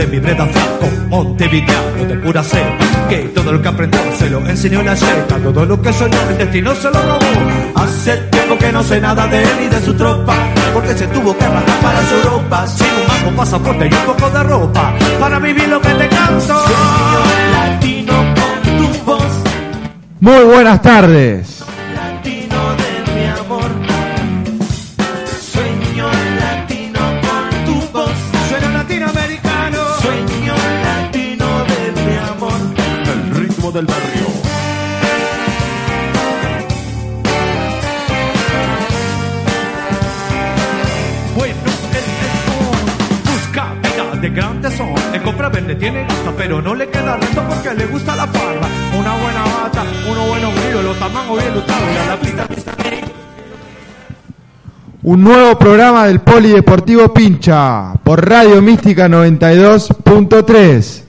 de 0.00 0.06
mi 0.06 0.18
breda 0.18 0.46
flaco 0.46 0.88
Montevideano 1.08 2.04
de 2.08 2.16
pura 2.16 2.42
cepa 2.42 2.84
Que 3.08 3.18
todo 3.34 3.52
lo 3.52 3.60
que 3.60 3.68
aprendió 3.68 4.00
se 4.16 4.30
lo 4.30 4.38
enseñó 4.46 4.82
la 4.82 4.94
yeca 4.94 5.36
Todo 5.42 5.66
lo 5.66 5.82
que 5.82 5.92
soñó 5.92 6.18
el 6.30 6.38
destino 6.38 6.74
se 6.74 6.88
lo 6.88 7.02
robó. 7.02 7.32
Hace 7.74 8.16
tiempo 8.30 8.56
que 8.56 8.72
no 8.72 8.82
sé 8.82 9.00
nada 9.00 9.26
de 9.26 9.42
él 9.42 9.58
y 9.66 9.68
de 9.68 9.80
su 9.84 9.94
tropa 9.94 10.34
Porque 10.72 10.94
se 10.94 11.06
tuvo 11.08 11.36
que 11.36 11.44
arrancar 11.44 11.80
para 11.80 12.08
su 12.08 12.14
Europa. 12.14 12.66
Sin 12.66 12.86
un 12.86 13.06
mango, 13.08 13.36
pasaporte 13.36 13.88
y 13.90 13.94
un 13.94 14.04
poco 14.06 14.30
de 14.30 14.42
ropa 14.42 14.94
Para 15.18 15.38
vivir 15.38 15.68
lo 15.68 15.80
que 15.80 15.90
te 15.90 16.08
canto. 16.08 16.64
Latino 17.52 18.12
con 18.12 18.78
tu 18.78 19.04
voz. 19.04 19.32
Muy 20.20 20.44
buenas 20.44 20.80
tardes. 20.80 21.59
Pero 46.50 46.62
no 46.62 46.74
le 46.74 46.88
queda 46.88 47.16
resto 47.16 47.44
porque 47.48 47.72
le 47.76 47.86
gusta 47.86 48.16
la 48.16 48.26
farra. 48.26 48.66
Una 48.98 49.14
buena 49.18 49.44
bata, 49.44 49.84
unos 50.10 50.28
buenos 50.30 50.52
grillos, 50.56 50.82
los 50.82 50.98
tamangos 50.98 51.40
bien 51.40 51.54
luchados 51.54 51.88
y 51.94 51.96
a 51.96 52.06
la 52.06 52.16
pista. 52.18 52.76
Un 55.04 55.22
nuevo 55.22 55.56
programa 55.56 56.08
del 56.08 56.18
Polideportivo 56.18 57.14
Pincha 57.14 57.92
por 58.02 58.28
Radio 58.28 58.60
Mística 58.60 59.08
92.3. 59.08 60.99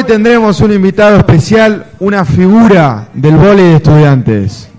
Hoy 0.00 0.06
tendremos 0.06 0.58
un 0.62 0.72
invitado 0.72 1.18
especial, 1.18 1.84
una 1.98 2.24
figura 2.24 3.08
del 3.12 3.36
vóley 3.36 3.66
de 3.66 3.76
estudiantes. 3.76 4.70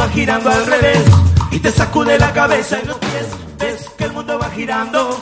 Va 0.00 0.08
girando 0.08 0.48
al 0.48 0.64
revés 0.64 1.04
y 1.50 1.58
te 1.58 1.70
sacude 1.70 2.18
la 2.18 2.32
cabeza 2.32 2.78
y 2.82 2.86
los 2.86 2.96
pies. 2.96 3.26
Ves 3.58 3.90
que 3.98 4.04
el 4.04 4.12
mundo 4.12 4.38
va 4.38 4.48
girando. 4.48 5.20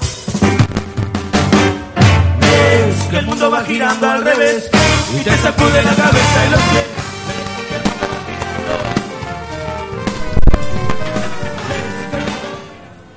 Ves 2.41 2.97
que 3.11 3.19
el 3.19 3.27
mundo 3.27 3.50
va 3.50 3.65
girando 3.65 4.09
al 4.09 4.25
revés 4.25 4.71
y 5.19 5.25
te 5.25 5.37
sacude 5.38 5.83
la 5.83 5.94
cabeza 5.94 6.47
y 6.47 6.50
los 6.50 6.61
pies. 6.61 6.84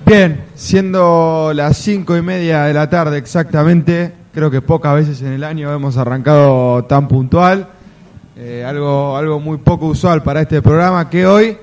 Bien, 0.03 0.45
siendo 0.55 1.51
las 1.53 1.77
cinco 1.77 2.17
y 2.17 2.23
media 2.23 2.63
de 2.63 2.73
la 2.73 2.89
tarde 2.89 3.19
exactamente, 3.19 4.15
creo 4.33 4.49
que 4.49 4.61
pocas 4.61 4.95
veces 4.95 5.21
en 5.21 5.33
el 5.33 5.43
año 5.43 5.71
hemos 5.71 5.95
arrancado 5.97 6.85
tan 6.85 7.07
puntual. 7.07 7.80
Eh, 8.37 8.63
algo, 8.65 9.17
algo 9.17 9.41
muy 9.41 9.57
poco 9.57 9.87
usual 9.87 10.23
para 10.23 10.41
este 10.41 10.61
programa 10.61 11.09
que 11.09 11.27
hoy 11.27 11.57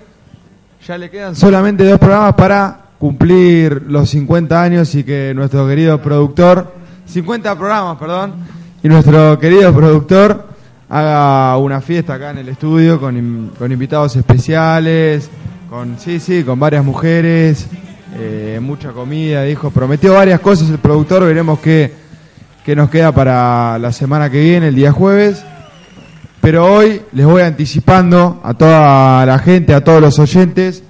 ya 0.87 0.99
le 0.99 1.09
quedan 1.09 1.34
solamente 1.34 1.83
dos 1.83 1.99
programas 1.99 2.34
para 2.34 2.81
cumplir 2.99 3.84
los 3.87 4.11
50 4.11 4.62
años 4.62 4.95
y 4.95 5.03
que 5.03 5.33
nuestro 5.34 5.67
querido 5.67 6.01
productor, 6.03 6.75
50 7.06 7.56
programas, 7.56 7.97
perdón, 7.97 8.34
y 8.83 8.89
nuestro 8.89 9.39
querido 9.39 9.73
productor 9.73 10.47
haga 10.91 11.56
una 11.56 11.81
fiesta 11.81 12.15
acá 12.15 12.33
en 12.33 12.39
el 12.39 12.51
estudio 12.51 13.00
con, 13.00 13.53
con 13.59 13.73
invitados 13.73 14.15
especiales, 14.17 15.31
con, 15.71 15.99
sí, 15.99 16.21
sí, 16.21 16.45
con 16.45 16.61
varias 16.61 16.85
mujeres, 16.85 17.67
eh, 18.19 18.59
mucha 18.61 18.93
comida, 18.93 19.43
dijo, 19.45 19.71
prometió 19.71 20.12
varias 20.12 20.41
cosas 20.41 20.69
el 20.69 20.79
productor, 20.79 21.25
veremos 21.25 21.61
qué, 21.61 21.95
qué 22.62 22.77
nos 22.77 22.91
queda 22.91 23.11
para 23.11 23.79
la 23.79 23.91
semana 23.91 24.29
que 24.29 24.41
viene, 24.41 24.69
el 24.69 24.75
día 24.75 24.93
jueves. 24.93 25.43
Pero 26.41 26.72
hoy 26.72 27.03
les 27.12 27.26
voy 27.26 27.43
anticipando 27.43 28.41
a 28.43 28.54
toda 28.54 29.26
la 29.26 29.38
gente, 29.38 29.75
a 29.75 29.82
todos 29.82 30.00
los 30.00 30.19
oyentes, 30.19 30.82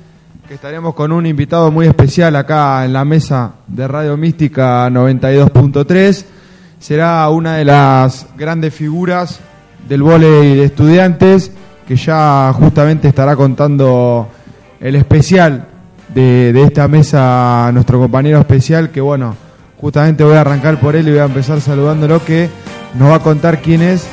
que 0.46 0.54
estaremos 0.54 0.94
con 0.94 1.10
un 1.10 1.26
invitado 1.26 1.70
muy 1.70 1.86
especial 1.86 2.36
acá 2.36 2.84
en 2.84 2.92
la 2.92 3.04
mesa 3.04 3.52
de 3.66 3.88
Radio 3.88 4.16
Mística 4.16 4.88
92.3. 4.90 6.24
Será 6.78 7.28
una 7.30 7.56
de 7.56 7.64
las 7.64 8.26
grandes 8.36 8.74
figuras 8.74 9.40
del 9.88 10.02
vóley 10.02 10.56
de 10.56 10.64
estudiantes, 10.64 11.50
que 11.86 11.96
ya 11.96 12.52
justamente 12.52 13.08
estará 13.08 13.34
contando 13.34 14.28
el 14.80 14.96
especial 14.96 15.66
de, 16.14 16.52
de 16.52 16.62
esta 16.62 16.88
mesa, 16.88 17.70
nuestro 17.72 17.98
compañero 17.98 18.38
especial, 18.38 18.90
que 18.90 19.00
bueno, 19.00 19.34
justamente 19.80 20.24
voy 20.24 20.36
a 20.36 20.42
arrancar 20.42 20.78
por 20.78 20.94
él 20.94 21.08
y 21.08 21.12
voy 21.12 21.20
a 21.20 21.24
empezar 21.24 21.60
saludándolo, 21.60 22.22
que 22.22 22.48
nos 22.94 23.10
va 23.10 23.16
a 23.16 23.20
contar 23.20 23.60
quién 23.60 23.82
es 23.82 24.06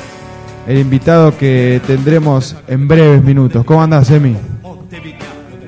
el 0.66 0.78
invitado 0.78 1.36
que 1.36 1.80
tendremos 1.86 2.56
en 2.66 2.88
breves 2.88 3.22
minutos. 3.22 3.64
¿Cómo 3.64 3.82
andás, 3.82 4.10
Emi? 4.10 4.32
De 4.32 4.38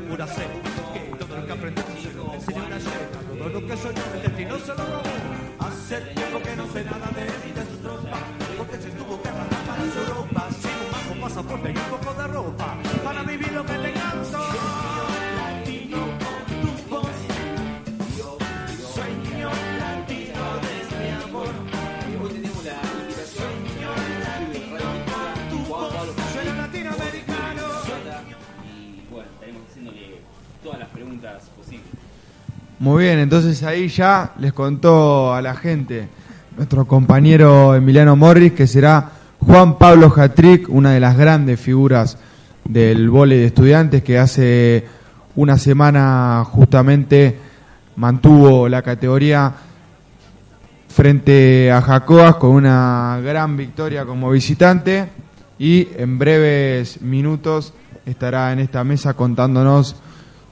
pura 0.09 0.27
cepa, 0.27 0.59
que 0.93 1.25
todo 1.25 1.39
todas 30.63 30.79
las 30.79 30.89
preguntas 30.89 31.45
posibles. 31.57 31.87
Muy 32.79 33.05
bien, 33.05 33.19
entonces 33.19 33.63
ahí 33.63 33.89
ya 33.89 34.33
les 34.39 34.53
contó 34.53 35.35
a 35.35 35.43
la 35.43 35.55
gente 35.55 36.09
nuestro 36.57 36.87
compañero 36.87 37.75
Emiliano 37.75 38.17
Morris 38.17 38.53
que 38.53 38.67
será 38.67 39.11
Juan 39.41 39.79
Pablo 39.79 40.11
Jatric, 40.11 40.69
una 40.69 40.93
de 40.93 41.01
las 41.01 41.17
grandes 41.17 41.61
figuras 41.61 42.19
del 42.65 43.09
vóley 43.11 43.39
de 43.39 43.47
estudiantes 43.47 44.03
que 44.03 44.19
hace 44.19 44.85
una 45.37 45.57
semana 45.57 46.45
justamente 46.45 47.39
mantuvo 47.97 48.69
la 48.69 48.83
categoría 48.83 49.53
frente 50.89 51.71
a 51.71 51.81
Jacoas 51.81 52.37
con 52.37 52.51
una 52.51 53.21
gran 53.23 53.57
victoria 53.57 54.05
como 54.05 54.31
visitante 54.31 55.09
y 55.59 55.89
en 55.97 56.19
breves 56.19 57.01
minutos 57.03 57.73
estará 58.05 58.53
en 58.53 58.61
esta 58.61 58.83
mesa 58.85 59.15
contándonos 59.15 59.97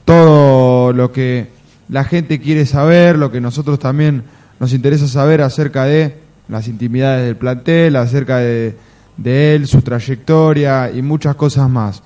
todo 0.06 0.94
lo 0.94 1.12
que 1.12 1.48
la 1.90 2.04
gente 2.04 2.40
quiere 2.40 2.64
saber, 2.64 3.18
lo 3.18 3.30
que 3.30 3.42
nosotros 3.42 3.78
también 3.78 4.22
nos 4.58 4.72
interesa 4.72 5.06
saber 5.08 5.42
acerca 5.42 5.84
de 5.84 6.16
las 6.48 6.68
intimidades 6.68 7.26
del 7.26 7.36
plantel, 7.36 7.96
acerca 7.96 8.38
de, 8.38 8.76
de 9.16 9.54
él, 9.54 9.66
su 9.66 9.82
trayectoria 9.82 10.90
y 10.90 11.02
muchas 11.02 11.34
cosas 11.34 11.68
más. 11.68 12.02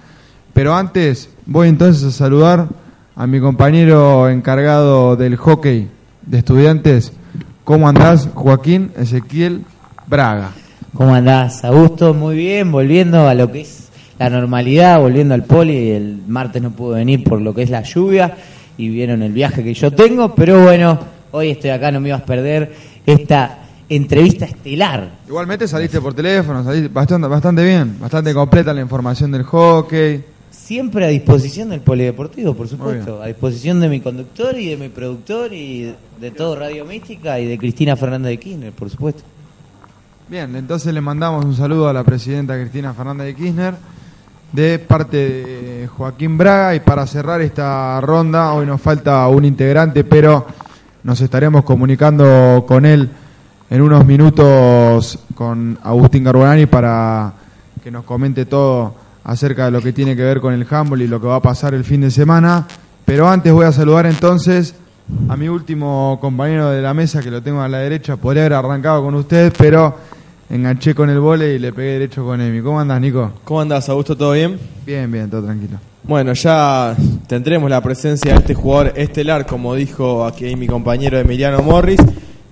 Pero 0.53 0.75
antes 0.75 1.29
voy 1.47 1.69
entonces 1.69 2.03
a 2.03 2.11
saludar 2.11 2.69
a 3.15 3.27
mi 3.27 3.39
compañero 3.39 4.31
encargado 4.31 5.15
del 5.15 5.37
hockey 5.37 5.89
de 6.23 6.39
estudiantes. 6.39 7.13
¿Cómo 7.65 7.87
andás, 7.87 8.31
Joaquín 8.33 8.93
Ezequiel 8.97 9.65
Braga? 10.07 10.53
¿Cómo 10.95 11.15
andás, 11.15 11.65
Augusto? 11.65 12.15
Muy 12.15 12.35
bien, 12.35 12.73
volviendo 12.73 13.29
a 13.29 13.35
lo 13.35 13.53
que 13.53 13.61
es 13.61 13.90
la 14.21 14.29
normalidad, 14.29 15.01
volviendo 15.01 15.33
al 15.33 15.45
poli. 15.45 15.93
El 15.93 16.21
martes 16.29 16.61
no 16.61 16.71
pude 16.73 16.99
venir 16.99 17.25
por 17.25 17.41
lo 17.41 17.55
que 17.55 17.63
es 17.63 17.71
la 17.71 17.83
lluvia 17.83 18.37
y 18.77 18.91
vieron 18.91 19.23
el 19.23 19.33
viaje 19.33 19.65
que 19.65 19.73
yo 19.73 19.91
tengo, 19.91 20.35
pero 20.35 20.63
bueno, 20.63 20.99
hoy 21.31 21.51
estoy 21.51 21.71
acá, 21.71 21.91
no 21.91 22.01
me 22.01 22.11
ibas 22.11 22.21
a 22.21 22.27
perder 22.27 22.71
esta 23.07 23.61
entrevista 23.89 24.45
estelar. 24.45 25.11
Igualmente 25.27 25.67
saliste 25.67 26.03
por 26.03 26.13
teléfono, 26.13 26.63
saliste 26.63 26.89
bastante, 26.89 27.29
bastante 27.29 27.65
bien, 27.65 27.99
bastante 27.99 28.35
completa 28.35 28.75
la 28.75 28.83
información 28.83 29.33
del 29.33 29.43
hockey. 29.45 30.23
Siempre 30.51 31.07
a 31.07 31.09
disposición 31.09 31.71
del 31.71 31.81
polideportivo, 31.81 32.55
por 32.55 32.69
supuesto, 32.69 33.23
a 33.23 33.27
disposición 33.27 33.81
de 33.81 33.89
mi 33.89 34.01
conductor 34.01 34.57
y 34.59 34.69
de 34.69 34.77
mi 34.77 34.91
productor 34.91 35.53
y 35.55 35.95
de 36.21 36.31
todo 36.31 36.57
Radio 36.57 36.85
Mística 36.85 37.41
y 37.41 37.47
de 37.47 37.57
Cristina 37.57 37.97
Fernández 37.97 38.33
de 38.33 38.39
Kirchner, 38.39 38.73
por 38.73 38.91
supuesto. 38.91 39.23
Bien, 40.29 40.55
entonces 40.57 40.93
le 40.93 41.01
mandamos 41.01 41.43
un 41.45 41.57
saludo 41.57 41.89
a 41.89 41.93
la 41.95 42.05
presidenta 42.05 42.61
Cristina 42.61 42.93
Fernández 42.93 43.29
de 43.29 43.35
Kirchner 43.35 43.75
de 44.53 44.79
parte 44.81 45.17
de 45.17 45.89
Joaquín 45.97 46.37
Braga 46.37 46.75
y 46.75 46.81
para 46.81 47.07
cerrar 47.07 47.41
esta 47.41 48.01
ronda, 48.01 48.53
hoy 48.53 48.67
nos 48.67 48.81
falta 48.81 49.27
un 49.29 49.45
integrante, 49.45 50.03
pero 50.05 50.47
nos 51.05 51.21
estaremos 51.21 51.65
comunicando 51.65 52.65
con 52.67 52.85
él 52.85 53.09
en 53.71 53.81
unos 53.81 54.05
minutos 54.05 55.19
con 55.35 55.79
Agustín 55.83 56.25
Carbonani 56.25 56.67
para 56.67 57.33
que 57.83 57.91
nos 57.91 58.05
comente 58.05 58.45
todo 58.47 58.95
acerca 59.23 59.67
de 59.67 59.71
lo 59.71 59.81
que 59.81 59.93
tiene 59.93 60.17
que 60.17 60.23
ver 60.23 60.41
con 60.41 60.53
el 60.53 60.67
handball 60.69 61.03
y 61.03 61.07
lo 61.07 61.21
que 61.21 61.29
va 61.29 61.37
a 61.37 61.43
pasar 61.43 61.75
el 61.75 61.85
fin 61.85 62.01
de 62.01 62.11
semana. 62.11 62.67
Pero 63.05 63.29
antes 63.29 63.53
voy 63.53 63.67
a 63.67 63.73
saludar 63.73 64.07
entonces 64.07 64.75
a 65.29 65.37
mi 65.37 65.49
último 65.49 66.19
compañero 66.21 66.71
de 66.71 66.83
la 66.83 66.95
mesa 66.95 67.21
que 67.21 67.31
lo 67.31 67.43
tengo 67.43 67.61
a 67.61 67.69
la 67.69 67.79
derecha. 67.79 68.17
Podría 68.17 68.43
haber 68.43 68.55
arrancado 68.55 69.03
con 69.03 69.15
usted, 69.15 69.53
pero 69.57 69.97
enganché 70.51 70.95
con 70.95 71.09
el 71.09 71.21
vole 71.21 71.55
y 71.55 71.59
le 71.59 71.73
pegué 71.73 71.93
derecho 71.93 72.25
con 72.25 72.41
Emi. 72.41 72.61
¿Cómo 72.61 72.81
andas, 72.81 73.01
Nico? 73.01 73.33
¿Cómo 73.45 73.61
andas, 73.61 73.89
Augusto? 73.89 74.17
¿Todo 74.17 74.33
bien? 74.33 74.59
Bien, 74.85 75.11
bien, 75.11 75.31
todo 75.31 75.45
tranquilo. 75.45 75.79
Bueno, 76.03 76.33
ya 76.33 76.97
tendremos 77.29 77.71
la 77.71 77.81
presencia 77.81 78.33
de 78.33 78.39
este 78.41 78.55
jugador 78.55 78.93
estelar, 78.97 79.47
como 79.47 79.75
dijo 79.75 80.25
aquí 80.27 80.57
mi 80.57 80.67
compañero 80.67 81.19
Emiliano 81.19 81.63
Morris, 81.63 82.01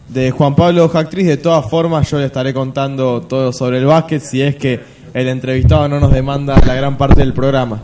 de 0.09 0.31
Juan 0.31 0.55
Pablo 0.55 0.89
Jactriz. 0.89 1.27
De 1.27 1.39
todas 1.39 1.69
formas, 1.69 2.09
yo 2.09 2.19
le 2.19 2.27
estaré 2.27 2.55
contando 2.55 3.23
todo 3.23 3.53
sobre 3.53 3.79
el 3.79 3.87
básquet 3.87 4.23
si 4.23 4.43
es 4.43 4.55
que 4.57 4.81
el 5.13 5.27
entrevistado 5.29 5.89
no 5.89 5.99
nos 5.99 6.13
demanda 6.13 6.61
la 6.65 6.75
gran 6.75 6.97
parte 6.97 7.21
del 7.21 7.33
programa. 7.33 7.81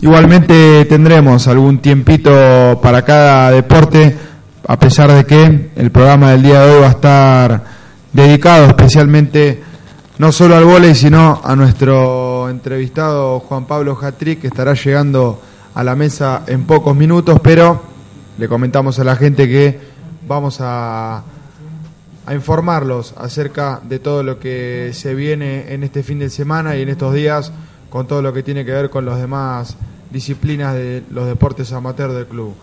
Igualmente 0.00 0.84
tendremos 0.84 1.48
algún 1.48 1.78
tiempito 1.78 2.78
para 2.80 3.02
cada 3.02 3.50
deporte, 3.50 4.16
a 4.66 4.78
pesar 4.78 5.12
de 5.12 5.24
que 5.24 5.70
el 5.74 5.90
programa 5.90 6.30
del 6.30 6.42
día 6.42 6.60
de 6.60 6.72
hoy 6.72 6.80
va 6.80 6.86
a 6.86 6.90
estar 6.90 7.79
dedicado 8.12 8.66
especialmente 8.66 9.62
no 10.18 10.32
solo 10.32 10.56
al 10.56 10.64
vóley, 10.64 10.94
sino 10.94 11.40
a 11.42 11.56
nuestro 11.56 12.48
entrevistado 12.48 13.40
Juan 13.40 13.64
Pablo 13.64 13.94
Jatri, 13.94 14.36
que 14.36 14.48
estará 14.48 14.74
llegando 14.74 15.40
a 15.74 15.82
la 15.82 15.96
mesa 15.96 16.42
en 16.46 16.64
pocos 16.64 16.94
minutos, 16.94 17.40
pero 17.42 17.82
le 18.36 18.48
comentamos 18.48 18.98
a 18.98 19.04
la 19.04 19.16
gente 19.16 19.48
que 19.48 19.78
vamos 20.26 20.58
a, 20.60 21.22
a 22.26 22.34
informarlos 22.34 23.14
acerca 23.16 23.80
de 23.82 23.98
todo 23.98 24.22
lo 24.22 24.38
que 24.38 24.90
se 24.92 25.14
viene 25.14 25.72
en 25.72 25.84
este 25.84 26.02
fin 26.02 26.18
de 26.18 26.28
semana 26.28 26.76
y 26.76 26.82
en 26.82 26.90
estos 26.90 27.14
días 27.14 27.52
con 27.88 28.06
todo 28.06 28.22
lo 28.22 28.32
que 28.32 28.42
tiene 28.42 28.64
que 28.64 28.72
ver 28.72 28.90
con 28.90 29.06
las 29.06 29.18
demás 29.18 29.76
disciplinas 30.10 30.74
de 30.74 31.02
los 31.10 31.26
deportes 31.26 31.72
amateur 31.72 32.12
del 32.12 32.26
club. 32.26 32.54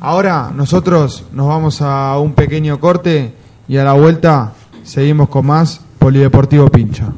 Ahora 0.00 0.52
nosotros 0.54 1.24
nos 1.32 1.48
vamos 1.48 1.82
a 1.82 2.18
un 2.18 2.34
pequeño 2.34 2.78
corte 2.78 3.32
y 3.66 3.78
a 3.78 3.84
la 3.84 3.94
vuelta 3.94 4.52
seguimos 4.88 5.28
con 5.28 5.46
más 5.46 5.80
Polideportivo 5.98 6.68
Pincha. 6.68 7.12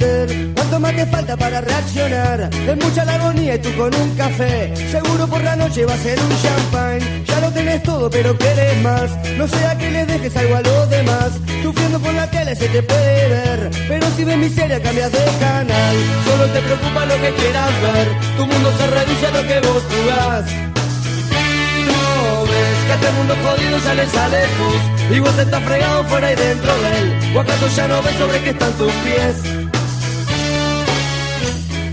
Entender 0.00 0.54
cuánto 0.54 0.80
más 0.80 0.94
te 0.94 1.06
falta 1.06 1.36
para 1.36 1.60
reaccionar. 1.60 2.50
Es 2.52 2.84
mucha 2.84 3.04
la 3.04 3.14
agonía 3.14 3.54
y 3.54 3.58
tú 3.58 3.70
con 3.76 3.94
un 3.94 4.16
café. 4.16 4.74
Seguro 4.90 5.26
por 5.26 5.42
la 5.42 5.56
noche 5.56 5.84
va 5.84 5.94
a 5.94 5.98
ser 5.98 6.18
un 6.18 6.42
champagne. 6.42 7.24
Ya 7.26 7.40
lo 7.40 7.50
tenés 7.50 7.82
todo 7.82 8.10
pero 8.10 8.36
querés 8.36 8.82
más. 8.82 9.10
No 9.36 9.46
sea 9.46 9.76
que 9.78 9.90
le 9.90 10.06
dejes 10.06 10.36
algo 10.36 10.56
a 10.56 10.62
los 10.62 10.90
demás. 10.90 11.30
Sufriendo 11.62 11.98
por 12.00 12.14
la 12.14 12.30
tele 12.30 12.54
se 12.56 12.68
te 12.68 12.82
puede 12.82 13.28
ver. 13.28 13.70
Pero 13.88 14.06
si 14.16 14.24
ves 14.24 14.38
miseria 14.38 14.82
cambias 14.82 15.12
de 15.12 15.24
canal. 15.40 15.96
Solo 16.24 16.46
te 16.46 16.60
preocupa 16.60 17.06
lo 17.06 17.14
que 17.14 17.30
quieras 17.34 17.70
ver. 17.82 18.08
Tu 18.36 18.46
mundo 18.46 18.72
se 18.78 18.86
reduce 18.86 19.26
a 19.26 19.30
lo 19.30 19.48
que 19.48 19.60
vos 19.66 19.82
jugás. 19.90 20.44
No 21.90 22.42
ves 22.44 22.78
que 22.86 22.92
a 22.92 22.94
este 22.94 23.10
mundo 23.12 23.34
jodido 23.42 23.78
ya 23.78 23.94
le 23.94 24.06
sale 24.06 24.40
luz 24.58 25.16
Y 25.16 25.18
vos 25.20 25.38
estás 25.38 25.62
fregado 25.62 26.04
fuera 26.04 26.32
y 26.32 26.36
dentro 26.36 26.72
de 26.82 26.98
él 26.98 27.36
¿O 27.36 27.40
acaso 27.40 27.68
ya 27.74 27.88
no 27.88 28.02
ves 28.02 28.14
sobre 28.16 28.40
qué 28.40 28.50
están 28.50 28.72
tus 28.74 28.92
pies? 28.92 29.59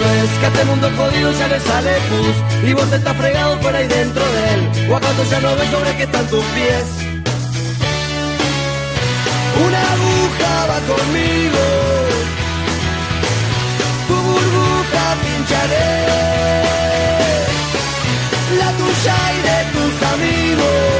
ves 0.00 0.30
que 0.38 0.46
a 0.46 0.48
este 0.48 0.64
mundo 0.64 0.90
jodido 0.96 1.32
ya 1.32 1.48
le 1.48 1.60
sale 1.60 1.92
pus 2.08 2.68
Y 2.68 2.72
vos 2.72 2.90
estás 2.92 3.16
fregado 3.16 3.58
fuera 3.60 3.82
y 3.82 3.88
dentro 3.88 4.24
de 4.32 4.54
él. 4.54 4.90
¿O 4.90 4.96
acaso 4.96 5.22
ya 5.30 5.40
no 5.40 5.54
ves 5.56 5.70
sobre 5.70 5.96
qué 5.96 6.04
están 6.04 6.26
tus 6.26 6.44
pies? 6.56 6.84
Una 9.66 9.80
aguja 9.94 10.52
va 10.70 10.78
conmigo 10.92 11.64
Tu 14.08 14.16
burbuja 14.28 15.04
pincharé. 15.22 15.90
La 18.60 18.70
tuya 18.78 19.16
y 19.36 19.40
de 19.48 19.58
tus 19.74 19.94
amigos 20.14 20.99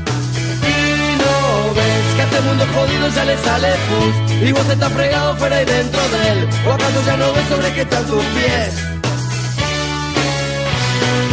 Ves 1.75 2.15
que 2.15 2.21
a 2.21 2.25
este 2.25 2.41
mundo 2.41 2.65
jodido 2.73 3.07
ya 3.09 3.25
le 3.25 3.37
sale 3.37 3.69
pus 3.87 4.47
Y 4.47 4.51
vos 4.51 4.67
estás 4.67 4.91
fregado 4.91 5.37
fuera 5.37 5.61
y 5.61 5.65
dentro 5.65 6.01
de 6.09 6.29
él 6.31 6.49
¿O 6.67 6.71
acaso 6.73 6.99
ya 7.05 7.17
no 7.17 7.33
ves 7.33 7.47
sobre 7.49 7.73
qué 7.73 7.81
están 7.81 8.05
tus 8.05 8.23
pies? 8.35 8.73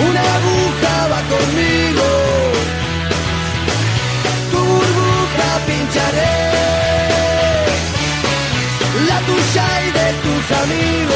Una 0.08 0.23
aguja 0.38 0.94
va 1.12 1.20
conmigo 1.35 2.06
Tu 4.52 4.58
burbuja 4.58 5.49
pincharé 5.66 6.37
La 9.08 9.18
tuya 9.28 9.66
y 9.87 9.90
de 9.99 10.08
tus 10.25 10.44
amigos 10.62 11.08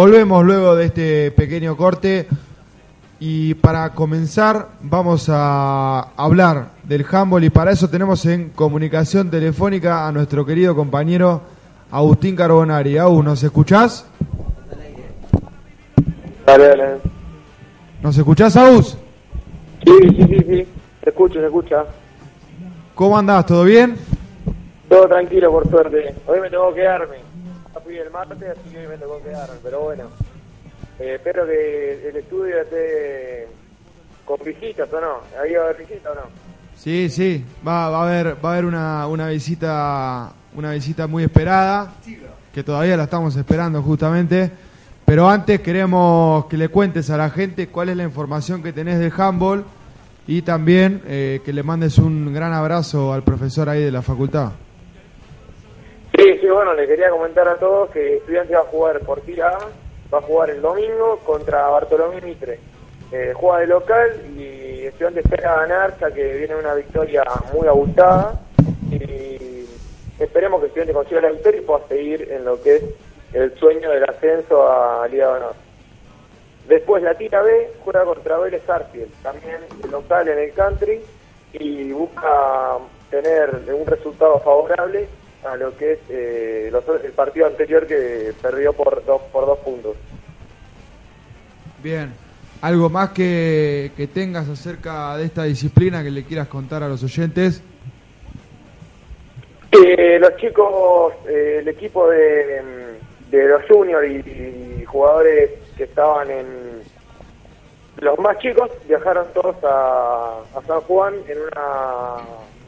Volvemos 0.00 0.42
luego 0.46 0.76
de 0.76 0.86
este 0.86 1.30
pequeño 1.30 1.76
corte 1.76 2.26
y 3.18 3.52
para 3.52 3.90
comenzar 3.90 4.68
vamos 4.80 5.28
a 5.28 6.14
hablar 6.16 6.68
del 6.84 7.04
handball 7.04 7.44
y 7.44 7.50
para 7.50 7.72
eso 7.72 7.90
tenemos 7.90 8.24
en 8.24 8.48
comunicación 8.48 9.30
telefónica 9.30 10.08
a 10.08 10.12
nuestro 10.12 10.46
querido 10.46 10.74
compañero 10.74 11.42
Agustín 11.90 12.34
Carbonari. 12.34 12.96
Agus, 12.96 13.22
¿nos 13.22 13.42
escuchás? 13.42 14.06
Dale, 16.46 16.68
dale. 16.68 16.84
¿Nos 18.02 18.16
escuchás, 18.16 18.56
Agus? 18.56 18.96
Sí, 19.84 19.92
sí, 20.00 20.16
sí, 20.16 20.38
sí. 20.48 20.68
Se 21.04 21.10
escucha, 21.10 21.40
se 21.40 21.44
escucha. 21.44 21.84
¿Cómo 22.94 23.18
andás? 23.18 23.44
¿Todo 23.44 23.64
bien? 23.64 23.96
Todo 24.88 25.06
tranquilo, 25.08 25.50
por 25.50 25.68
suerte. 25.68 26.14
Hoy 26.26 26.40
me 26.40 26.48
tengo 26.48 26.70
que 26.70 26.80
quedarme. 26.80 27.29
Fui 27.90 27.98
el 27.98 28.10
martes, 28.12 28.38
así 28.56 28.70
que 28.70 28.78
hoy 28.78 28.86
me 28.86 28.94
que 28.94 29.30
quedarme. 29.30 29.56
Pero 29.64 29.80
bueno, 29.80 30.04
eh, 31.00 31.14
espero 31.16 31.44
que 31.44 32.08
el 32.08 32.16
estudio 32.18 32.60
esté 32.60 33.48
con 34.24 34.38
visitas 34.44 34.88
o 34.92 35.00
no. 35.00 35.14
¿Ahí 35.42 35.54
va 35.54 35.62
a 35.62 35.64
haber 35.64 35.78
visitas 35.78 36.12
o 36.12 36.14
no? 36.14 36.20
Sí, 36.76 37.08
sí, 37.10 37.44
va, 37.66 37.88
va 37.88 37.98
a 37.98 38.08
haber, 38.08 38.44
va 38.44 38.50
a 38.50 38.52
haber 38.52 38.64
una, 38.64 39.08
una 39.08 39.26
visita, 39.26 40.30
una 40.54 40.70
visita 40.70 41.08
muy 41.08 41.24
esperada, 41.24 41.94
que 42.54 42.62
todavía 42.62 42.96
la 42.96 43.04
estamos 43.04 43.34
esperando 43.34 43.82
justamente. 43.82 44.52
Pero 45.04 45.28
antes 45.28 45.60
queremos 45.60 46.46
que 46.46 46.56
le 46.56 46.68
cuentes 46.68 47.10
a 47.10 47.16
la 47.16 47.28
gente 47.28 47.66
cuál 47.70 47.88
es 47.88 47.96
la 47.96 48.04
información 48.04 48.62
que 48.62 48.72
tenés 48.72 49.00
del 49.00 49.12
handball 49.16 49.64
y 50.28 50.42
también 50.42 51.02
eh, 51.06 51.40
que 51.44 51.52
le 51.52 51.64
mandes 51.64 51.98
un 51.98 52.32
gran 52.32 52.52
abrazo 52.52 53.12
al 53.12 53.24
profesor 53.24 53.68
ahí 53.68 53.82
de 53.82 53.90
la 53.90 54.02
facultad. 54.02 54.52
Sí, 56.20 56.36
sí, 56.38 56.46
bueno, 56.50 56.74
le 56.74 56.86
quería 56.86 57.08
comentar 57.08 57.48
a 57.48 57.56
todos 57.56 57.88
que 57.92 58.16
Estudiantes 58.16 58.54
va 58.54 58.60
a 58.60 58.64
jugar 58.64 59.00
por 59.00 59.22
tira 59.22 59.56
A, 59.56 59.58
va 60.12 60.18
a 60.18 60.20
jugar 60.20 60.50
el 60.50 60.60
domingo 60.60 61.18
contra 61.24 61.66
Bartolomé 61.68 62.20
Mitre. 62.20 62.58
Eh, 63.10 63.32
juega 63.34 63.60
de 63.60 63.66
local 63.66 64.20
y 64.36 64.84
Estudiantes 64.84 65.24
espera 65.24 65.56
ganar, 65.62 65.96
ya 65.98 66.10
que 66.10 66.36
viene 66.36 66.56
una 66.56 66.74
victoria 66.74 67.24
muy 67.54 67.66
abultada. 67.66 68.38
Y 68.90 69.66
esperemos 70.18 70.60
que 70.60 70.66
Estudiantes 70.66 70.94
consiga 70.94 71.22
la 71.22 71.30
victoria 71.30 71.58
y 71.58 71.64
pueda 71.64 71.88
seguir 71.88 72.30
en 72.30 72.44
lo 72.44 72.60
que 72.60 72.76
es 72.76 72.84
el 73.32 73.58
sueño 73.58 73.90
del 73.90 74.04
ascenso 74.04 74.70
a 74.70 75.08
Liga 75.08 75.26
de 75.26 75.32
Honor. 75.38 75.54
Después 76.68 77.02
la 77.02 77.14
tira 77.14 77.40
B 77.40 77.72
juega 77.82 78.04
contra 78.04 78.36
Vélez 78.36 78.68
Arfield, 78.68 79.10
también 79.22 79.60
local 79.90 80.28
en 80.28 80.38
el 80.38 80.52
country, 80.52 81.00
y 81.54 81.92
busca 81.92 82.76
tener 83.10 83.62
un 83.72 83.86
resultado 83.86 84.38
favorable 84.40 85.08
a 85.44 85.56
lo 85.56 85.76
que 85.76 85.92
es 85.92 85.98
eh, 86.08 86.68
los- 86.72 86.84
el 87.04 87.12
partido 87.12 87.46
anterior 87.46 87.86
que 87.86 88.32
perdió 88.42 88.72
por 88.72 89.04
dos, 89.04 89.22
por 89.32 89.46
dos 89.46 89.58
puntos. 89.60 89.96
Bien, 91.82 92.12
¿algo 92.60 92.90
más 92.90 93.10
que, 93.10 93.90
que 93.96 94.06
tengas 94.06 94.48
acerca 94.48 95.16
de 95.16 95.24
esta 95.24 95.44
disciplina 95.44 96.02
que 96.02 96.10
le 96.10 96.24
quieras 96.24 96.48
contar 96.48 96.82
a 96.82 96.88
los 96.88 97.02
oyentes? 97.02 97.62
Eh, 99.72 100.18
los 100.18 100.36
chicos, 100.36 101.14
eh, 101.28 101.58
el 101.60 101.68
equipo 101.68 102.08
de, 102.08 102.60
de 103.30 103.48
los 103.48 103.62
juniors 103.68 104.06
y, 104.10 104.80
y 104.80 104.84
jugadores 104.84 105.50
que 105.76 105.84
estaban 105.84 106.30
en 106.30 106.46
los 108.00 108.18
más 108.18 108.36
chicos 108.38 108.70
viajaron 108.88 109.26
todos 109.32 109.56
a, 109.62 110.40
a 110.56 110.62
San 110.66 110.80
Juan 110.82 111.14
en 111.28 111.38
una, 111.38 112.16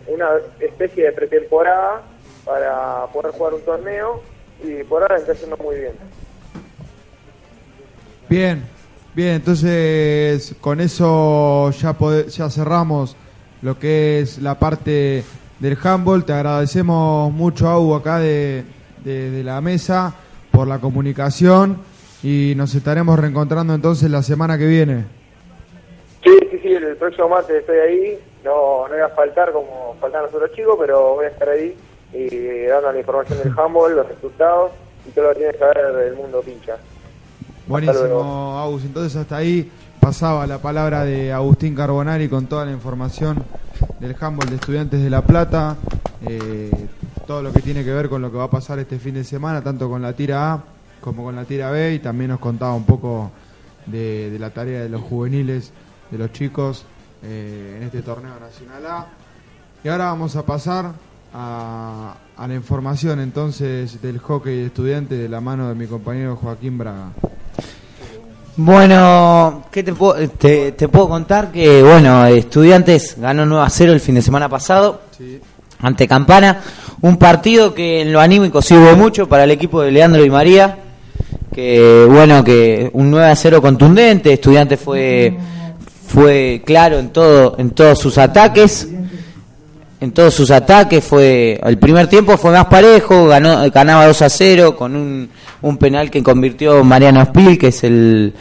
una 0.06 0.28
especie 0.60 1.04
de 1.06 1.12
pretemporada 1.12 2.02
para 2.44 3.06
poder 3.12 3.32
jugar 3.32 3.54
un 3.54 3.60
torneo 3.62 4.22
y 4.62 4.82
por 4.84 5.02
ahora 5.02 5.18
está 5.18 5.32
yendo 5.34 5.56
muy 5.58 5.76
bien. 5.76 5.92
Bien, 8.28 8.62
bien, 9.14 9.34
entonces 9.34 10.54
con 10.60 10.80
eso 10.80 11.70
ya, 11.72 11.92
pode- 11.92 12.28
ya 12.28 12.48
cerramos 12.50 13.16
lo 13.60 13.78
que 13.78 14.20
es 14.20 14.38
la 14.38 14.58
parte 14.58 15.24
del 15.58 15.78
handball. 15.82 16.24
Te 16.24 16.32
agradecemos 16.32 17.32
mucho, 17.32 17.68
Au, 17.68 17.94
acá 17.94 18.18
de, 18.18 18.64
de- 19.04 19.30
de 19.30 19.44
la 19.44 19.60
mesa 19.60 20.14
por 20.50 20.66
la 20.66 20.78
comunicación 20.78 21.78
y 22.22 22.54
nos 22.56 22.74
estaremos 22.74 23.18
reencontrando 23.18 23.74
entonces 23.74 24.10
la 24.10 24.22
semana 24.22 24.56
que 24.56 24.66
viene. 24.66 25.04
Sí, 26.22 26.38
sí, 26.50 26.58
sí, 26.62 26.68
el 26.72 26.96
próximo 26.96 27.28
martes 27.28 27.56
estoy 27.56 27.78
ahí. 27.78 28.18
No, 28.44 28.86
no 28.88 28.94
voy 28.94 29.00
a 29.02 29.08
faltar 29.10 29.52
como 29.52 29.96
faltan 30.00 30.22
los 30.22 30.34
otros 30.34 30.52
chicos, 30.52 30.76
pero 30.78 31.14
voy 31.14 31.26
a 31.26 31.28
estar 31.28 31.48
ahí 31.48 31.76
y 32.12 32.66
dando 32.66 32.92
la 32.92 32.98
información 32.98 33.38
del 33.38 33.58
handball, 33.58 33.96
los 33.96 34.08
resultados 34.08 34.72
y 35.06 35.10
todo 35.10 35.24
lo 35.24 35.30
que 35.30 35.36
tiene 35.36 35.52
que 35.52 35.58
saber 35.58 35.92
del 35.94 36.14
mundo 36.14 36.40
pincha. 36.42 36.76
Buenísimo. 37.66 38.58
Agus. 38.58 38.84
Entonces 38.84 39.16
hasta 39.16 39.36
ahí 39.36 39.70
pasaba 40.00 40.46
la 40.46 40.58
palabra 40.58 41.04
de 41.04 41.32
Agustín 41.32 41.74
Carbonari 41.74 42.28
con 42.28 42.46
toda 42.46 42.64
la 42.64 42.72
información 42.72 43.42
del 44.00 44.16
handball 44.20 44.48
de 44.48 44.56
Estudiantes 44.56 45.02
de 45.02 45.10
La 45.10 45.22
Plata, 45.22 45.76
eh, 46.26 46.70
todo 47.26 47.42
lo 47.42 47.52
que 47.52 47.60
tiene 47.60 47.84
que 47.84 47.92
ver 47.92 48.08
con 48.08 48.20
lo 48.20 48.30
que 48.30 48.36
va 48.36 48.44
a 48.44 48.50
pasar 48.50 48.78
este 48.78 48.98
fin 48.98 49.14
de 49.14 49.24
semana, 49.24 49.62
tanto 49.62 49.88
con 49.88 50.02
la 50.02 50.12
tira 50.12 50.52
A 50.52 50.64
como 51.00 51.24
con 51.24 51.34
la 51.34 51.44
tira 51.44 51.70
B, 51.70 51.94
y 51.94 51.98
también 51.98 52.30
nos 52.30 52.40
contaba 52.40 52.74
un 52.74 52.84
poco 52.84 53.30
de, 53.86 54.30
de 54.30 54.38
la 54.38 54.50
tarea 54.50 54.80
de 54.80 54.88
los 54.88 55.00
juveniles, 55.02 55.72
de 56.10 56.18
los 56.18 56.32
chicos 56.32 56.84
eh, 57.24 57.76
en 57.78 57.84
este 57.84 58.02
torneo 58.02 58.38
nacional 58.38 58.86
A. 58.86 59.06
Y 59.82 59.88
ahora 59.88 60.06
vamos 60.06 60.36
a 60.36 60.44
pasar 60.44 60.92
a, 61.34 62.14
a 62.36 62.48
la 62.48 62.54
información 62.54 63.20
entonces 63.20 64.00
del 64.02 64.18
hockey 64.18 64.56
de 64.56 64.66
estudiantes 64.66 65.18
de 65.18 65.28
la 65.28 65.40
mano 65.40 65.68
de 65.68 65.74
mi 65.74 65.86
compañero 65.86 66.36
Joaquín 66.36 66.78
Braga. 66.78 67.10
Bueno, 68.56 69.64
¿qué 69.70 69.82
te 69.82 69.94
puedo, 69.94 70.28
te, 70.28 70.72
te 70.72 70.88
puedo 70.88 71.08
contar? 71.08 71.50
Que, 71.50 71.82
bueno, 71.82 72.26
Estudiantes 72.26 73.16
ganó 73.18 73.46
9 73.46 73.64
a 73.64 73.70
0 73.70 73.92
el 73.94 74.00
fin 74.00 74.14
de 74.16 74.22
semana 74.22 74.48
pasado 74.48 75.00
ante 75.80 76.06
Campana. 76.06 76.60
Un 77.00 77.16
partido 77.16 77.72
que 77.72 78.02
en 78.02 78.12
lo 78.12 78.20
anímico 78.20 78.60
sirve 78.60 78.94
mucho 78.94 79.26
para 79.26 79.44
el 79.44 79.50
equipo 79.52 79.80
de 79.80 79.90
Leandro 79.90 80.22
y 80.22 80.28
María. 80.28 80.78
Que, 81.50 82.06
bueno, 82.08 82.44
que 82.44 82.90
un 82.92 83.10
9 83.10 83.26
a 83.26 83.36
0 83.36 83.62
contundente. 83.62 84.34
Estudiantes 84.34 84.78
fue, 84.78 85.34
fue 86.06 86.62
claro 86.64 86.98
en, 86.98 87.08
todo, 87.08 87.56
en 87.58 87.70
todos 87.70 87.98
sus 87.98 88.18
ataques. 88.18 88.88
En 90.02 90.10
todos 90.10 90.34
sus 90.34 90.50
ataques 90.50 91.04
fue 91.04 91.60
el 91.62 91.78
primer 91.78 92.08
tiempo 92.08 92.36
fue 92.36 92.50
más 92.50 92.66
parejo, 92.66 93.28
ganó, 93.28 93.70
ganaba 93.70 94.08
2 94.08 94.22
a 94.22 94.28
0 94.28 94.74
con 94.74 94.96
un, 94.96 95.28
un 95.60 95.76
penal 95.76 96.10
que 96.10 96.24
convirtió 96.24 96.82
Mariano 96.82 97.24
Spil, 97.24 97.56
que 97.56 97.68
es 97.68 97.84
el, 97.84 98.34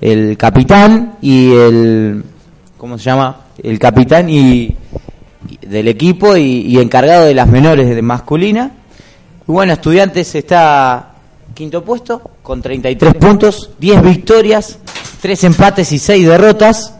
el 0.00 0.36
capitán 0.36 1.18
y 1.22 1.52
el 1.52 2.24
¿cómo 2.76 2.98
se 2.98 3.04
llama? 3.04 3.42
El 3.62 3.78
capitán 3.78 4.28
y, 4.28 4.76
del 5.62 5.86
equipo 5.86 6.36
y, 6.36 6.62
y 6.62 6.80
encargado 6.80 7.26
de 7.26 7.34
las 7.34 7.46
menores 7.46 7.94
de 7.94 8.02
masculina. 8.02 8.72
Y 9.46 9.52
bueno, 9.52 9.74
Estudiantes 9.74 10.34
está 10.34 11.12
quinto 11.54 11.84
puesto 11.84 12.28
con 12.42 12.60
33 12.60 13.14
puntos, 13.14 13.70
10 13.78 14.02
victorias, 14.02 14.80
3 15.22 15.44
empates 15.44 15.92
y 15.92 16.00
6 16.00 16.26
derrotas. 16.26 16.93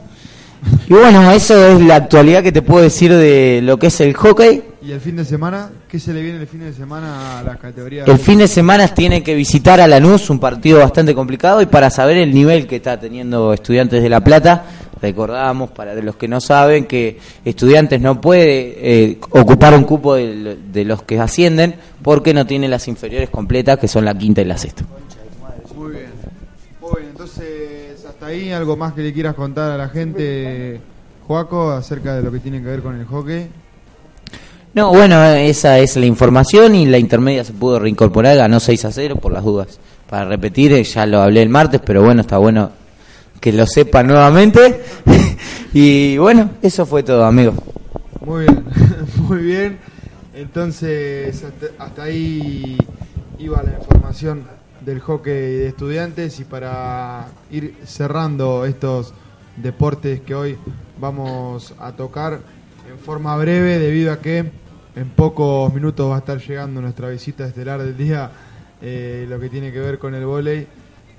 Y 0.86 0.92
bueno, 0.92 1.30
eso 1.30 1.66
es 1.68 1.80
la 1.80 1.96
actualidad 1.96 2.42
que 2.42 2.52
te 2.52 2.62
puedo 2.62 2.82
decir 2.82 3.12
de 3.12 3.60
lo 3.62 3.78
que 3.78 3.86
es 3.88 4.00
el 4.00 4.14
hockey. 4.14 4.62
¿Y 4.82 4.92
el 4.92 5.00
fin 5.00 5.16
de 5.16 5.24
semana? 5.24 5.70
¿Qué 5.88 5.98
se 5.98 6.12
le 6.12 6.20
viene 6.20 6.38
el 6.38 6.46
fin 6.46 6.60
de 6.60 6.72
semana 6.72 7.38
a 7.38 7.42
las 7.42 7.56
categorías? 7.56 8.06
El 8.06 8.18
fin 8.18 8.38
de 8.38 8.48
semana 8.48 8.86
tiene 8.88 9.22
que 9.22 9.34
visitar 9.34 9.80
a 9.80 9.86
Lanús, 9.86 10.28
un 10.28 10.38
partido 10.38 10.80
bastante 10.80 11.14
complicado, 11.14 11.62
y 11.62 11.66
para 11.66 11.88
saber 11.88 12.18
el 12.18 12.34
nivel 12.34 12.66
que 12.66 12.76
está 12.76 13.00
teniendo 13.00 13.54
Estudiantes 13.54 14.02
de 14.02 14.10
La 14.10 14.22
Plata, 14.22 14.64
recordamos, 15.00 15.70
para 15.70 15.94
los 15.94 16.16
que 16.16 16.28
no 16.28 16.38
saben, 16.40 16.84
que 16.84 17.18
Estudiantes 17.46 17.98
no 18.00 18.20
puede 18.20 18.74
eh, 18.76 19.18
ocupar 19.30 19.74
un 19.74 19.84
cupo 19.84 20.16
de, 20.16 20.58
de 20.70 20.84
los 20.84 21.02
que 21.02 21.18
ascienden 21.18 21.76
porque 22.02 22.34
no 22.34 22.46
tiene 22.46 22.68
las 22.68 22.86
inferiores 22.86 23.30
completas, 23.30 23.78
que 23.78 23.88
son 23.88 24.04
la 24.04 24.16
quinta 24.16 24.42
y 24.42 24.44
la 24.44 24.58
sexta. 24.58 24.84
Muy 25.74 25.92
bien. 25.92 26.06
Muy 26.80 26.92
bien, 26.98 27.08
entonces 27.10 27.73
hasta 28.24 28.32
ahí 28.32 28.52
algo 28.52 28.74
más 28.74 28.94
que 28.94 29.02
le 29.02 29.12
quieras 29.12 29.34
contar 29.34 29.72
a 29.72 29.76
la 29.76 29.90
gente, 29.90 30.80
Joaco, 31.26 31.72
acerca 31.72 32.14
de 32.14 32.22
lo 32.22 32.32
que 32.32 32.38
tiene 32.38 32.62
que 32.62 32.68
ver 32.68 32.80
con 32.80 32.98
el 32.98 33.04
hockey. 33.04 33.48
No, 34.72 34.88
bueno, 34.88 35.22
esa 35.24 35.78
es 35.78 35.94
la 35.98 36.06
información 36.06 36.74
y 36.74 36.86
la 36.86 36.96
intermedia 36.96 37.44
se 37.44 37.52
pudo 37.52 37.78
reincorporar, 37.78 38.38
ganó 38.38 38.60
6 38.60 38.86
a 38.86 38.92
0 38.92 39.16
por 39.16 39.30
las 39.30 39.44
dudas. 39.44 39.78
Para 40.08 40.24
repetir, 40.24 40.72
eh, 40.72 40.82
ya 40.84 41.04
lo 41.04 41.20
hablé 41.20 41.42
el 41.42 41.50
martes, 41.50 41.82
pero 41.84 42.02
bueno, 42.02 42.22
está 42.22 42.38
bueno 42.38 42.70
que 43.40 43.52
lo 43.52 43.66
sepa 43.66 44.02
nuevamente. 44.02 44.80
y 45.74 46.16
bueno, 46.16 46.48
eso 46.62 46.86
fue 46.86 47.02
todo, 47.02 47.26
amigos. 47.26 47.56
Muy 48.24 48.46
bien, 48.46 48.64
muy 49.28 49.38
bien. 49.42 49.78
Entonces, 50.34 51.44
hasta, 51.44 51.84
hasta 51.84 52.04
ahí 52.04 52.78
iba 53.38 53.62
la 53.62 53.74
información 53.74 54.44
del 54.84 55.00
hockey 55.00 55.32
de 55.32 55.68
estudiantes 55.68 56.38
y 56.40 56.44
para 56.44 57.28
ir 57.50 57.76
cerrando 57.84 58.64
estos 58.64 59.14
deportes 59.56 60.20
que 60.20 60.34
hoy 60.34 60.58
vamos 61.00 61.74
a 61.78 61.92
tocar 61.92 62.40
en 62.90 62.98
forma 62.98 63.36
breve 63.36 63.78
debido 63.78 64.12
a 64.12 64.20
que 64.20 64.50
en 64.96 65.10
pocos 65.10 65.72
minutos 65.72 66.10
va 66.10 66.16
a 66.16 66.18
estar 66.18 66.38
llegando 66.38 66.80
nuestra 66.80 67.08
visita 67.08 67.46
estelar 67.46 67.82
del 67.82 67.96
día, 67.96 68.30
eh, 68.82 69.26
lo 69.28 69.40
que 69.40 69.48
tiene 69.48 69.72
que 69.72 69.80
ver 69.80 69.98
con 69.98 70.14
el 70.14 70.26
vóley. 70.26 70.66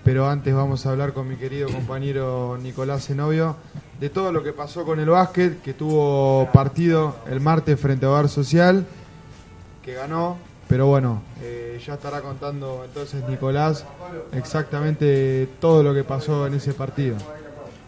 Pero 0.04 0.30
antes 0.30 0.54
vamos 0.54 0.86
a 0.86 0.92
hablar 0.92 1.14
con 1.14 1.28
mi 1.28 1.36
querido 1.36 1.68
compañero 1.68 2.60
Nicolás 2.62 3.08
Zenobio 3.08 3.56
de 4.00 4.10
todo 4.10 4.32
lo 4.32 4.44
que 4.44 4.54
pasó 4.54 4.86
con 4.86 5.00
el 5.00 5.10
básquet, 5.10 5.62
que 5.64 5.74
tuvo 5.74 6.48
partido 6.54 7.16
el 7.28 7.40
martes 7.42 7.80
frente 7.80 8.06
a 8.06 8.10
Hogar 8.10 8.30
Social, 8.30 8.86
que 9.84 9.94
ganó. 9.94 10.38
Pero 10.68 10.88
bueno, 10.88 11.22
eh, 11.42 11.80
ya 11.86 11.94
estará 11.94 12.22
contando 12.22 12.84
entonces 12.86 13.24
Nicolás 13.30 13.86
exactamente 14.34 15.48
todo 15.60 15.84
lo 15.84 15.94
que 15.94 16.04
pasó 16.04 16.48
en 16.48 16.56
ese 16.56 16.74
partido. 16.74 17.18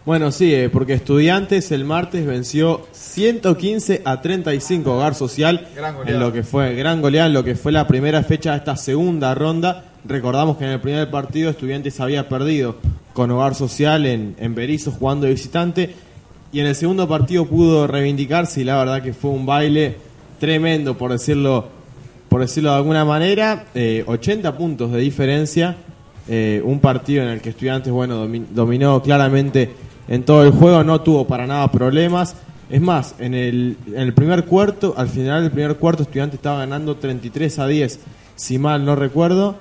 Bueno, 0.06 0.32
sí, 0.32 0.54
eh, 0.54 0.70
porque 0.70 0.94
Estudiantes 0.94 1.70
el 1.70 1.84
martes 1.84 2.24
venció 2.24 2.86
115 2.92 4.02
a 4.04 4.22
35 4.22 4.94
Hogar 4.94 5.14
Social 5.14 5.68
en 6.06 6.18
lo 6.18 6.32
que 6.32 6.44
fue 6.44 6.74
gran 6.74 7.02
goleada 7.02 7.26
en 7.26 7.34
lo 7.34 7.44
que 7.44 7.56
fue 7.56 7.72
la 7.72 7.86
primera 7.86 8.22
fecha 8.22 8.52
de 8.52 8.58
esta 8.58 8.76
segunda 8.76 9.34
ronda. 9.34 9.84
Recordamos 10.06 10.56
que 10.56 10.64
en 10.64 10.70
el 10.70 10.80
primer 10.80 11.10
partido 11.10 11.50
Estudiantes 11.50 12.00
había 12.00 12.28
perdido 12.28 12.76
con 13.12 13.30
Hogar 13.32 13.54
Social 13.54 14.06
en, 14.06 14.34
en 14.38 14.54
Berizo 14.54 14.92
jugando 14.92 15.26
de 15.26 15.32
visitante 15.32 15.94
y 16.52 16.60
en 16.60 16.66
el 16.66 16.74
segundo 16.74 17.06
partido 17.06 17.44
pudo 17.44 17.86
reivindicarse 17.86 18.62
y 18.62 18.64
la 18.64 18.78
verdad 18.78 19.02
que 19.02 19.12
fue 19.12 19.32
un 19.32 19.44
baile 19.44 19.96
tremendo 20.40 20.96
por 20.96 21.12
decirlo 21.12 21.77
por 22.28 22.40
decirlo 22.40 22.70
de 22.70 22.76
alguna 22.76 23.04
manera, 23.04 23.64
eh, 23.74 24.04
80 24.06 24.56
puntos 24.56 24.92
de 24.92 24.98
diferencia, 25.00 25.76
eh, 26.28 26.60
un 26.64 26.78
partido 26.80 27.22
en 27.22 27.28
el 27.30 27.40
que 27.40 27.50
Estudiantes 27.50 27.92
bueno 27.92 28.26
domi- 28.26 28.44
dominó 28.50 29.02
claramente 29.02 29.70
en 30.08 30.22
todo 30.24 30.42
el 30.44 30.50
juego, 30.52 30.84
no 30.84 31.00
tuvo 31.00 31.26
para 31.26 31.46
nada 31.46 31.70
problemas. 31.70 32.36
Es 32.70 32.80
más, 32.82 33.14
en 33.18 33.32
el, 33.34 33.76
en 33.86 33.96
el 34.00 34.12
primer 34.12 34.44
cuarto, 34.44 34.92
al 34.96 35.08
final 35.08 35.42
del 35.42 35.50
primer 35.52 35.76
cuarto, 35.76 36.02
Estudiantes 36.02 36.38
estaba 36.38 36.58
ganando 36.60 36.96
33 36.96 37.58
a 37.60 37.66
10, 37.66 38.00
si 38.36 38.58
mal 38.58 38.84
no 38.84 38.94
recuerdo. 38.94 39.56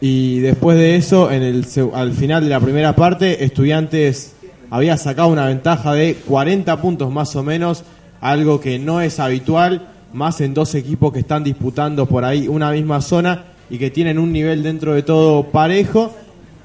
Y 0.00 0.40
después 0.40 0.76
de 0.76 0.96
eso, 0.96 1.30
en 1.30 1.42
el, 1.42 1.64
al 1.94 2.12
final 2.12 2.44
de 2.44 2.50
la 2.50 2.60
primera 2.60 2.94
parte, 2.94 3.44
Estudiantes 3.44 4.34
había 4.68 4.98
sacado 4.98 5.28
una 5.28 5.46
ventaja 5.46 5.94
de 5.94 6.16
40 6.26 6.80
puntos 6.82 7.10
más 7.10 7.34
o 7.36 7.42
menos, 7.42 7.84
algo 8.20 8.60
que 8.60 8.78
no 8.78 9.00
es 9.00 9.20
habitual, 9.20 9.88
más 10.14 10.40
en 10.40 10.54
dos 10.54 10.74
equipos 10.76 11.12
que 11.12 11.18
están 11.18 11.42
disputando 11.42 12.06
por 12.06 12.24
ahí 12.24 12.46
una 12.46 12.70
misma 12.70 13.00
zona 13.00 13.44
y 13.68 13.78
que 13.78 13.90
tienen 13.90 14.18
un 14.18 14.32
nivel 14.32 14.62
dentro 14.62 14.94
de 14.94 15.02
todo 15.02 15.42
parejo. 15.50 16.14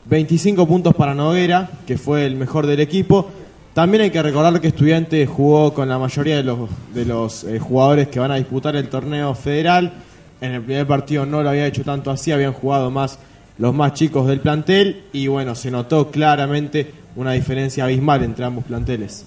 25 0.05 0.67
puntos 0.67 0.95
para 0.95 1.13
Noguera, 1.13 1.69
que 1.85 1.97
fue 1.97 2.25
el 2.25 2.35
mejor 2.35 2.67
del 2.67 2.79
equipo. 2.79 3.29
También 3.73 4.03
hay 4.03 4.11
que 4.11 4.21
recordar 4.21 4.61
que 4.61 4.67
Estudiantes 4.67 5.27
jugó 5.27 5.73
con 5.73 5.89
la 5.89 5.97
mayoría 5.97 6.37
de 6.37 6.43
los, 6.43 6.69
de 6.93 7.05
los 7.05 7.43
eh, 7.43 7.59
jugadores 7.59 8.07
que 8.07 8.19
van 8.19 8.31
a 8.31 8.35
disputar 8.35 8.75
el 8.75 8.87
torneo 8.87 9.33
federal. 9.33 9.93
En 10.41 10.51
el 10.51 10.61
primer 10.61 10.85
partido 10.85 11.25
no 11.25 11.41
lo 11.41 11.49
había 11.49 11.65
hecho 11.65 11.83
tanto 11.83 12.11
así, 12.11 12.31
habían 12.31 12.53
jugado 12.53 12.91
más 12.91 13.19
los 13.57 13.73
más 13.73 13.93
chicos 13.93 14.27
del 14.27 14.39
plantel 14.39 15.05
y 15.11 15.27
bueno, 15.27 15.53
se 15.53 15.69
notó 15.69 16.11
claramente 16.11 16.93
una 17.15 17.33
diferencia 17.33 17.83
abismal 17.83 18.23
entre 18.23 18.45
ambos 18.45 18.63
planteles. 18.63 19.25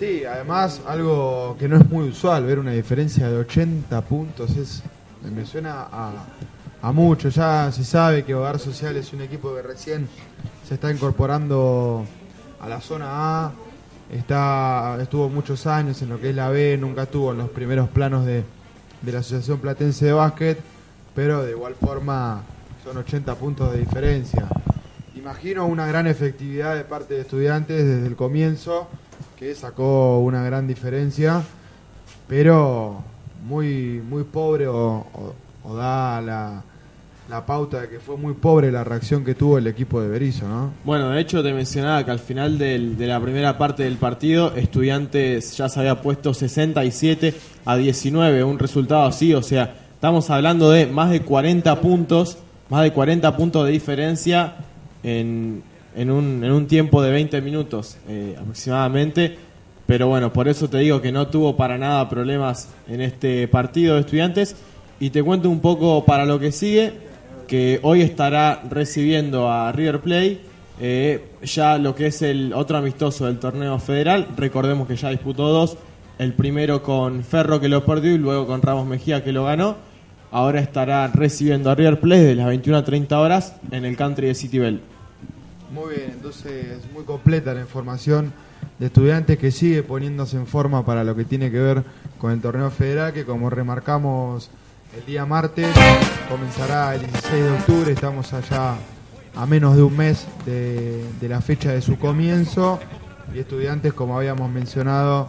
Sí, 0.00 0.24
además 0.24 0.80
algo 0.86 1.56
que 1.58 1.68
no 1.68 1.76
es 1.76 1.86
muy 1.90 2.08
usual, 2.08 2.46
ver 2.46 2.58
una 2.58 2.70
diferencia 2.70 3.28
de 3.28 3.36
80 3.36 4.00
puntos, 4.06 4.56
es 4.56 4.82
me 5.30 5.44
suena 5.44 5.88
a, 5.92 6.24
a 6.80 6.90
mucho. 6.90 7.28
Ya 7.28 7.70
se 7.70 7.84
sabe 7.84 8.24
que 8.24 8.34
Hogar 8.34 8.58
Social 8.58 8.96
es 8.96 9.12
un 9.12 9.20
equipo 9.20 9.54
que 9.54 9.60
recién 9.60 10.08
se 10.66 10.72
está 10.72 10.90
incorporando 10.90 12.06
a 12.62 12.66
la 12.70 12.80
zona 12.80 13.08
A, 13.44 13.52
está 14.10 14.96
estuvo 15.02 15.28
muchos 15.28 15.66
años 15.66 16.00
en 16.00 16.08
lo 16.08 16.18
que 16.18 16.30
es 16.30 16.34
la 16.34 16.48
B, 16.48 16.78
nunca 16.80 17.02
estuvo 17.02 17.32
en 17.32 17.36
los 17.36 17.50
primeros 17.50 17.90
planos 17.90 18.24
de, 18.24 18.42
de 19.02 19.12
la 19.12 19.18
Asociación 19.18 19.58
Platense 19.58 20.06
de 20.06 20.12
Básquet, 20.14 20.58
pero 21.14 21.42
de 21.42 21.50
igual 21.50 21.74
forma 21.74 22.40
son 22.82 22.96
80 22.96 23.34
puntos 23.34 23.70
de 23.70 23.80
diferencia. 23.80 24.48
Imagino 25.14 25.66
una 25.66 25.86
gran 25.86 26.06
efectividad 26.06 26.74
de 26.74 26.84
parte 26.84 27.12
de 27.12 27.20
estudiantes 27.20 27.84
desde 27.84 28.06
el 28.06 28.16
comienzo, 28.16 28.88
que 29.40 29.54
sacó 29.54 30.18
una 30.18 30.44
gran 30.44 30.68
diferencia, 30.68 31.42
pero 32.28 33.02
muy, 33.48 34.02
muy 34.06 34.24
pobre 34.24 34.66
o, 34.68 35.06
da 35.64 36.20
la, 36.20 36.62
la 37.30 37.46
pauta 37.46 37.80
de 37.80 37.88
que 37.88 38.00
fue 38.00 38.18
muy 38.18 38.34
pobre 38.34 38.70
la 38.70 38.84
reacción 38.84 39.24
que 39.24 39.34
tuvo 39.34 39.56
el 39.56 39.66
equipo 39.66 40.02
de 40.02 40.08
Berizzo, 40.08 40.46
¿no? 40.46 40.72
Bueno, 40.84 41.08
de 41.08 41.22
hecho 41.22 41.42
te 41.42 41.54
mencionaba 41.54 42.04
que 42.04 42.10
al 42.10 42.18
final 42.18 42.58
de 42.58 43.06
la 43.06 43.18
primera 43.18 43.56
parte 43.56 43.84
del 43.84 43.96
partido, 43.96 44.54
Estudiantes 44.54 45.56
ya 45.56 45.70
se 45.70 45.80
había 45.80 46.02
puesto 46.02 46.34
67 46.34 47.34
a 47.64 47.76
19, 47.76 48.44
un 48.44 48.58
resultado 48.58 49.04
así, 49.06 49.32
o 49.32 49.42
sea, 49.42 49.74
estamos 49.94 50.28
hablando 50.28 50.70
de 50.70 50.86
más 50.86 51.08
de 51.08 51.22
40 51.22 51.80
puntos, 51.80 52.36
más 52.68 52.82
de 52.82 52.92
40 52.92 53.34
puntos 53.38 53.64
de 53.64 53.72
diferencia 53.72 54.56
en, 55.02 55.62
en, 56.00 56.10
un, 56.10 56.42
en 56.42 56.50
un 56.50 56.66
tiempo 56.66 57.02
de 57.02 57.10
20 57.10 57.42
minutos 57.42 57.98
eh, 58.08 58.34
aproximadamente. 58.40 59.36
Pero 59.86 60.08
bueno, 60.08 60.32
por 60.32 60.48
eso 60.48 60.68
te 60.70 60.78
digo 60.78 61.02
que 61.02 61.12
no 61.12 61.28
tuvo 61.28 61.56
para 61.56 61.76
nada 61.76 62.08
problemas 62.08 62.70
en 62.88 63.02
este 63.02 63.46
partido 63.48 63.96
de 63.96 64.00
estudiantes. 64.00 64.56
Y 64.98 65.10
te 65.10 65.22
cuento 65.22 65.50
un 65.50 65.60
poco 65.60 66.04
para 66.06 66.24
lo 66.24 66.38
que 66.38 66.52
sigue, 66.52 66.92
que 67.46 67.80
hoy 67.82 68.00
estará 68.00 68.62
recibiendo 68.70 69.50
a 69.50 69.72
River 69.72 70.00
Play 70.00 70.40
eh, 70.80 71.22
ya 71.42 71.76
lo 71.76 71.94
que 71.94 72.06
es 72.06 72.22
el 72.22 72.54
otro 72.54 72.78
amistoso 72.78 73.26
del 73.26 73.38
torneo 73.38 73.78
federal. 73.78 74.28
Recordemos 74.38 74.88
que 74.88 74.96
ya 74.96 75.10
disputó 75.10 75.48
dos, 75.48 75.76
el 76.18 76.32
primero 76.32 76.82
con 76.82 77.24
Ferro 77.24 77.60
que 77.60 77.68
lo 77.68 77.84
perdió 77.84 78.14
y 78.14 78.18
luego 78.18 78.46
con 78.46 78.62
Ramos 78.62 78.86
Mejía 78.86 79.22
que 79.22 79.32
lo 79.32 79.44
ganó. 79.44 79.76
Ahora 80.30 80.60
estará 80.60 81.08
recibiendo 81.08 81.70
a 81.70 81.74
River 81.74 82.00
Plate 82.00 82.22
de 82.22 82.34
las 82.36 82.46
21 82.46 82.78
a 82.78 82.84
30 82.84 83.20
horas 83.20 83.56
en 83.70 83.84
el 83.84 83.96
country 83.96 84.28
de 84.28 84.34
City 84.34 84.58
Bell. 84.58 84.80
Muy 85.70 85.94
bien, 85.94 86.10
entonces 86.14 86.78
muy 86.92 87.04
completa 87.04 87.54
la 87.54 87.60
información 87.60 88.32
de 88.80 88.86
estudiantes 88.86 89.38
que 89.38 89.52
sigue 89.52 89.84
poniéndose 89.84 90.36
en 90.36 90.48
forma 90.48 90.84
para 90.84 91.04
lo 91.04 91.14
que 91.14 91.24
tiene 91.24 91.48
que 91.50 91.60
ver 91.60 91.84
con 92.18 92.32
el 92.32 92.40
torneo 92.40 92.70
federal, 92.72 93.12
que 93.12 93.24
como 93.24 93.50
remarcamos 93.50 94.50
el 94.98 95.06
día 95.06 95.24
martes, 95.26 95.68
comenzará 96.28 96.96
el 96.96 97.02
16 97.02 97.44
de 97.44 97.50
octubre, 97.52 97.92
estamos 97.92 98.32
allá 98.32 98.74
a 99.36 99.46
menos 99.46 99.76
de 99.76 99.82
un 99.84 99.96
mes 99.96 100.26
de, 100.44 101.04
la 101.28 101.40
fecha 101.40 101.70
de 101.70 101.82
su 101.82 101.96
comienzo, 102.00 102.80
y 103.32 103.38
estudiantes, 103.38 103.92
como 103.92 104.18
habíamos 104.18 104.50
mencionado, 104.50 105.28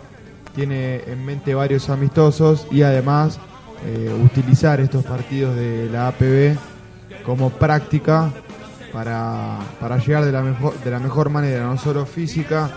tiene 0.56 1.04
en 1.06 1.24
mente 1.24 1.54
varios 1.54 1.88
amistosos 1.92 2.66
y 2.72 2.82
además 2.82 3.40
eh, 3.86 4.12
utilizar 4.26 4.82
estos 4.82 5.06
partidos 5.06 5.56
de 5.56 5.88
la 5.92 6.08
APB 6.08 6.58
como 7.24 7.52
práctica 7.52 8.34
para, 8.92 9.60
para 9.80 9.98
llegar 9.98 10.26
de 10.26 10.32
la, 10.32 10.42
mejor, 10.42 10.74
de 10.84 10.92
la 10.92 11.00
mejor 11.00 11.30
manera, 11.30 11.66
no 11.66 11.78
solo 11.78 12.06
física, 12.06 12.70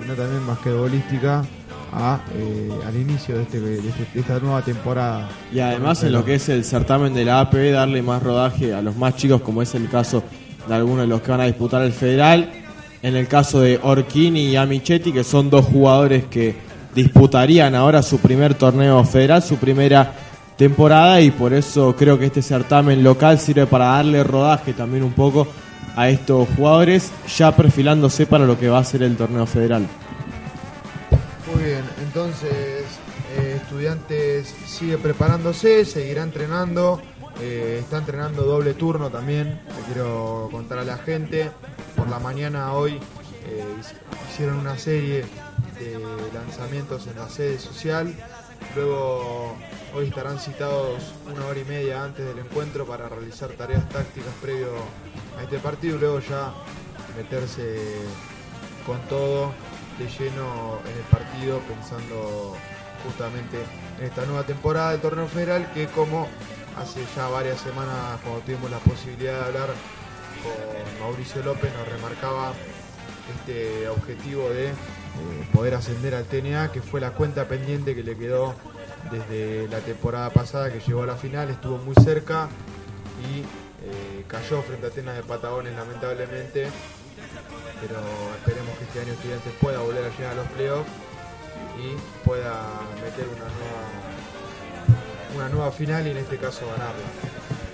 sino 0.00 0.14
también 0.14 0.46
basquetbolística, 0.46 1.44
a, 1.94 2.20
eh, 2.34 2.70
al 2.86 2.96
inicio 2.96 3.36
de, 3.36 3.42
este, 3.42 3.60
de, 3.60 3.78
este- 3.78 4.06
de 4.14 4.20
esta 4.20 4.38
nueva 4.38 4.62
temporada. 4.62 5.28
Y 5.52 5.60
además 5.60 6.02
en 6.02 6.12
lo 6.12 6.24
que 6.24 6.36
es 6.36 6.48
el 6.48 6.64
certamen 6.64 7.12
de 7.12 7.24
la 7.26 7.40
APB 7.40 7.70
darle 7.72 8.00
más 8.02 8.22
rodaje 8.22 8.72
a 8.72 8.80
los 8.80 8.96
más 8.96 9.16
chicos 9.16 9.42
como 9.42 9.60
es 9.60 9.74
el 9.74 9.90
caso 9.90 10.22
de 10.66 10.74
algunos 10.74 11.02
de 11.02 11.06
los 11.08 11.20
que 11.20 11.30
van 11.32 11.40
a 11.42 11.44
disputar 11.44 11.82
el 11.82 11.92
federal. 11.92 12.50
En 13.02 13.14
el 13.16 13.26
caso 13.28 13.60
de 13.60 13.78
Orquini 13.82 14.46
y 14.46 14.56
Amichetti 14.56 15.12
que 15.12 15.22
son 15.24 15.50
dos 15.50 15.66
jugadores 15.66 16.24
que 16.26 16.54
disputarían 16.94 17.74
ahora 17.74 18.02
su 18.02 18.18
primer 18.18 18.54
torneo 18.54 19.02
federal, 19.04 19.42
su 19.42 19.56
primera 19.56 20.14
temporada 20.62 21.20
y 21.20 21.30
por 21.32 21.52
eso 21.52 21.96
creo 21.96 22.16
que 22.18 22.26
este 22.26 22.40
certamen 22.40 23.02
local 23.02 23.38
sirve 23.40 23.66
para 23.66 23.86
darle 23.86 24.22
rodaje 24.22 24.72
también 24.72 25.02
un 25.02 25.12
poco 25.12 25.48
a 25.96 26.08
estos 26.08 26.48
jugadores 26.56 27.10
ya 27.36 27.54
perfilándose 27.54 28.26
para 28.26 28.44
lo 28.46 28.56
que 28.58 28.68
va 28.68 28.78
a 28.78 28.84
ser 28.84 29.02
el 29.02 29.16
torneo 29.16 29.44
federal. 29.44 29.86
Muy 31.52 31.64
bien, 31.64 31.82
entonces 32.00 32.84
eh, 33.36 33.58
Estudiantes 33.60 34.54
sigue 34.66 34.98
preparándose, 34.98 35.84
seguirá 35.84 36.22
entrenando, 36.22 37.02
eh, 37.40 37.78
está 37.80 37.98
entrenando 37.98 38.42
doble 38.44 38.74
turno 38.74 39.10
también, 39.10 39.48
le 39.66 39.92
quiero 39.92 40.48
contar 40.52 40.78
a 40.78 40.84
la 40.84 40.96
gente. 40.98 41.50
Por 41.96 42.08
la 42.08 42.20
mañana 42.20 42.72
hoy 42.72 42.92
eh, 42.92 43.64
hic- 43.80 44.30
hicieron 44.30 44.58
una 44.58 44.78
serie 44.78 45.24
de 45.80 45.98
lanzamientos 46.32 47.06
en 47.08 47.16
la 47.18 47.28
sede 47.28 47.58
social 47.58 48.14
Luego, 48.74 49.56
hoy 49.94 50.08
estarán 50.08 50.38
citados 50.38 51.14
una 51.30 51.46
hora 51.46 51.60
y 51.60 51.64
media 51.64 52.04
antes 52.04 52.24
del 52.24 52.38
encuentro 52.38 52.86
para 52.86 53.08
realizar 53.08 53.50
tareas 53.50 53.86
tácticas 53.88 54.32
previo 54.40 54.68
a 55.38 55.42
este 55.42 55.58
partido 55.58 55.96
y 55.96 56.00
luego 56.00 56.20
ya 56.20 56.52
meterse 57.16 57.78
con 58.86 59.00
todo 59.08 59.52
de 59.98 60.08
lleno 60.08 60.78
en 60.86 60.96
el 60.96 61.04
partido 61.10 61.60
pensando 61.60 62.56
justamente 63.04 63.58
en 63.98 64.06
esta 64.06 64.24
nueva 64.24 64.44
temporada 64.44 64.92
del 64.92 65.00
torneo 65.00 65.26
federal 65.26 65.70
que 65.74 65.86
como 65.88 66.28
hace 66.78 67.04
ya 67.14 67.28
varias 67.28 67.60
semanas 67.60 68.18
cuando 68.22 68.40
tuvimos 68.40 68.70
la 68.70 68.78
posibilidad 68.78 69.40
de 69.40 69.44
hablar 69.46 69.68
con 70.42 71.00
Mauricio 71.00 71.42
López 71.42 71.70
nos 71.76 71.88
remarcaba 71.88 72.52
este 73.36 73.88
objetivo 73.88 74.48
de 74.48 74.72
eh, 75.14 75.46
poder 75.52 75.74
ascender 75.74 76.14
al 76.14 76.24
TNA, 76.24 76.72
que 76.72 76.80
fue 76.80 77.00
la 77.00 77.10
cuenta 77.10 77.46
pendiente 77.46 77.94
que 77.94 78.02
le 78.02 78.16
quedó 78.16 78.54
desde 79.10 79.68
la 79.68 79.80
temporada 79.80 80.30
pasada, 80.30 80.72
que 80.72 80.80
llegó 80.80 81.02
a 81.02 81.06
la 81.06 81.16
final, 81.16 81.50
estuvo 81.50 81.76
muy 81.78 81.94
cerca 82.02 82.48
y 83.20 83.40
eh, 83.40 84.24
cayó 84.26 84.62
frente 84.62 84.86
a 84.86 84.88
Atenas 84.88 85.16
de 85.16 85.22
Patagones 85.22 85.74
lamentablemente, 85.76 86.68
pero 87.80 88.00
esperemos 88.36 88.78
que 88.78 88.84
este 88.84 89.00
año 89.00 89.12
Estudiantes 89.12 89.52
pueda 89.60 89.80
volver 89.80 90.04
a 90.04 90.16
llegar 90.16 90.32
a 90.32 90.34
los 90.36 90.46
playoffs 90.48 90.88
y 91.78 92.26
pueda 92.26 92.54
meter 92.94 93.26
una 93.28 93.44
nueva, 93.44 93.84
una 95.36 95.48
nueva 95.50 95.72
final 95.72 96.06
y 96.06 96.10
en 96.12 96.16
este 96.16 96.38
caso 96.38 96.64
ganarla. 96.66 97.04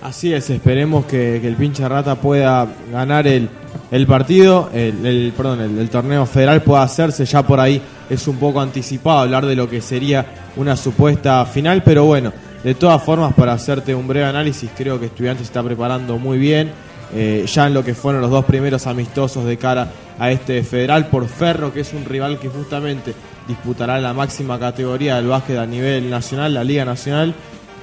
Así 0.01 0.33
es, 0.33 0.49
esperemos 0.49 1.05
que, 1.05 1.39
que 1.41 1.47
el 1.47 1.55
pinche 1.55 1.87
rata 1.87 2.15
pueda 2.15 2.67
ganar 2.91 3.27
el, 3.27 3.49
el 3.91 4.05
partido, 4.05 4.69
el, 4.73 5.33
perdón, 5.35 5.61
el, 5.79 5.89
torneo 5.89 6.25
federal 6.25 6.61
pueda 6.61 6.83
hacerse 6.83 7.25
ya 7.25 7.43
por 7.43 7.59
ahí. 7.59 7.81
Es 8.09 8.27
un 8.27 8.37
poco 8.37 8.61
anticipado 8.61 9.19
hablar 9.19 9.45
de 9.45 9.55
lo 9.55 9.69
que 9.69 9.81
sería 9.81 10.25
una 10.55 10.75
supuesta 10.75 11.45
final, 11.45 11.83
pero 11.83 12.05
bueno, 12.05 12.31
de 12.63 12.75
todas 12.75 13.01
formas, 13.01 13.33
para 13.33 13.53
hacerte 13.53 13.95
un 13.95 14.07
breve 14.07 14.25
análisis, 14.25 14.69
creo 14.75 14.99
que 14.99 15.07
Estudiantes 15.07 15.47
está 15.47 15.63
preparando 15.63 16.17
muy 16.17 16.37
bien. 16.37 16.71
eh, 17.11 17.45
ya 17.47 17.65
en 17.65 17.73
lo 17.73 17.83
que 17.83 17.95
fueron 17.95 18.21
los 18.21 18.29
dos 18.29 18.45
primeros 18.45 18.85
amistosos 18.85 19.43
de 19.43 19.57
cara 19.57 19.91
a 20.19 20.29
este 20.31 20.61
federal 20.63 21.07
por 21.07 21.27
Ferro, 21.27 21.73
que 21.73 21.79
es 21.79 21.93
un 21.93 22.05
rival 22.05 22.37
que 22.37 22.49
justamente 22.49 23.15
disputará 23.47 23.99
la 23.99 24.13
máxima 24.13 24.59
categoría 24.59 25.15
del 25.15 25.27
básquet 25.27 25.57
a 25.57 25.65
nivel 25.65 26.09
nacional, 26.09 26.53
la 26.53 26.63
Liga 26.63 26.85
Nacional 26.85 27.33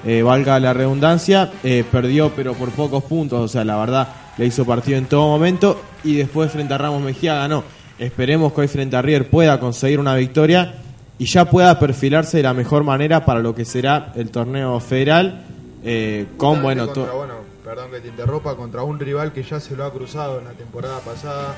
eh, 0.04 0.22
valga 0.22 0.60
la 0.60 0.72
redundancia, 0.72 1.50
eh, 1.64 1.82
perdió 1.90 2.30
pero 2.36 2.54
por 2.54 2.70
pocos 2.70 3.02
puntos, 3.02 3.40
o 3.40 3.48
sea, 3.48 3.64
la 3.64 3.76
verdad 3.76 4.08
le 4.38 4.46
hizo 4.46 4.64
partido 4.64 4.98
en 4.98 5.06
todo 5.06 5.26
momento 5.26 5.80
y 6.06 6.14
después 6.14 6.52
frente 6.52 6.72
a 6.72 6.78
Ramos 6.78 7.02
Mejía 7.02 7.34
ganó. 7.34 7.64
Esperemos 7.98 8.52
que 8.52 8.60
hoy 8.62 8.68
frente 8.68 8.96
a 8.96 9.02
River 9.02 9.28
pueda 9.28 9.58
conseguir 9.58 9.98
una 9.98 10.14
victoria 10.14 10.74
y 11.18 11.26
ya 11.26 11.46
pueda 11.46 11.78
perfilarse 11.78 12.36
de 12.36 12.42
la 12.44 12.54
mejor 12.54 12.84
manera 12.84 13.24
para 13.24 13.40
lo 13.40 13.54
que 13.54 13.64
será 13.64 14.12
el 14.14 14.30
torneo 14.30 14.78
federal 14.80 15.44
eh, 15.82 16.26
con, 16.36 16.62
bueno, 16.62 16.86
contra, 16.86 17.12
bueno, 17.12 17.34
perdón 17.64 17.90
que 17.90 18.00
te 18.00 18.08
interrumpa, 18.08 18.54
contra 18.56 18.82
un 18.82 18.98
rival 19.00 19.32
que 19.32 19.42
ya 19.42 19.58
se 19.58 19.74
lo 19.74 19.84
ha 19.84 19.92
cruzado 19.92 20.38
en 20.38 20.44
la 20.44 20.52
temporada 20.52 21.00
pasada 21.00 21.54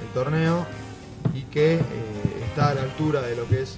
del 0.00 0.08
torneo 0.14 0.64
y 1.34 1.42
que 1.42 1.74
eh, 1.74 1.80
está 2.48 2.70
a 2.70 2.74
la 2.74 2.82
altura 2.82 3.20
de 3.20 3.36
lo 3.36 3.46
que 3.48 3.62
es 3.62 3.76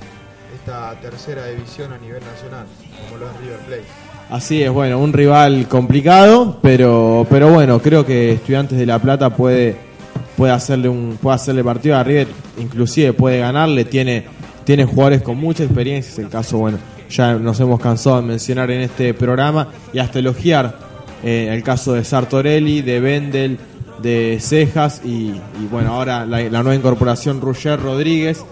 esta 0.54 0.94
tercera 1.00 1.46
división 1.46 1.92
a 1.92 1.98
nivel 1.98 2.22
nacional, 2.24 2.66
como 3.04 3.18
lo 3.18 3.28
es 3.28 3.36
River 3.40 3.58
Plate. 3.66 3.84
Así 4.30 4.62
es, 4.62 4.70
bueno, 4.70 4.98
un 4.98 5.12
rival 5.12 5.66
complicado, 5.66 6.58
pero 6.62 7.26
pero 7.28 7.52
bueno, 7.52 7.80
creo 7.80 8.06
que 8.06 8.32
Estudiantes 8.32 8.78
de 8.78 8.86
La 8.86 8.98
Plata 8.98 9.30
puede 9.30 9.91
puede 10.36 10.52
hacerle 10.52 10.88
un 10.88 11.18
puede 11.20 11.36
hacerle 11.36 11.64
partido 11.64 11.96
a 11.96 12.04
River, 12.04 12.28
inclusive 12.58 13.12
puede 13.12 13.38
ganarle, 13.38 13.84
tiene 13.84 14.24
tiene 14.64 14.84
jugadores 14.84 15.22
con 15.22 15.38
mucha 15.38 15.64
experiencia, 15.64 16.12
es 16.12 16.18
el 16.18 16.28
caso, 16.28 16.58
bueno, 16.58 16.78
ya 17.10 17.34
nos 17.34 17.58
hemos 17.60 17.80
cansado 17.80 18.16
de 18.16 18.22
mencionar 18.22 18.70
en 18.70 18.80
este 18.80 19.12
programa 19.14 19.68
y 19.92 19.98
hasta 19.98 20.18
elogiar 20.18 20.78
eh, 21.22 21.48
el 21.50 21.62
caso 21.62 21.94
de 21.94 22.04
Sartorelli, 22.04 22.82
de 22.82 23.00
Bendel, 23.00 23.58
de 24.00 24.38
Cejas 24.40 25.02
y, 25.04 25.32
bueno, 25.70 25.94
ahora 25.94 26.26
la, 26.26 26.48
nueva 26.50 26.74
incorporación 26.74 27.40
Roger 27.40 27.80
Rodríguez 27.80 28.44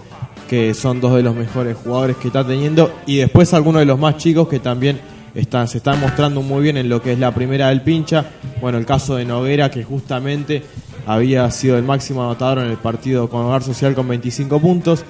que 0.47 0.73
son 0.73 0.99
dos 0.99 1.15
de 1.15 1.23
los 1.23 1.35
mejores 1.35 1.77
jugadores 1.77 2.17
que 2.17 2.27
está 2.27 2.45
teniendo 2.45 2.91
y 3.05 3.17
después 3.17 3.53
algunos 3.53 3.81
de 3.81 3.85
los 3.85 3.97
más 3.97 4.17
chicos 4.17 4.49
que 4.49 4.59
también 4.59 4.99
están, 5.33 5.67
se 5.67 5.77
están 5.77 5.99
mostrando 6.01 6.41
muy 6.41 6.61
bien 6.61 6.75
en 6.75 6.89
lo 6.89 7.01
que 7.01 7.13
es 7.13 7.19
la 7.19 7.33
primera 7.33 7.69
del 7.69 7.81
pincha. 7.81 8.25
Bueno, 8.59 8.77
el 8.77 8.85
caso 8.85 9.15
de 9.15 9.23
Noguera 9.23 9.71
que 9.71 9.83
justamente 9.83 10.61
había 11.05 11.49
sido 11.51 11.77
el 11.77 11.83
máximo 11.83 12.23
anotador 12.23 12.59
en 12.59 12.71
el 12.71 12.77
partido 12.77 13.29
con 13.29 13.45
Hogar 13.45 13.63
Social 13.63 13.93
con 13.95 14.07
25 14.07 14.59
puntos. 14.59 15.05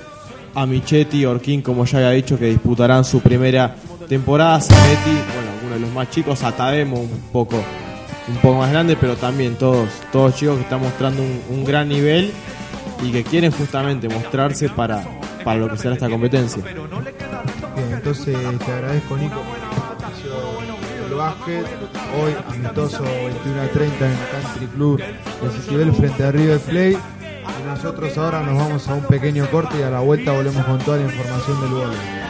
A 0.54 0.66
Michetti 0.66 1.20
y 1.20 1.26
Orquín, 1.26 1.62
como 1.62 1.86
ya 1.86 2.00
había 2.00 2.10
dicho, 2.12 2.38
que 2.38 2.46
disputarán 2.46 3.06
su 3.06 3.22
primera 3.22 3.76
temporada. 4.10 4.60
Zanetti, 4.60 5.12
bueno, 5.12 5.52
algunos 5.54 5.76
de 5.76 5.80
los 5.80 5.92
más 5.92 6.10
chicos. 6.10 6.44
Atademo 6.44 7.00
un 7.00 7.22
poco, 7.32 7.56
un 8.28 8.36
poco 8.38 8.60
más 8.60 8.70
grande, 8.70 8.98
pero 9.00 9.16
también 9.16 9.56
todos, 9.56 9.88
todos 10.12 10.36
chicos 10.36 10.58
que 10.58 10.64
están 10.64 10.82
mostrando 10.82 11.22
un, 11.22 11.42
un 11.58 11.64
gran 11.64 11.88
nivel 11.88 12.34
y 13.02 13.12
que 13.12 13.24
quieren 13.24 13.52
justamente 13.52 14.10
mostrarse 14.10 14.68
para, 14.70 15.04
para 15.44 15.60
lo 15.60 15.70
que 15.70 15.78
será 15.78 15.94
esta 15.94 16.10
competencia. 16.10 16.62
Bien, 16.64 17.94
entonces 17.94 18.38
te 18.66 18.72
agradezco 18.72 19.18
Nico 19.18 19.42
Hoy 22.22 22.36
amistoso 22.48 23.04
21 23.04 23.62
a 23.62 23.68
30 23.68 24.06
en 24.06 24.18
Country 24.32 24.68
Club 24.68 25.00
de 25.00 25.50
Citibel 25.50 25.94
frente 25.94 26.24
a 26.24 26.32
River 26.32 26.60
Plate. 26.60 26.98
Y 26.98 27.64
nosotros 27.66 28.18
ahora 28.18 28.44
nos 28.44 28.58
vamos 28.58 28.88
a 28.90 28.96
un 28.96 29.04
pequeño 29.06 29.50
corte 29.50 29.80
y 29.80 29.84
a 29.84 29.90
la 29.90 30.02
vuelta 30.02 30.34
volvemos 30.34 30.66
con 30.66 30.80
toda 30.80 30.98
la 30.98 31.04
información 31.04 31.62
del 31.62 31.70
vóley. 31.70 32.21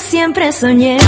Siempre 0.00 0.52
soñé 0.52 0.98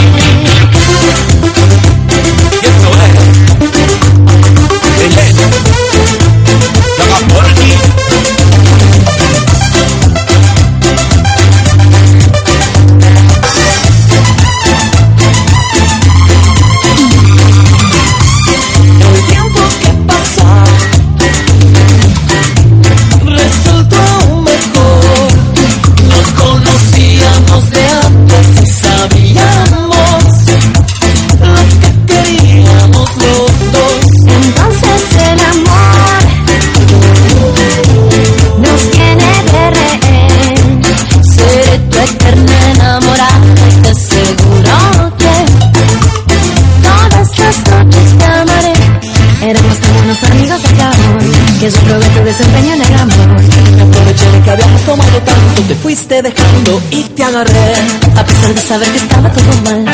saber 58.67 58.89
que 58.89 58.99
estaba 58.99 59.31
todo 59.31 59.63
mal, 59.63 59.85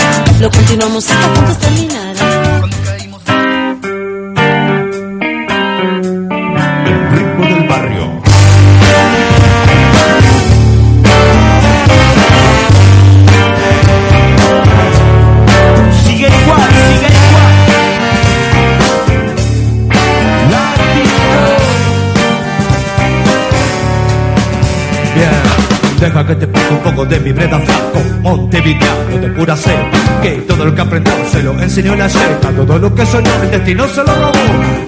lo 0.41 0.51
continuamos 0.51 1.11
hasta 1.11 1.35
puntos 1.35 1.59
terminar. 1.59 1.92
De 27.05 27.21
mi 27.21 27.33
breda 27.33 27.59
flaco 27.59 28.01
Montevideano 28.23 29.19
de 29.21 29.29
pura 29.31 29.57
cepa 29.57 30.21
Que 30.23 30.31
todo 30.49 30.65
lo 30.65 30.75
que 30.75 30.81
aprendió 30.81 31.13
se 31.31 31.43
lo 31.43 31.61
enseñó 31.61 31.95
la 31.95 32.07
yeca 32.07 32.51
Todo 32.55 32.79
lo 32.79 32.95
que 32.95 33.07
soñó 33.07 33.31
el 33.43 33.51
destino 33.51 33.89
se 33.89 33.99
lo 33.99 34.15
robó 34.15 34.33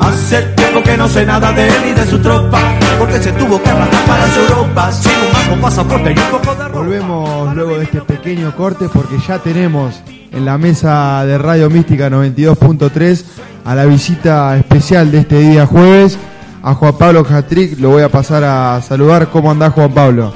Hace 0.01 0.43
tiempo 0.57 0.83
que 0.83 0.97
no 0.97 1.09
sé 1.09 1.27
nada 1.27 1.53
de 1.53 1.69
él 1.69 1.83
y 1.91 1.93
de 1.93 2.07
su 2.07 2.19
tropa 2.21 2.61
Porque 2.99 3.21
se 3.21 3.33
tuvo 3.33 3.63
que 3.63 3.71
arrastrar 3.71 4.05
para 4.05 4.33
su 4.33 4.41
Europa 4.41 4.93
Sin 4.93 5.13
un 5.13 5.33
bajo 5.33 5.63
pasaporte 5.63 6.13
y 6.13 6.19
un 6.19 6.31
poco 6.31 6.55
de 6.55 6.69
ropa 6.69 6.79
Volvemos 6.79 7.55
luego 7.55 7.79
de 7.79 7.85
este 7.85 8.01
pequeño 8.03 8.55
corte 8.57 8.89
porque 8.93 9.17
ya 9.27 9.39
tenemos 9.39 10.03
en 10.33 10.45
la 10.45 10.59
mesa 10.59 11.25
de 11.25 11.39
Radio 11.39 11.71
Mística 11.71 12.11
92.3 12.11 13.25
a 13.65 13.75
la 13.75 13.85
visita 13.87 14.57
especial 14.57 15.11
de 15.11 15.19
este 15.19 15.39
día 15.39 15.67
jueves 15.67 16.19
a 16.65 16.75
Juan 16.75 16.97
Pablo 16.97 17.25
Jatric. 17.25 17.79
Lo 17.79 17.91
voy 17.91 18.03
a 18.03 18.09
pasar 18.09 18.43
a 18.43 18.81
saludar. 18.81 19.29
¿Cómo 19.29 19.51
andás 19.51 19.73
Juan 19.75 19.93
Pablo? 19.93 20.33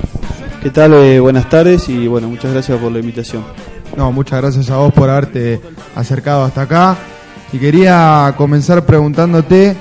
¿Qué 0.68 0.74
tal? 0.74 0.92
Eh, 0.92 1.18
buenas 1.18 1.48
tardes 1.48 1.88
y 1.88 2.06
bueno, 2.08 2.28
muchas 2.28 2.52
gracias 2.52 2.78
por 2.78 2.92
la 2.92 2.98
invitación. 2.98 3.42
No, 3.96 4.12
muchas 4.12 4.42
gracias 4.42 4.68
a 4.68 4.76
vos 4.76 4.92
por 4.92 5.08
haberte 5.08 5.62
acercado 5.96 6.44
hasta 6.44 6.60
acá. 6.60 6.94
Y 7.54 7.58
quería 7.58 8.34
comenzar 8.36 8.84
preguntándote 8.84 9.74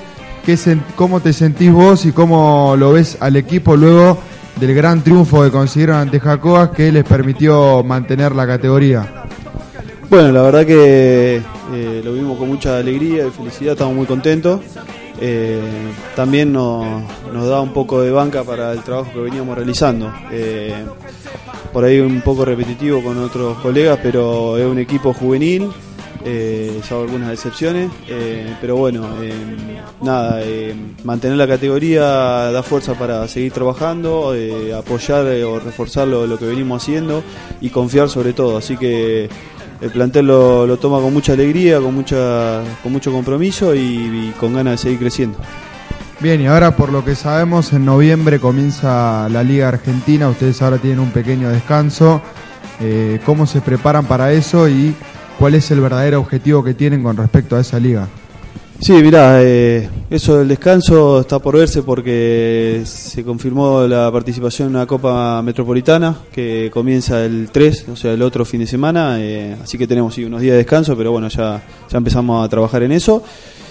qué 0.46 0.56
cómo 0.96 1.20
te 1.20 1.34
sentís 1.34 1.70
vos 1.70 2.06
y 2.06 2.12
cómo 2.12 2.74
lo 2.78 2.92
ves 2.92 3.18
al 3.20 3.36
equipo 3.36 3.76
luego 3.76 4.16
del 4.58 4.74
gran 4.74 5.02
triunfo 5.02 5.42
que 5.42 5.50
consiguieron 5.50 5.96
ante 5.96 6.20
Jacoas 6.20 6.70
que 6.70 6.90
les 6.90 7.04
permitió 7.04 7.84
mantener 7.84 8.34
la 8.34 8.46
categoría. 8.46 9.26
Bueno, 10.08 10.32
la 10.32 10.40
verdad 10.40 10.64
que 10.64 11.42
eh, 11.74 12.00
lo 12.02 12.14
vimos 12.14 12.38
con 12.38 12.48
mucha 12.48 12.78
alegría 12.78 13.26
y 13.26 13.30
felicidad, 13.30 13.74
estamos 13.74 13.94
muy 13.94 14.06
contentos. 14.06 14.62
Eh, 15.20 15.60
también 16.14 16.52
nos, 16.52 17.02
da 17.32 17.60
un 17.60 17.72
poco 17.72 18.00
de 18.00 18.10
banca 18.10 18.44
para 18.44 18.72
el 18.72 18.82
trabajo 18.82 19.12
que 19.12 19.20
veníamos 19.20 19.56
realizando. 19.56 20.12
Eh, 20.30 20.72
por 21.72 21.84
ahí 21.84 22.00
un 22.00 22.20
poco 22.22 22.44
repetitivo 22.44 23.02
con 23.02 23.18
otros 23.18 23.58
colegas, 23.58 23.98
pero 24.02 24.56
es 24.56 24.66
un 24.66 24.78
equipo 24.78 25.12
juvenil, 25.12 25.70
eh, 26.24 26.80
algunas 26.90 27.32
excepciones. 27.32 27.90
eh, 28.08 28.54
pero 28.60 28.76
bueno, 28.76 29.08
nada, 30.00 30.40
mantener 31.04 31.36
la 31.36 31.46
categoría 31.46 32.02
da 32.02 32.62
fuerza 32.62 32.94
para 32.94 33.26
seguir 33.28 33.52
trabajando, 33.52 34.34
apoyar 34.76 35.26
o 35.44 35.58
reforzar 35.58 36.08
lo, 36.08 36.26
lo 36.26 36.38
que 36.38 36.46
venimos 36.46 36.82
haciendo 36.82 37.22
y 37.60 37.70
confiar 37.70 38.08
sobre 38.08 38.32
todo. 38.32 38.56
Así 38.56 38.76
que 38.76 39.28
el 39.80 39.90
plantel 39.90 40.26
lo, 40.26 40.76
toma 40.78 41.00
con 41.00 41.12
mucha 41.12 41.32
alegría, 41.32 41.80
con, 41.80 41.94
mucha, 41.94 42.62
con 42.82 42.92
mucho 42.92 43.12
compromiso 43.12 43.74
y, 43.74 43.78
y 43.78 44.34
con 44.38 44.54
ganas 44.54 44.72
de 44.72 44.78
seguir 44.78 44.98
creciendo. 44.98 45.38
Bien, 46.20 46.40
y 46.40 46.46
ahora 46.46 46.74
por 46.74 46.90
lo 46.90 47.04
que 47.04 47.14
sabemos, 47.14 47.72
en 47.72 47.84
noviembre 47.84 48.40
comienza 48.40 49.28
la 49.28 49.44
Liga 49.44 49.68
Argentina, 49.68 50.28
ustedes 50.28 50.60
ahora 50.62 50.78
tienen 50.78 50.98
un 50.98 51.12
pequeño 51.12 51.48
descanso. 51.48 52.20
Eh, 52.80 53.20
¿Cómo 53.24 53.46
se 53.46 53.60
preparan 53.60 54.04
para 54.04 54.32
eso 54.32 54.68
y 54.68 54.94
cuál 55.38 55.54
es 55.54 55.70
el 55.70 55.80
verdadero 55.80 56.20
objetivo 56.20 56.64
que 56.64 56.74
tienen 56.74 57.02
con 57.02 57.16
respecto 57.16 57.56
a 57.56 57.60
esa 57.60 57.78
liga? 57.78 58.08
Sí, 58.80 58.92
mirá, 59.02 59.42
eh, 59.42 59.88
eso 60.08 60.38
del 60.38 60.48
descanso 60.48 61.20
está 61.20 61.40
por 61.40 61.56
verse 61.56 61.82
porque 61.82 62.82
se 62.84 63.24
confirmó 63.24 63.86
la 63.88 64.10
participación 64.12 64.68
en 64.68 64.76
una 64.76 64.86
Copa 64.86 65.42
Metropolitana 65.42 66.16
que 66.32 66.70
comienza 66.72 67.24
el 67.24 67.50
3, 67.50 67.86
o 67.92 67.96
sea, 67.96 68.12
el 68.12 68.22
otro 68.22 68.44
fin 68.44 68.60
de 68.60 68.66
semana, 68.68 69.16
eh, 69.18 69.56
así 69.62 69.76
que 69.76 69.86
tenemos 69.86 70.16
unos 70.18 70.40
días 70.40 70.52
de 70.52 70.58
descanso, 70.58 70.96
pero 70.96 71.10
bueno, 71.10 71.28
ya, 71.28 71.60
ya 71.90 71.98
empezamos 71.98 72.44
a 72.44 72.48
trabajar 72.48 72.84
en 72.84 72.92
eso. 72.92 73.22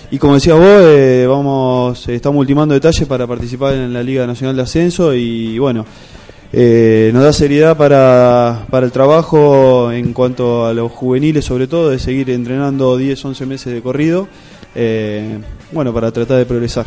Y 0.09 0.19
como 0.19 0.35
decía 0.35 0.53
vos, 0.53 0.65
eh, 0.65 1.25
vamos, 1.27 2.07
eh, 2.07 2.15
estamos 2.15 2.39
ultimando 2.39 2.73
detalles 2.73 3.05
para 3.07 3.27
participar 3.27 3.73
en 3.73 3.91
la 3.91 4.01
Liga 4.01 4.25
Nacional 4.25 4.55
de 4.55 4.61
Ascenso 4.61 5.13
y 5.13 5.59
bueno, 5.59 5.85
eh, 6.53 7.11
nos 7.13 7.23
da 7.23 7.33
seriedad 7.33 7.75
para, 7.75 8.67
para 8.69 8.85
el 8.85 8.93
trabajo 8.93 9.91
en 9.91 10.13
cuanto 10.13 10.65
a 10.65 10.73
los 10.73 10.93
juveniles, 10.93 11.43
sobre 11.43 11.67
todo, 11.67 11.89
de 11.89 11.99
seguir 11.99 12.29
entrenando 12.29 12.95
10, 12.95 13.25
11 13.25 13.45
meses 13.45 13.73
de 13.73 13.81
corrido, 13.81 14.29
eh, 14.77 15.39
bueno, 15.71 15.93
para 15.93 16.11
tratar 16.11 16.37
de 16.37 16.45
progresar. 16.45 16.85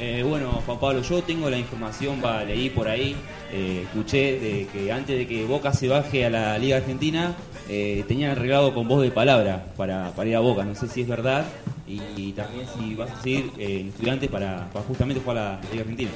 Eh, 0.00 0.24
bueno, 0.26 0.62
Juan 0.64 0.78
Pablo, 0.78 1.02
yo 1.02 1.22
tengo 1.22 1.50
la 1.50 1.58
información, 1.58 2.20
va, 2.24 2.44
leí 2.44 2.70
por 2.70 2.88
ahí, 2.88 3.16
eh, 3.52 3.82
escuché 3.84 4.38
de 4.38 4.68
que 4.72 4.92
antes 4.92 5.18
de 5.18 5.26
que 5.26 5.44
Boca 5.44 5.72
se 5.72 5.88
baje 5.88 6.24
a 6.24 6.30
la 6.30 6.56
Liga 6.58 6.76
Argentina, 6.76 7.34
eh, 7.68 8.04
tenían 8.06 8.30
arreglado 8.30 8.72
con 8.72 8.86
voz 8.86 9.02
de 9.02 9.10
palabra 9.10 9.66
para, 9.76 10.12
para 10.12 10.28
ir 10.28 10.36
a 10.36 10.40
Boca. 10.40 10.64
No 10.64 10.74
sé 10.74 10.86
si 10.86 11.00
es 11.00 11.08
verdad 11.08 11.44
y, 11.88 12.00
y 12.16 12.32
también 12.32 12.64
si 12.78 12.94
vas 12.94 13.10
a 13.10 13.20
seguir 13.20 13.50
en 13.58 13.88
estudiantes 13.88 14.30
para, 14.30 14.68
para 14.72 14.84
justamente 14.84 15.20
jugar 15.20 15.38
a 15.38 15.42
la 15.54 15.70
Liga 15.72 15.82
Argentina. 15.82 16.10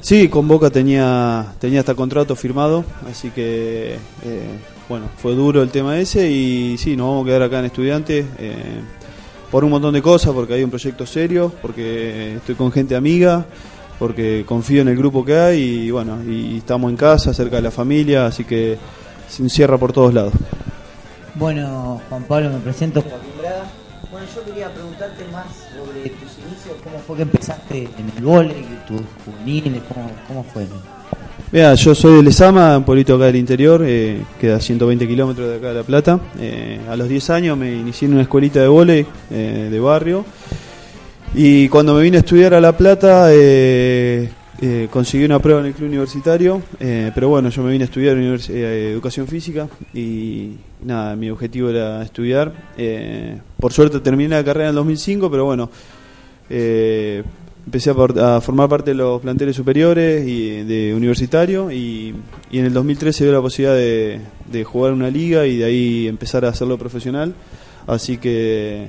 Sí, 0.00 0.28
con 0.28 0.48
Boca 0.48 0.70
tenía, 0.70 1.54
tenía 1.60 1.80
hasta 1.80 1.94
contrato 1.94 2.34
firmado, 2.34 2.84
así 3.10 3.30
que, 3.30 3.96
bueno, 4.88 5.06
fue 5.18 5.34
duro 5.34 5.62
el 5.62 5.70
tema 5.70 5.98
ese 5.98 6.30
y 6.30 6.78
sí, 6.78 6.96
nos 6.96 7.08
vamos 7.08 7.24
a 7.24 7.26
quedar 7.26 7.42
acá 7.42 7.58
en 7.58 7.64
estudiantes. 7.66 8.24
Por 9.50 9.64
un 9.64 9.70
montón 9.70 9.94
de 9.94 10.02
cosas, 10.02 10.32
porque 10.32 10.54
hay 10.54 10.62
un 10.62 10.70
proyecto 10.70 11.06
serio, 11.06 11.52
porque 11.62 12.36
estoy 12.36 12.54
con 12.54 12.70
gente 12.70 12.94
amiga, 12.96 13.46
porque 13.98 14.44
confío 14.46 14.82
en 14.82 14.88
el 14.88 14.96
grupo 14.96 15.24
que 15.24 15.36
hay 15.36 15.60
y 15.60 15.90
bueno, 15.90 16.18
y 16.24 16.58
estamos 16.58 16.90
en 16.90 16.96
casa, 16.96 17.32
cerca 17.34 17.56
de 17.56 17.62
la 17.62 17.70
familia, 17.70 18.26
así 18.26 18.44
que 18.44 18.78
se 19.28 19.42
encierra 19.42 19.78
por 19.78 19.92
todos 19.92 20.12
lados. 20.14 20.32
Bueno, 21.34 22.00
Juan 22.08 22.24
Pablo, 22.24 22.50
me 22.50 22.58
presento. 22.58 23.02
Bueno, 24.10 24.26
yo 24.34 24.42
quería 24.44 24.72
preguntarte 24.72 25.24
más 25.30 25.46
sobre 25.70 26.08
tus 26.10 26.38
inicios, 26.38 26.76
cómo 26.82 26.98
fue 26.98 27.16
que 27.16 27.22
empezaste 27.22 27.88
en 27.98 28.12
el 28.16 28.24
vóley, 28.24 28.66
tus 28.86 29.02
juveniles, 29.24 29.82
cómo, 29.92 30.10
cómo 30.26 30.44
fue. 30.44 30.66
Mira, 31.50 31.74
yo 31.76 31.94
soy 31.94 32.16
de 32.16 32.22
Lesama, 32.22 32.76
un 32.76 32.84
pueblito 32.84 33.14
acá 33.14 33.24
del 33.24 33.36
interior, 33.36 33.82
eh, 33.82 34.20
queda 34.38 34.56
a 34.56 34.60
120 34.60 35.08
kilómetros 35.08 35.48
de 35.48 35.56
acá 35.56 35.68
de 35.68 35.74
La 35.76 35.82
Plata. 35.82 36.20
Eh, 36.38 36.78
a 36.86 36.94
los 36.94 37.08
10 37.08 37.30
años 37.30 37.56
me 37.56 37.72
inicié 37.72 38.06
en 38.06 38.12
una 38.12 38.22
escuelita 38.22 38.60
de 38.60 38.68
vóley 38.68 39.06
eh, 39.30 39.68
de 39.70 39.80
barrio. 39.80 40.26
Y 41.34 41.70
cuando 41.70 41.94
me 41.94 42.02
vine 42.02 42.18
a 42.18 42.20
estudiar 42.20 42.52
a 42.52 42.60
La 42.60 42.76
Plata, 42.76 43.28
eh, 43.30 44.28
conseguí 44.90 45.24
una 45.24 45.38
prueba 45.38 45.60
en 45.60 45.66
el 45.68 45.72
club 45.72 45.88
universitario. 45.88 46.60
pero 46.78 47.30
bueno, 47.30 47.48
yo 47.48 47.62
me 47.62 47.72
vine 47.72 47.84
a 47.84 47.86
estudiar 47.86 48.18
educación 48.18 49.26
física 49.26 49.68
y 49.94 50.50
nada, 50.84 51.16
mi 51.16 51.30
objetivo 51.30 51.70
era 51.70 52.02
estudiar. 52.02 52.52
Por 53.58 53.72
suerte 53.72 54.00
terminé 54.00 54.36
la 54.36 54.44
carrera 54.44 54.66
en 54.66 54.70
el 54.70 54.76
2005, 54.76 55.30
pero 55.30 55.46
bueno, 55.46 55.70
empecé 57.68 57.90
a, 57.90 58.36
a 58.36 58.40
formar 58.40 58.66
parte 58.66 58.92
de 58.92 58.94
los 58.94 59.20
planteles 59.20 59.54
superiores 59.54 60.26
y 60.26 60.62
de 60.62 60.94
universitario 60.94 61.70
y, 61.70 62.14
y 62.50 62.58
en 62.58 62.64
el 62.64 62.72
2013 62.72 63.24
dio 63.24 63.32
la 63.34 63.42
posibilidad 63.42 63.76
de, 63.76 64.20
de 64.50 64.64
jugar 64.64 64.94
una 64.94 65.10
liga 65.10 65.46
y 65.46 65.58
de 65.58 65.64
ahí 65.66 66.08
empezar 66.08 66.46
a 66.46 66.48
hacerlo 66.48 66.78
profesional. 66.78 67.34
Así 67.86 68.16
que 68.16 68.88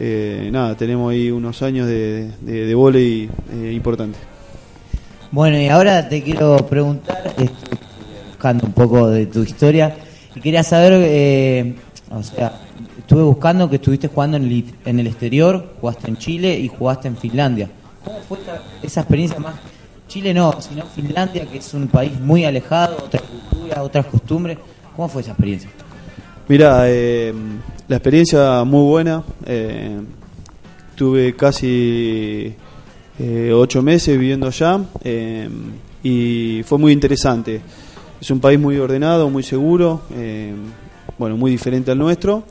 eh, 0.00 0.48
nada, 0.50 0.76
tenemos 0.76 1.12
ahí 1.12 1.30
unos 1.30 1.62
años 1.62 1.86
de, 1.86 2.32
de, 2.40 2.66
de 2.66 2.74
vóley 2.74 3.30
eh, 3.52 3.72
importante. 3.72 4.18
Bueno, 5.30 5.60
y 5.60 5.68
ahora 5.68 6.08
te 6.08 6.24
quiero 6.24 6.56
preguntar, 6.56 7.22
estoy 7.28 7.78
buscando 8.30 8.66
un 8.66 8.72
poco 8.72 9.10
de 9.10 9.26
tu 9.26 9.44
historia, 9.44 9.94
y 10.34 10.40
quería 10.40 10.64
saber, 10.64 10.92
eh, 10.96 11.76
o 12.10 12.22
sea, 12.22 12.60
estuve 12.98 13.22
buscando 13.22 13.70
que 13.70 13.76
estuviste 13.76 14.08
jugando 14.08 14.38
en 14.38 14.42
el, 14.42 14.64
en 14.86 14.98
el 14.98 15.06
exterior, 15.06 15.74
jugaste 15.80 16.08
en 16.08 16.16
Chile 16.16 16.58
y 16.58 16.66
jugaste 16.66 17.06
en 17.06 17.16
Finlandia. 17.16 17.70
¿Cómo 18.04 18.18
fue 18.28 18.38
esa, 18.82 19.00
experiencia 19.00 19.38
más? 19.38 19.54
Chile 20.08 20.34
no, 20.34 20.60
sino 20.60 20.84
Finlandia, 20.86 21.46
que 21.46 21.58
es 21.58 21.74
un 21.74 21.88
país 21.88 22.18
muy 22.20 22.44
alejado, 22.44 22.96
otra 23.04 23.20
cultura, 23.20 23.82
otras 23.82 24.06
costumbres. 24.06 24.58
¿Cómo 24.94 25.08
fue 25.08 25.22
esa 25.22 25.30
experiencia? 25.30 25.70
Mira, 26.48 26.82
eh, 26.86 27.32
la 27.88 27.96
experiencia 27.96 28.64
muy 28.64 28.88
buena. 28.88 29.22
eh, 29.46 30.00
tuve 30.94 31.34
casi 31.34 32.54
eh, 33.18 33.52
ocho 33.52 33.82
meses 33.82 34.16
viviendo 34.18 34.46
allá 34.46 34.80
eh, 35.02 35.48
y 36.02 36.62
fue 36.64 36.78
muy 36.78 36.92
interesante. 36.92 37.60
Es 38.20 38.30
un 38.30 38.40
país 38.40 38.58
muy 38.58 38.78
ordenado, 38.78 39.28
muy 39.28 39.42
seguro, 39.42 40.02
eh, 40.14 40.52
bueno, 41.18 41.36
muy 41.36 41.50
diferente 41.50 41.90
al 41.90 41.98
nuestro. 41.98 42.44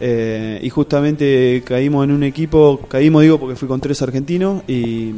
Eh, 0.00 0.58
y 0.62 0.68
justamente 0.70 1.62
caímos 1.64 2.04
en 2.04 2.12
un 2.12 2.22
equipo, 2.22 2.80
caímos 2.88 3.22
digo 3.22 3.38
porque 3.38 3.56
fui 3.56 3.68
con 3.68 3.80
tres 3.80 4.02
argentinos 4.02 4.62
y, 4.66 5.12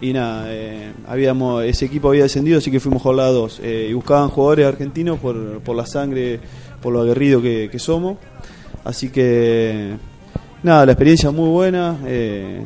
y 0.00 0.12
nada, 0.12 0.46
eh, 0.48 0.92
habíamos, 1.06 1.64
ese 1.64 1.86
equipo 1.86 2.08
había 2.08 2.24
descendido, 2.24 2.58
así 2.58 2.70
que 2.70 2.80
fuimos 2.80 3.02
jornada 3.02 3.30
2. 3.30 3.60
Eh, 3.62 3.86
y 3.90 3.92
buscaban 3.92 4.28
jugadores 4.28 4.66
argentinos 4.66 5.18
por, 5.18 5.60
por 5.60 5.76
la 5.76 5.86
sangre, 5.86 6.40
por 6.80 6.92
lo 6.92 7.00
aguerrido 7.00 7.40
que, 7.40 7.68
que 7.70 7.78
somos. 7.78 8.18
Así 8.84 9.10
que, 9.10 9.96
nada, 10.62 10.86
la 10.86 10.92
experiencia 10.92 11.30
muy 11.30 11.48
buena. 11.48 11.98
eh, 12.06 12.62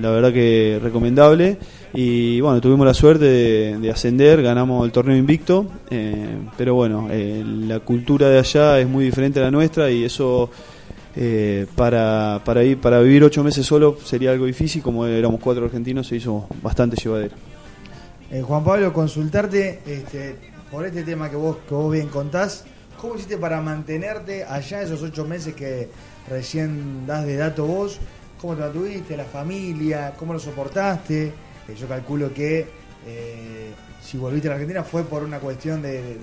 la 0.00 0.10
verdad 0.10 0.32
que 0.32 0.78
recomendable. 0.82 1.58
Y 1.94 2.40
bueno, 2.40 2.60
tuvimos 2.60 2.86
la 2.86 2.94
suerte 2.94 3.26
de, 3.26 3.78
de 3.78 3.90
ascender, 3.90 4.42
ganamos 4.42 4.86
el 4.86 4.92
torneo 4.92 5.14
invicto, 5.14 5.66
eh, 5.90 6.38
pero 6.56 6.74
bueno, 6.74 7.08
eh, 7.10 7.44
la 7.44 7.80
cultura 7.80 8.30
de 8.30 8.38
allá 8.38 8.80
es 8.80 8.88
muy 8.88 9.04
diferente 9.04 9.40
a 9.40 9.42
la 9.42 9.50
nuestra 9.50 9.90
y 9.90 10.04
eso 10.04 10.50
eh, 11.14 11.66
para, 11.76 12.40
para, 12.46 12.64
ir, 12.64 12.80
para 12.80 13.00
vivir 13.00 13.22
ocho 13.24 13.44
meses 13.44 13.66
solo 13.66 13.98
sería 14.02 14.30
algo 14.30 14.46
difícil, 14.46 14.82
como 14.82 15.04
éramos 15.04 15.38
cuatro 15.40 15.66
argentinos 15.66 16.06
se 16.06 16.16
hizo 16.16 16.46
bastante 16.62 16.96
llevadero. 16.96 17.34
Juan 18.42 18.64
Pablo, 18.64 18.90
consultarte 18.94 19.80
este, 19.84 20.36
por 20.70 20.86
este 20.86 21.02
tema 21.02 21.28
que 21.28 21.36
vos, 21.36 21.58
que 21.68 21.74
vos 21.74 21.92
bien 21.92 22.08
contás, 22.08 22.64
¿cómo 22.98 23.16
hiciste 23.16 23.36
para 23.36 23.60
mantenerte 23.60 24.44
allá 24.44 24.80
esos 24.80 25.02
ocho 25.02 25.26
meses 25.26 25.54
que 25.54 25.90
recién 26.30 27.06
das 27.06 27.26
de 27.26 27.36
dato 27.36 27.66
vos? 27.66 27.98
¿Cómo 28.40 28.54
te 28.54 28.62
mantuviste? 28.62 29.14
¿La 29.14 29.26
familia? 29.26 30.14
¿Cómo 30.18 30.32
lo 30.32 30.38
soportaste? 30.38 31.51
Eh, 31.68 31.74
yo 31.78 31.86
calculo 31.88 32.32
que 32.32 32.66
eh, 33.06 33.70
si 34.02 34.16
volviste 34.18 34.48
a 34.48 34.50
la 34.50 34.54
Argentina 34.56 34.82
fue 34.84 35.04
por 35.04 35.22
una 35.22 35.38
cuestión 35.38 35.80
de, 35.82 35.92
de, 36.02 36.18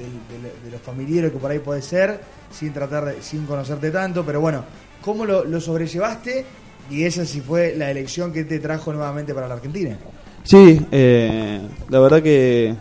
de- 0.71 0.77
familiares 0.83 1.31
que 1.31 1.37
por 1.37 1.51
ahí 1.51 1.59
puede 1.59 1.81
ser, 1.81 2.19
sin 2.51 2.73
tratar 2.73 3.15
sin 3.21 3.45
conocerte 3.45 3.91
tanto, 3.91 4.25
pero 4.25 4.41
bueno, 4.41 4.63
¿cómo 5.01 5.25
lo, 5.25 5.43
lo 5.45 5.59
sobrellevaste? 5.61 6.45
Y 6.89 7.03
esa 7.03 7.25
sí 7.25 7.41
fue 7.41 7.75
la 7.75 7.91
elección 7.91 8.33
que 8.33 8.43
te 8.45 8.59
trajo 8.59 8.91
nuevamente 8.93 9.33
para 9.33 9.47
la 9.47 9.55
Argentina. 9.55 9.95
Sí, 10.43 10.81
eh, 10.91 11.61
la 11.89 11.99
verdad 11.99 12.23
que, 12.23 12.73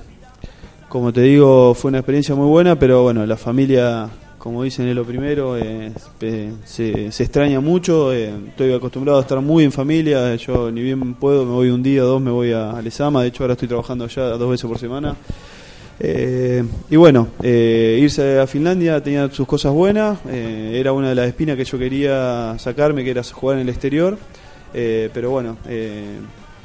como 0.89 1.13
te 1.13 1.21
digo, 1.23 1.75
fue 1.75 1.91
una 1.91 1.99
experiencia 1.99 2.35
muy 2.35 2.47
buena, 2.47 2.79
pero 2.79 3.03
bueno, 3.03 3.27
la 3.27 3.37
familia, 3.37 4.09
como 4.49 4.63
dicen, 4.63 4.89
es 4.89 4.97
lo 4.97 5.05
primero, 5.05 5.59
eh, 5.59 5.93
se, 6.65 7.13
se 7.13 7.23
extraña 7.23 7.61
mucho, 7.61 8.15
eh, 8.15 8.33
estoy 8.49 8.73
acostumbrado 8.73 9.19
a 9.19 9.21
estar 9.21 9.43
muy 9.43 9.63
en 9.63 9.73
familia, 9.73 10.35
yo 10.37 10.71
ni 10.71 10.81
bien 10.81 11.13
puedo, 11.17 11.45
me 11.45 11.53
voy 11.53 11.69
un 11.69 11.83
día, 11.83 12.01
dos, 12.01 12.19
me 12.19 12.31
voy 12.31 12.53
a, 12.53 12.71
a 12.71 12.81
Lezama, 12.81 13.21
de 13.21 13.29
hecho 13.29 13.43
ahora 13.43 13.53
estoy 13.53 13.69
trabajando 13.69 14.07
allá 14.07 14.23
dos 14.23 14.51
veces 14.51 14.67
por 14.67 14.79
semana. 14.79 15.15
Eh, 16.01 16.65
y 16.89 16.97
bueno, 16.97 17.29
eh, 17.43 17.99
irse 18.01 18.39
a 18.39 18.47
Finlandia 18.47 19.03
tenía 19.03 19.31
sus 19.31 19.47
cosas 19.47 19.71
buenas, 19.71 20.19
era 20.27 20.93
una 20.93 21.11
de 21.11 21.15
las 21.15 21.29
espinas 21.29 21.55
que 21.59 21.67
yo 21.67 21.79
quería 21.79 22.57
sacarme, 22.59 23.05
que 23.05 23.11
era 23.11 23.23
jugar 23.23 23.59
en 23.59 23.65
el 23.65 23.69
exterior, 23.69 24.17
pero 24.73 25.31
bueno, 25.31 25.59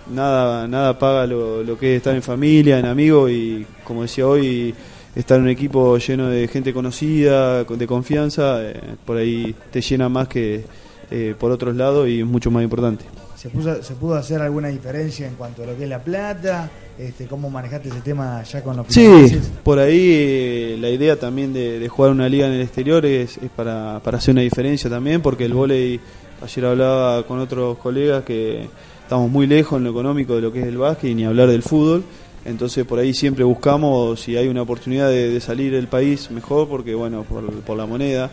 nada, 0.10 0.70
nada 0.70 0.98
paga 0.98 1.28
lo, 1.28 1.62
lo 1.64 1.78
que 1.78 1.96
es 1.96 1.98
estar 1.98 2.16
en 2.16 2.22
familia, 2.22 2.80
en 2.80 2.86
amigos 2.86 3.30
y 3.30 3.66
como 3.84 4.04
decía 4.04 4.26
hoy, 4.26 4.74
estar 5.16 5.38
en 5.38 5.44
un 5.44 5.50
equipo 5.50 5.98
lleno 5.98 6.28
de 6.30 6.48
gente 6.48 6.74
conocida, 6.74 7.66
con- 7.66 7.78
de 7.78 7.88
confianza, 7.88 8.64
eh, 8.64 8.80
por 9.06 9.18
ahí 9.18 9.54
te 9.72 9.82
llena 9.82 10.10
más 10.10 10.28
que 10.28 10.64
eh, 11.12 11.36
por 11.40 11.52
otros 11.52 11.76
lados 11.76 12.08
y 12.08 12.22
es 12.22 12.26
mucho 12.26 12.50
más 12.50 12.64
importante. 12.64 13.06
¿Se, 13.36 13.50
puso- 13.50 13.84
¿Se 13.84 13.94
pudo 13.96 14.16
hacer 14.16 14.42
alguna 14.42 14.70
diferencia 14.70 15.28
en 15.28 15.36
cuanto 15.36 15.64
a 15.64 15.66
lo 15.68 15.76
que 15.78 15.84
es 15.84 15.90
la 15.90 16.00
plata? 16.00 16.70
Este, 16.98 17.26
¿Cómo 17.26 17.50
manejaste 17.50 17.90
ese 17.90 18.02
tema 18.02 18.42
ya 18.44 18.64
con 18.64 18.78
los 18.78 18.88
Sí, 18.88 19.38
por 19.64 19.80
ahí 19.80 20.00
eh, 20.14 20.78
la 20.80 20.90
idea 20.90 21.20
también 21.20 21.52
de, 21.52 21.78
de 21.80 21.90
jugar 21.90 22.12
una 22.12 22.30
liga 22.30 22.48
en 22.48 22.54
el 22.54 22.62
exterior 22.62 23.06
es, 23.06 23.38
es 23.38 23.50
para, 23.56 24.00
para 24.04 24.18
hacer 24.20 24.32
una 24.34 24.42
diferencia 24.42 24.90
también, 24.90 25.22
porque 25.22 25.46
el 25.46 25.54
vóley, 25.54 26.00
ayer 26.42 26.66
hablaba 26.66 27.24
con 27.28 27.40
otros 27.40 27.78
colegas 27.80 28.24
que 28.24 28.68
estamos 29.02 29.30
muy 29.30 29.46
lejos 29.46 29.78
en 29.78 29.84
lo 29.84 29.90
económico 29.90 30.36
de 30.36 30.42
lo 30.42 30.52
que 30.54 30.62
es 30.62 30.68
el 30.68 30.78
básquet 30.78 31.10
y 31.12 31.16
ni 31.16 31.26
hablar 31.26 31.50
del 31.50 31.64
fútbol, 31.64 32.04
entonces 32.46 32.86
por 32.86 33.00
ahí 33.00 33.14
siempre 33.14 33.44
buscamos 33.44 34.20
si 34.20 34.36
hay 34.36 34.48
una 34.48 34.62
oportunidad 34.62 35.10
de, 35.10 35.40
salir 35.40 35.72
del 35.72 35.88
país 35.88 36.30
mejor, 36.32 36.68
porque 36.68 36.94
bueno, 36.94 37.24
por, 37.24 37.78
la 37.78 37.86
moneda, 37.86 38.30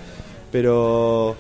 pero 0.51 1.37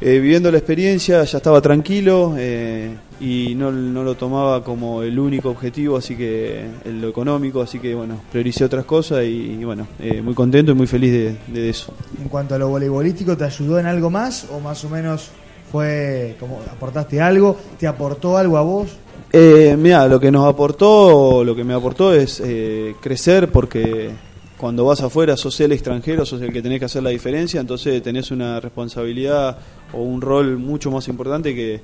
eh, 0.00 0.18
viviendo 0.18 0.50
la 0.50 0.58
experiencia 0.58 1.22
ya 1.22 1.38
estaba 1.38 1.60
tranquilo 1.60 2.34
eh, 2.36 2.94
y 3.20 3.54
no, 3.54 3.70
no 3.70 4.02
lo 4.02 4.16
tomaba 4.16 4.64
como 4.64 5.02
el 5.02 5.18
único 5.18 5.50
objetivo, 5.50 5.96
así 5.96 6.16
que 6.16 6.66
lo 6.84 7.08
económico, 7.08 7.62
así 7.62 7.78
que 7.78 7.94
bueno, 7.94 8.20
prioricé 8.30 8.64
otras 8.64 8.84
cosas 8.84 9.24
y, 9.24 9.52
y 9.52 9.64
bueno, 9.64 9.86
eh, 10.00 10.20
muy 10.20 10.34
contento 10.34 10.72
y 10.72 10.74
muy 10.74 10.88
feliz 10.88 11.12
de, 11.12 11.36
de 11.46 11.70
eso. 11.70 11.94
En 12.20 12.28
cuanto 12.28 12.56
a 12.56 12.58
lo 12.58 12.68
voleibolístico, 12.68 13.36
¿te 13.36 13.44
ayudó 13.44 13.78
en 13.78 13.86
algo 13.86 14.10
más 14.10 14.48
o 14.50 14.58
más 14.58 14.84
o 14.84 14.88
menos 14.88 15.30
fue 15.70 16.36
como 16.40 16.60
aportaste 16.70 17.20
algo? 17.20 17.56
¿Te 17.78 17.86
aportó 17.86 18.36
algo 18.36 18.58
a 18.58 18.62
vos? 18.62 18.96
Eh, 19.36 19.76
mira, 19.76 20.06
lo 20.06 20.20
que 20.20 20.30
nos 20.30 20.46
aportó, 20.46 21.42
lo 21.42 21.56
que 21.56 21.64
me 21.64 21.74
aportó 21.74 22.14
es 22.14 22.40
eh, 22.44 22.94
crecer 23.00 23.50
porque 23.50 24.10
cuando 24.56 24.84
vas 24.84 25.00
afuera 25.00 25.36
sos 25.36 25.58
el 25.60 25.72
extranjero, 25.72 26.24
sos 26.24 26.40
el 26.40 26.52
que 26.52 26.62
tenés 26.62 26.78
que 26.78 26.84
hacer 26.84 27.02
la 27.02 27.10
diferencia, 27.10 27.60
entonces 27.60 28.00
tenés 28.00 28.30
una 28.30 28.60
responsabilidad 28.60 29.58
o 29.92 30.02
un 30.02 30.20
rol 30.20 30.56
mucho 30.58 30.92
más 30.92 31.08
importante 31.08 31.52
que, 31.52 31.80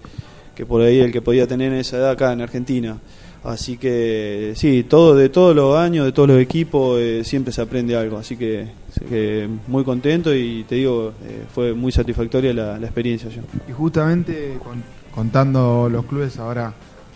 que 0.54 0.64
por 0.64 0.80
ahí 0.82 1.00
el 1.00 1.10
que 1.10 1.22
podía 1.22 1.48
tener 1.48 1.72
en 1.72 1.80
esa 1.80 1.96
edad 1.96 2.10
acá 2.10 2.32
en 2.32 2.40
Argentina. 2.40 2.98
Así 3.42 3.78
que 3.78 4.52
sí, 4.54 4.84
todo 4.88 5.16
de 5.16 5.28
todos 5.28 5.56
los 5.56 5.74
años, 5.76 6.04
de 6.04 6.12
todos 6.12 6.28
los 6.28 6.38
equipos, 6.40 7.00
eh, 7.00 7.22
siempre 7.24 7.52
se 7.52 7.62
aprende 7.62 7.96
algo. 7.96 8.16
Así 8.18 8.36
que, 8.36 8.66
que 9.08 9.48
muy 9.66 9.82
contento 9.82 10.32
y 10.32 10.62
te 10.68 10.76
digo, 10.76 11.14
eh, 11.26 11.42
fue 11.52 11.72
muy 11.74 11.90
satisfactoria 11.90 12.52
la, 12.54 12.78
la 12.78 12.86
experiencia. 12.86 13.28
Yo. 13.28 13.40
Y 13.68 13.72
justamente 13.72 14.56
con- 14.62 14.84
contando 15.12 15.88
los 15.90 16.04
clubes 16.04 16.38
ahora 16.38 16.72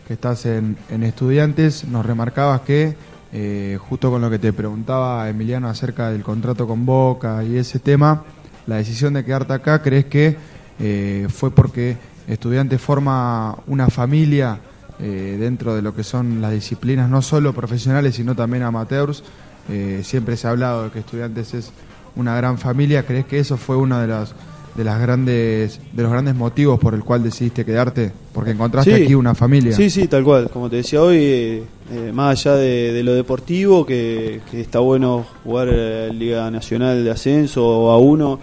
que 0.07 0.14
estás 0.14 0.46
en, 0.46 0.76
en 0.90 1.02
estudiantes, 1.02 1.84
nos 1.84 2.05
remarcabas 2.05 2.61
que 2.62 2.96
eh, 3.32 3.78
justo 3.80 4.11
con 4.11 4.20
lo 4.20 4.30
que 4.30 4.38
te 4.38 4.52
preguntaba 4.52 5.28
Emiliano 5.28 5.68
acerca 5.68 6.11
del 6.11 6.22
contrato 6.22 6.66
con 6.68 6.86
Boca 6.86 7.42
y 7.42 7.57
ese 7.57 7.78
tema, 7.78 8.22
la 8.66 8.76
decisión 8.76 9.14
de 9.14 9.24
quedarte 9.24 9.52
acá, 9.52 9.82
¿crees 9.82 10.05
que 10.05 10.36
eh, 10.78 11.26
fue 11.28 11.50
porque 11.50 11.96
estudiantes 12.28 12.80
forma 12.80 13.57
una 13.66 13.88
familia 13.88 14.59
eh, 15.00 15.36
dentro 15.38 15.74
de 15.74 15.82
lo 15.82 15.94
que 15.94 16.05
son 16.05 16.40
las 16.40 16.52
disciplinas, 16.52 17.11
no 17.11 17.22
solo 17.22 17.52
profesionales, 17.52 18.14
sino 18.14 18.34
también 18.34 18.62
amateurs? 18.62 19.24
Eh, 19.68 20.02
siempre 20.05 20.36
se 20.36 20.46
ha 20.46 20.50
hablado 20.50 20.84
de 20.84 20.90
que 20.90 21.00
estudiantes 21.00 21.55
es 21.55 21.72
una 22.16 22.36
gran 22.36 22.59
familia. 22.59 23.05
¿Crees 23.05 23.26
que 23.26 23.38
eso 23.38 23.57
fue 23.57 23.76
uno 23.76 23.98
de 23.98 24.07
los 24.07 24.34
de 24.74 24.84
las 24.84 25.00
grandes 25.00 25.80
de 25.92 26.02
los 26.02 26.10
grandes 26.10 26.34
motivos 26.34 26.78
por 26.80 26.94
el 26.94 27.04
cual 27.04 27.22
decidiste 27.22 27.64
quedarte? 27.64 28.10
Porque 28.32 28.50
encontraste 28.50 28.96
Sí. 28.96 29.02
aquí 29.04 29.14
una 29.14 29.34
familia. 29.34 29.72
Sí, 29.72 29.88
sí, 29.90 30.08
tal 30.08 30.24
cual. 30.24 30.50
Como 30.50 30.68
te 30.68 30.76
decía 30.76 31.02
hoy, 31.02 31.16
eh, 31.18 31.62
eh, 31.92 32.10
más 32.12 32.38
allá 32.40 32.56
de, 32.56 32.92
de 32.92 33.02
lo 33.02 33.14
deportivo, 33.14 33.86
que, 33.86 34.40
que 34.50 34.60
está 34.60 34.80
bueno 34.80 35.24
jugar 35.44 35.68
eh, 35.72 36.10
Liga 36.12 36.50
Nacional 36.50 37.04
de 37.04 37.10
Ascenso 37.10 37.64
o 37.64 37.96
A1, 37.96 38.38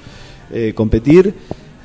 eh, 0.51 0.73
competir. 0.75 1.33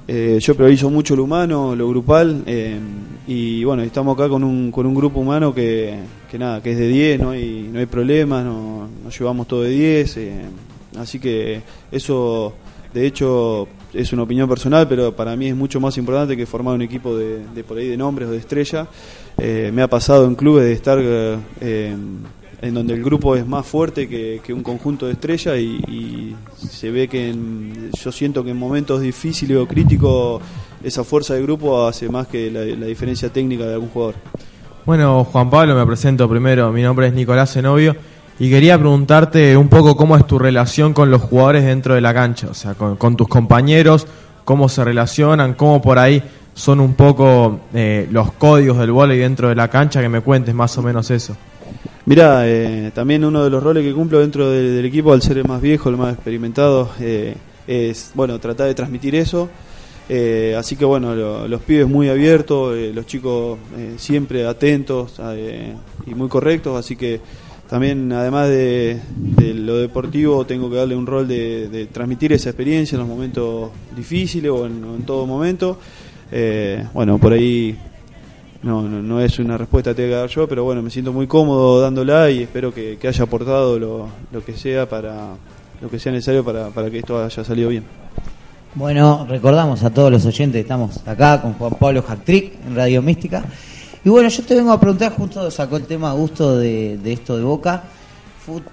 Yo 0.09 0.55
priorizo 0.55 0.89
mucho 0.89 1.17
lo 1.17 1.25
humano, 1.25 1.75
lo 1.75 1.89
grupal, 1.89 2.45
eh, 2.47 2.79
y 3.27 3.65
bueno, 3.65 3.83
estamos 3.83 4.15
acá 4.17 4.29
con 4.29 4.45
un, 4.45 4.71
con 4.71 4.87
un 4.87 4.95
grupo 4.95 5.19
humano 5.19 5.53
que, 5.53 5.97
que 6.31 6.39
nada, 6.39 6.63
que 6.63 6.71
es 6.71 6.79
de 6.79 6.87
10, 6.87 7.21
no 7.23 7.31
hay, 7.31 7.69
no 7.73 7.81
hay 7.81 7.87
problemas, 7.87 8.45
no, 8.45 8.87
nos 9.03 9.19
llevamos 9.19 9.49
todo 9.49 9.63
de 9.63 9.71
10, 9.71 10.17
eh, 10.19 10.43
así 11.01 11.19
que 11.19 11.61
eso, 11.91 12.55
de 12.95 13.05
hecho, 13.05 13.67
es 13.97 14.13
una 14.13 14.23
opinión 14.23 14.49
personal, 14.49 14.87
pero 14.89 15.15
para 15.15 15.35
mí 15.37 15.49
es 15.49 15.57
mucho 15.57 15.81
más 15.81 15.97
importante 15.99 16.37
que 16.37 16.47
formar 16.47 16.75
un 16.75 16.83
equipo 16.83 17.17
de, 17.17 17.45
de 17.55 17.65
por 17.65 17.79
ahí 17.79 17.89
de 17.89 17.97
nombres 17.97 18.29
o 18.29 18.33
de 18.33 18.39
estrella. 18.39 18.87
Eh, 19.39 19.71
me 19.73 19.83
ha 19.83 19.89
pasado 19.89 20.27
en 20.27 20.35
clubes 20.35 20.65
de 20.65 20.73
estar 20.73 20.99
eh, 21.01 21.97
en 22.63 22.75
donde 22.75 22.95
el 22.95 23.03
grupo 23.03 23.37
es 23.37 23.47
más 23.47 23.67
fuerte 23.67 24.09
que, 24.09 24.41
que 24.43 24.53
un 24.53 24.63
conjunto 24.63 25.07
de 25.07 25.13
estrellas 25.13 25.59
y, 25.59 26.35
se 26.57 26.91
ve 26.91 27.07
que 27.09 27.31
en- 27.31 27.91
yo 27.93 28.11
siento 28.13 28.43
que 28.43 28.51
en 28.51 28.57
momentos 28.57 29.01
difíciles 29.01 29.57
o 29.59 29.67
críticos 29.67 30.43
esa 30.83 31.05
fuerza 31.05 31.35
de 31.35 31.43
grupo 31.43 31.87
hace 31.87 32.09
más 32.09 32.27
que 32.29 32.51
la, 32.51 32.87
diferencia 32.87 33.29
técnica 33.31 33.65
de 33.65 33.75
algún 33.75 33.89
jugador. 33.89 34.15
Bueno, 34.85 35.25
Juan 35.25 35.51
Pablo, 35.51 35.75
me 35.75 35.85
presento 35.85 36.29
primero. 36.29 36.71
Mi 36.71 36.83
nombre 36.83 37.09
es 37.09 37.13
Nicolás 37.13 37.53
Zenobio 37.53 37.97
y 38.39 38.51
quería 38.51 38.79
preguntarte 38.79 39.57
un 39.57 39.69
poco 39.69 39.97
cómo 39.97 40.17
es 40.17 40.27
tu 40.27 40.39
relación 40.39 40.93
con 40.93 41.11
los 41.11 41.23
jugadores 41.23 41.65
dentro 41.65 41.95
de 41.95 42.01
la 42.01 42.13
cancha, 42.13 42.49
o 42.51 42.55
sea, 42.55 42.75
con, 42.75 43.17
tus 43.17 43.29
compañeros, 43.29 44.07
cómo 44.45 44.69
se 44.69 44.85
relacionan, 44.85 45.55
cómo 45.55 45.81
por 45.81 45.99
ahí 45.99 46.23
son 46.55 46.81
un 46.81 46.95
poco 46.95 47.61
eh, 47.75 48.07
los 48.11 48.33
códigos 48.33 48.79
del 48.79 48.93
vóley 48.93 49.19
dentro 49.19 49.49
de 49.49 49.55
la 49.55 49.69
cancha, 49.69 50.01
que 50.01 50.09
me 50.09 50.21
cuentes 50.21 50.55
más 50.55 50.77
o 50.79 50.83
menos 50.83 51.11
eso. 51.11 51.37
Mira, 52.05 52.47
eh, 52.47 52.93
también 52.95 53.25
uno 53.25 53.43
de 53.43 53.51
los 53.51 53.63
roles 53.63 53.83
que 53.85 53.93
cumplo 53.93 54.21
dentro 54.21 54.51
del, 54.51 54.85
equipo, 54.85 55.13
al 55.13 55.23
ser 55.23 55.39
el 55.39 55.49
más 55.49 55.61
viejo, 55.61 55.89
el 55.89 55.97
más 55.97 56.15
experimentado, 56.15 56.91
eh, 57.01 57.35
es 57.67 58.13
bueno 58.15 58.39
tratar 58.39 58.69
de 58.69 58.75
transmitir 58.75 59.17
eso. 59.17 59.49
Eh, 60.09 60.55
así 60.57 60.77
que 60.77 60.85
bueno, 60.85 61.17
lo- 61.17 61.49
los 61.49 61.61
pibes 61.63 61.89
muy 61.89 62.09
abiertos, 62.09 62.77
eh, 62.77 62.93
los 62.95 63.07
chicos 63.07 63.59
siempre 63.97 64.47
atentos 64.47 65.15
y 66.07 66.15
muy 66.15 66.29
correctos, 66.29 66.79
así 66.79 66.95
que 66.95 67.21
también 67.69 68.13
además 68.13 68.49
de, 68.49 69.01
de 69.17 69.55
lo 69.55 69.79
deportivo 69.79 70.47
tengo 70.47 70.71
que 70.71 70.77
darle 70.77 70.95
un 70.95 71.07
rol 71.07 71.27
de, 71.27 71.89
transmitir 71.93 72.33
esa 72.33 72.51
experiencia 72.51 72.97
en 72.97 73.01
los 73.01 73.09
momentos 73.09 73.71
difíciles 73.97 74.51
o 74.51 74.67
en, 74.67 75.03
todo 75.05 75.27
momento. 75.27 75.79
Eh, 76.31 76.85
bueno, 76.93 77.19
por 77.19 77.33
ahí 77.33 77.77
no, 78.63 78.83
no, 78.83 79.03
no 79.03 79.21
es 79.21 79.39
una 79.39 79.59
respuesta 79.59 79.91
que 79.91 79.97
tenga 79.97 80.09
que 80.09 80.21
dar 80.21 80.29
yo, 80.29 80.49
pero 80.49 80.65
bueno, 80.65 80.83
me 80.83 80.91
siento 80.91 81.13
muy 81.13 81.27
cómodo 81.27 81.81
dándola 81.81 82.31
y 82.31 82.43
espero 82.43 82.73
que, 82.73 82.99
que 82.99 83.09
haya 83.09 83.25
aportado 83.25 83.79
lo, 83.79 84.09
lo 84.33 84.45
que 84.45 84.53
sea 84.53 84.89
para 84.89 85.35
lo 85.81 85.91
que 85.91 85.99
sea 85.99 86.13
necesario 86.13 86.45
para, 86.45 86.69
para 86.71 86.91
que 86.91 86.99
esto 86.99 87.23
haya 87.23 87.45
salido 87.45 87.69
bien. 87.69 87.85
Bueno, 88.75 89.27
recordamos 89.29 89.83
a 89.85 89.91
todos 89.91 90.13
los 90.13 90.25
oyentes, 90.27 90.61
estamos 90.61 91.07
acá 91.07 91.41
con 91.41 91.55
Juan 91.55 91.75
Pablo 91.79 92.03
Jactric 92.03 92.53
en 92.67 92.77
Radio 92.77 93.03
Mística. 93.03 93.45
Y 94.07 94.09
bueno, 94.09 94.29
yo 94.29 94.45
te 94.45 94.55
vengo 94.55 94.71
a 94.71 94.79
preguntar, 94.79 95.17
justo 95.17 95.51
sacó 95.51 95.79
el 95.79 95.85
tema 95.85 96.11
a 96.11 96.13
gusto 96.13 96.59
de, 96.59 96.97
de 96.97 97.13
esto 97.13 97.37
de 97.37 97.43
Boca. 97.43 97.83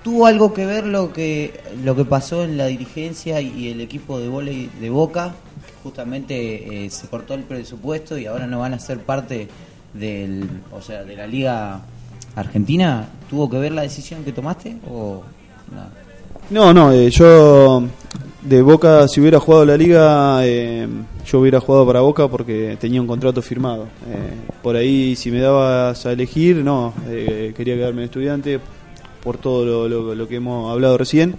¿Tuvo 0.04 0.28
algo 0.28 0.54
que 0.54 0.64
ver 0.64 0.86
lo 0.86 1.12
que 1.12 1.60
lo 1.84 1.96
que 1.96 2.06
pasó 2.06 2.44
en 2.44 2.56
la 2.56 2.68
dirigencia 2.68 3.42
y 3.42 3.70
el 3.70 3.82
equipo 3.82 4.20
de 4.20 4.30
vóley 4.30 4.70
de 4.80 4.92
Boca? 4.92 5.34
Justamente 5.82 6.86
eh, 6.86 6.90
se 6.92 7.08
cortó 7.08 7.34
el 7.34 7.46
presupuesto 7.46 8.16
y 8.16 8.28
ahora 8.28 8.46
no 8.46 8.60
van 8.60 8.76
a 8.76 8.80
ser 8.80 9.00
parte 9.00 9.48
del, 9.96 10.48
o 10.72 10.84
sea, 10.84 11.04
de 11.04 11.16
la 11.16 11.26
Liga 11.26 11.82
Argentina. 12.36 13.10
¿Tuvo 13.28 13.50
que 13.50 13.58
ver 13.58 13.72
la 13.72 13.82
decisión 13.82 14.24
que 14.24 14.34
tomaste 14.34 14.78
o 14.88 15.24
no? 16.52 16.72
No, 16.72 16.74
no, 16.76 16.92
eh, 16.92 17.10
yo 17.10 17.82
de 18.46 18.62
Boca, 18.62 19.08
si 19.08 19.22
hubiera 19.22 19.40
jugado 19.40 19.66
la 19.66 19.78
liga, 19.78 20.46
eh, 20.46 20.88
yo 21.26 21.40
hubiera 21.40 21.60
jugado 21.60 21.86
para 21.86 22.02
Boca 22.02 22.28
porque 22.28 22.78
tenía 22.80 23.02
un 23.02 23.08
contrato 23.08 23.42
firmado. 23.42 23.84
Eh, 23.84 24.36
por 24.62 24.76
ahí, 24.76 25.16
si 25.16 25.32
me 25.32 25.40
dabas 25.40 26.06
a 26.06 26.12
elegir, 26.12 26.58
no, 26.58 26.94
eh, 27.08 27.54
quería 27.56 27.76
quedarme 27.76 28.02
en 28.02 28.06
estudiante 28.06 28.60
por 29.24 29.38
todo 29.38 29.88
lo 29.88 30.28
que 30.28 30.36
hemos 30.36 30.72
hablado 30.72 30.98
recién. 30.98 31.36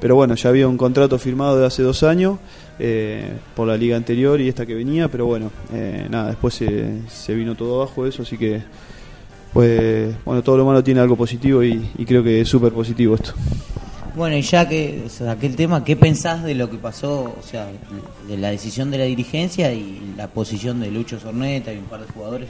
Pero 0.00 0.16
bueno, 0.16 0.34
ya 0.34 0.50
había 0.50 0.68
un 0.68 0.76
contrato 0.76 1.18
firmado 1.18 1.58
de 1.58 1.66
hace 1.66 1.82
dos 1.82 2.02
años 2.02 2.38
eh, 2.78 3.32
por 3.54 3.66
la 3.66 3.76
liga 3.76 3.96
anterior 3.96 4.40
y 4.40 4.48
esta 4.48 4.66
que 4.66 4.74
venía, 4.74 5.08
pero 5.08 5.26
bueno, 5.26 5.50
eh, 5.72 6.06
nada, 6.10 6.28
después 6.28 6.52
se, 6.52 7.00
se 7.08 7.34
vino 7.34 7.54
todo 7.54 7.80
abajo 7.80 8.04
eso, 8.04 8.22
así 8.22 8.36
que 8.36 8.62
pues 9.52 10.14
bueno, 10.24 10.42
todo 10.42 10.58
lo 10.58 10.66
malo 10.66 10.84
tiene 10.84 11.00
algo 11.00 11.16
positivo 11.16 11.62
y, 11.62 11.90
y 11.96 12.04
creo 12.04 12.22
que 12.22 12.40
es 12.40 12.48
súper 12.48 12.72
positivo 12.72 13.14
esto. 13.14 13.32
Bueno, 14.16 14.36
y 14.36 14.42
ya 14.42 14.68
que 14.68 15.06
saqué 15.08 15.46
el 15.46 15.56
tema, 15.56 15.84
¿qué 15.84 15.96
pensás 15.96 16.44
de 16.44 16.54
lo 16.54 16.70
que 16.70 16.76
pasó, 16.76 17.34
o 17.36 17.42
sea, 17.42 17.66
de 18.28 18.36
la 18.36 18.50
decisión 18.50 18.88
de 18.92 18.98
la 18.98 19.04
dirigencia 19.04 19.72
y 19.72 20.14
la 20.16 20.28
posición 20.28 20.78
de 20.78 20.90
Lucho 20.92 21.18
Sorneta 21.18 21.72
y 21.72 21.78
un 21.78 21.86
par 21.86 22.00
de 22.00 22.12
jugadores 22.12 22.48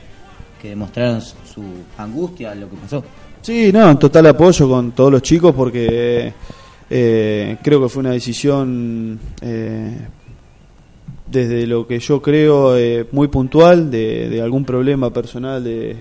que 0.61 0.69
demostraron 0.69 1.23
su 1.23 1.65
angustia 1.97 2.51
a 2.51 2.55
lo 2.55 2.69
que 2.69 2.77
pasó? 2.77 3.03
Sí, 3.41 3.71
no, 3.73 3.97
total 3.99 4.27
apoyo 4.27 4.69
con 4.69 4.93
todos 4.93 5.11
los 5.11 5.23
chicos 5.23 5.55
porque 5.55 6.35
eh, 6.91 7.57
creo 7.63 7.81
que 7.81 7.89
fue 7.89 8.01
una 8.01 8.11
decisión 8.11 9.19
eh, 9.41 9.97
desde 11.27 11.67
lo 11.67 11.87
que 11.87 11.99
yo 11.99 12.21
creo 12.21 12.77
eh, 12.77 13.07
muy 13.11 13.29
puntual 13.29 13.91
de 13.91 14.41
algún 14.43 14.67
problema 14.67 15.11
personal 15.11 15.65
de, 15.65 15.97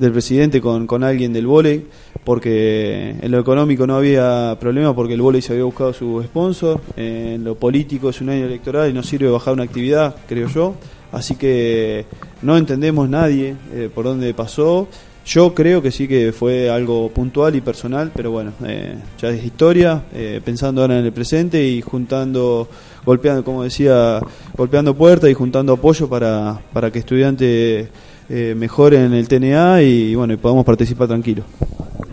del 0.00 0.12
presidente 0.12 0.60
con, 0.60 0.86
con 0.86 1.04
alguien 1.04 1.32
del 1.32 1.46
vóley 1.46 1.86
porque 2.24 3.16
en 3.20 3.30
lo 3.30 3.38
económico 3.38 3.86
no 3.86 3.96
había 3.96 4.56
problema 4.58 4.94
porque 4.94 5.14
el 5.14 5.22
vóley 5.22 5.42
se 5.42 5.52
había 5.52 5.64
buscado 5.64 5.92
su 5.92 6.22
sponsor 6.24 6.80
en 6.96 7.44
lo 7.44 7.54
político 7.54 8.10
es 8.10 8.20
un 8.20 8.30
año 8.30 8.46
electoral 8.46 8.90
y 8.90 8.92
no 8.92 9.02
sirve 9.02 9.30
bajar 9.30 9.54
una 9.54 9.64
actividad 9.64 10.16
creo 10.26 10.48
yo. 10.48 10.74
Así 11.12 11.34
que 11.34 12.06
no 12.42 12.56
entendemos 12.56 13.08
nadie 13.08 13.56
eh, 13.74 13.90
por 13.92 14.04
dónde 14.04 14.32
pasó. 14.34 14.88
Yo 15.26 15.54
creo 15.54 15.82
que 15.82 15.90
sí 15.90 16.08
que 16.08 16.32
fue 16.32 16.70
algo 16.70 17.10
puntual 17.10 17.54
y 17.54 17.60
personal, 17.60 18.10
pero 18.14 18.30
bueno, 18.30 18.52
eh, 18.64 18.94
ya 19.20 19.28
es 19.28 19.44
historia, 19.44 20.04
eh, 20.14 20.40
pensando 20.42 20.80
ahora 20.80 20.98
en 20.98 21.04
el 21.04 21.12
presente 21.12 21.62
y 21.62 21.82
juntando, 21.82 22.68
golpeando, 23.04 23.44
como 23.44 23.62
decía, 23.62 24.20
golpeando 24.56 24.94
puertas 24.94 25.30
y 25.30 25.34
juntando 25.34 25.74
apoyo 25.74 26.08
para, 26.08 26.60
para 26.72 26.90
que 26.90 27.00
estudiantes 27.00 27.88
eh, 28.30 28.54
mejoren 28.56 29.06
en 29.06 29.14
el 29.14 29.26
TNA 29.26 29.82
y 29.82 30.14
bueno, 30.14 30.32
y 30.32 30.36
podamos 30.36 30.64
participar 30.64 31.08
tranquilos. 31.08 31.44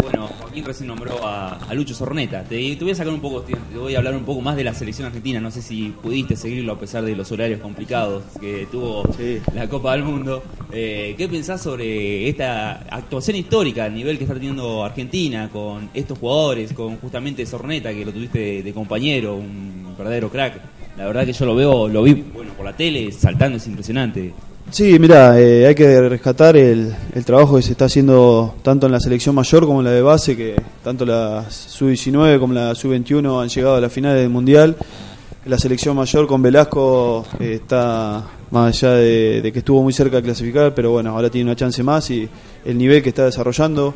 Bueno, 0.02 0.28
Joaquín 0.40 0.66
recién 0.66 0.88
nombró 0.88 1.24
a, 1.26 1.58
a 1.58 1.74
Lucho 1.76 1.94
Sorneta. 1.94 2.44
Te, 2.44 2.76
te 2.76 2.84
voy 2.84 2.92
a 2.92 2.96
sacar 2.96 3.14
un 3.14 3.20
poco, 3.20 3.42
te, 3.42 3.54
te 3.54 3.78
voy 3.78 3.94
a 3.94 4.00
hablar 4.00 4.16
un 4.16 4.24
poco 4.24 4.42
más 4.42 4.56
de 4.56 4.64
la 4.64 4.74
selección 4.74 5.06
argentina. 5.06 5.40
No 5.40 5.52
sé 5.52 5.62
si 5.62 5.94
pudiste 6.02 6.36
seguirlo 6.36 6.74
a 6.74 6.80
pesar 6.80 7.04
de 7.04 7.16
los 7.16 7.32
horarios 7.32 7.62
complicados 7.62 8.24
que 8.42 8.68
tuvo 8.72 9.04
la 9.54 9.70
Copa 9.70 9.92
del 9.94 10.04
Mundo. 10.04 10.42
Eh, 10.72 11.14
¿Qué 11.18 11.28
pensás 11.28 11.62
sobre 11.62 12.28
esta 12.28 12.80
actuación 12.90 13.38
histórica 13.38 13.86
al 13.86 13.94
nivel 13.94 14.18
que 14.18 14.24
está 14.24 14.34
teniendo 14.34 14.84
Argentina 14.84 15.50
con 15.54 15.90
estos 15.94 16.18
jugadores, 16.18 16.74
con 16.74 16.98
justamente 16.98 17.46
Sorneta 17.46 17.94
que 17.94 18.04
lo 18.04 18.12
tuviste 18.12 18.40
de, 18.40 18.64
de 18.64 18.74
compañero, 18.74 19.36
un 19.36 19.94
verdadero 19.96 20.30
crack? 20.30 20.60
La 20.98 21.06
verdad 21.06 21.28
que 21.28 21.34
yo 21.34 21.46
lo 21.46 21.54
veo, 21.54 21.88
lo 21.88 22.02
vi 22.02 22.14
bueno 22.16 22.54
por 22.54 22.66
la 22.66 22.74
tele, 22.76 23.12
saltando, 23.12 23.58
es 23.58 23.68
impresionante. 23.68 24.34
Sí, 24.70 25.00
mira, 25.00 25.40
eh, 25.40 25.66
hay 25.66 25.74
que 25.76 26.02
rescatar 26.10 26.58
el, 26.58 26.94
el 27.16 27.26
trabajo 27.26 27.56
que 27.56 27.62
se 27.62 27.72
está 27.72 27.86
haciendo 27.86 28.56
tanto 28.64 28.86
en 28.86 28.92
la 28.92 29.00
selección 29.00 29.34
mayor 29.34 29.66
como 29.66 29.80
en 29.80 29.86
la 29.86 29.92
de 29.92 30.02
base, 30.02 30.36
que 30.36 30.56
tanto 30.84 31.06
la 31.06 31.46
sub-19 31.50 32.38
como 32.40 32.54
la 32.54 32.76
sub-21 32.76 33.42
han 33.42 33.48
llegado 33.48 33.76
a 33.76 33.82
la 33.82 33.90
final 33.90 34.16
del 34.16 34.30
Mundial. 34.30 34.76
La 35.46 35.58
selección 35.58 35.96
mayor 35.96 36.28
con 36.28 36.42
Velasco 36.42 37.26
eh, 37.40 37.54
está 37.62 38.26
más 38.52 38.76
allá 38.84 38.96
de, 38.96 39.50
que 39.54 39.60
estuvo 39.60 39.82
muy 39.82 39.94
cerca 39.94 40.18
de 40.18 40.24
clasificar, 40.24 40.76
pero 40.76 40.92
bueno, 40.92 41.12
ahora 41.12 41.30
tiene 41.30 41.50
una 41.50 41.56
chance 41.56 41.82
más 41.82 42.12
y 42.12 42.28
el 42.66 42.78
nivel 42.78 43.02
que 43.02 43.10
está 43.10 43.24
desarrollando 43.24 43.94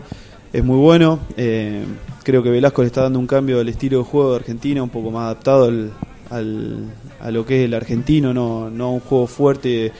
es 0.53 0.63
muy 0.63 0.77
bueno. 0.77 1.19
Eh, 1.35 1.83
creo 2.23 2.41
que 2.41 2.49
Velasco 2.49 2.81
le 2.81 2.87
está 2.87 3.01
dando 3.01 3.19
un 3.19 3.27
cambio 3.27 3.59
al 3.59 3.67
estilo 3.67 3.97
de 3.99 4.03
juego 4.05 4.29
de 4.31 4.35
Argentina, 4.37 4.81
un 4.81 4.89
poco 4.89 5.11
más 5.11 5.25
adaptado 5.25 5.65
al, 5.65 5.91
al- 6.29 6.85
a 7.19 7.29
lo 7.29 7.45
que 7.45 7.59
es 7.61 7.65
el 7.65 7.73
argentino, 7.73 8.33
no, 8.33 8.69
no 8.69 8.93
un 8.93 8.99
juego 9.01 9.27
fuerte 9.27 9.91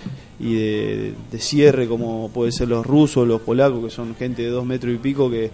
y 0.42 0.56
de, 0.56 1.14
de 1.32 1.40
cierre 1.40 1.88
como 1.88 2.30
puede 2.34 2.52
ser 2.52 2.68
los 2.68 2.86
rusos, 2.86 3.28
los 3.28 3.42
polacos, 3.42 3.84
que 3.84 3.90
son 3.90 4.16
gente 4.16 4.42
de 4.42 4.50
dos 4.50 4.66
metros 4.66 4.94
y 4.94 4.98
pico 4.98 5.30
que 5.30 5.52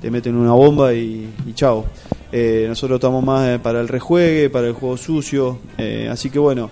te 0.00 0.10
meten 0.10 0.36
una 0.36 0.52
bomba 0.52 0.94
y, 0.94 1.28
y 1.46 1.52
chao. 1.54 1.86
Eh, 2.30 2.66
nosotros 2.68 2.98
estamos 2.98 3.24
más 3.24 3.48
eh, 3.48 3.58
para 3.58 3.80
el 3.80 3.88
rejuegue, 3.88 4.50
para 4.50 4.68
el 4.68 4.74
juego 4.74 4.96
sucio, 4.96 5.58
eh, 5.78 6.08
así 6.10 6.28
que 6.30 6.38
bueno, 6.38 6.70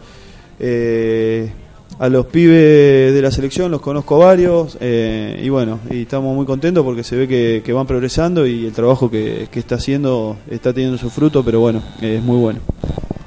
eh, 0.60 1.50
a 1.98 2.08
los 2.10 2.26
pibes 2.26 3.14
de 3.14 3.22
la 3.22 3.30
selección 3.30 3.70
los 3.70 3.80
conozco 3.80 4.18
varios 4.18 4.76
eh, 4.80 5.40
y 5.42 5.48
bueno, 5.48 5.80
y 5.90 6.02
estamos 6.02 6.34
muy 6.36 6.44
contentos 6.44 6.84
porque 6.84 7.02
se 7.02 7.16
ve 7.16 7.26
que, 7.62 7.72
van 7.72 7.86
progresando 7.86 8.46
y 8.46 8.66
el 8.66 8.72
trabajo 8.72 9.10
que, 9.10 9.48
que 9.50 9.60
está 9.60 9.76
haciendo 9.76 10.36
está 10.50 10.74
teniendo 10.74 10.98
su 10.98 11.08
fruto, 11.08 11.42
pero 11.42 11.60
bueno, 11.60 11.82
es 12.02 12.22
muy 12.22 12.36
bueno. 12.36 12.60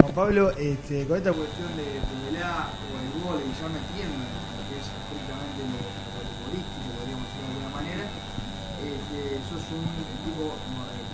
Juan 0.01 0.13
Pablo, 0.13 0.51
este, 0.51 1.05
con 1.05 1.17
esta 1.17 1.33
cuestión 1.33 1.69
de, 1.73 1.97
de 1.97 2.39
la 2.39 2.69
o 2.69 2.93
el 2.93 3.09
gol, 3.25 3.41
y 3.41 3.51
ya 3.57 3.65
metiendo 3.73 4.21
en 4.21 4.37
lo 4.37 4.61
que 4.69 4.75
es 4.77 4.85
estrictamente 4.85 5.65
lo, 5.65 5.81
lo 5.81 6.21
futbolístico, 6.29 6.89
podríamos 6.93 7.25
decirlo 7.25 7.49
de 7.49 7.57
alguna 7.57 7.71
manera, 7.73 8.05
este, 8.85 9.21
sos 9.49 9.65
un 9.73 9.85
tipo, 10.29 10.45
como 10.45 10.85
eh, 10.93 11.09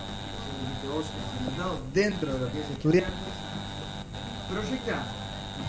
dijiste 0.59 0.87
vos, 0.91 1.07
experimentado 1.07 1.84
dentro 1.95 2.33
de 2.33 2.39
lo 2.39 2.51
que 2.51 2.59
es 2.59 2.69
estudiante. 2.73 3.09
Proyecta 4.51 5.03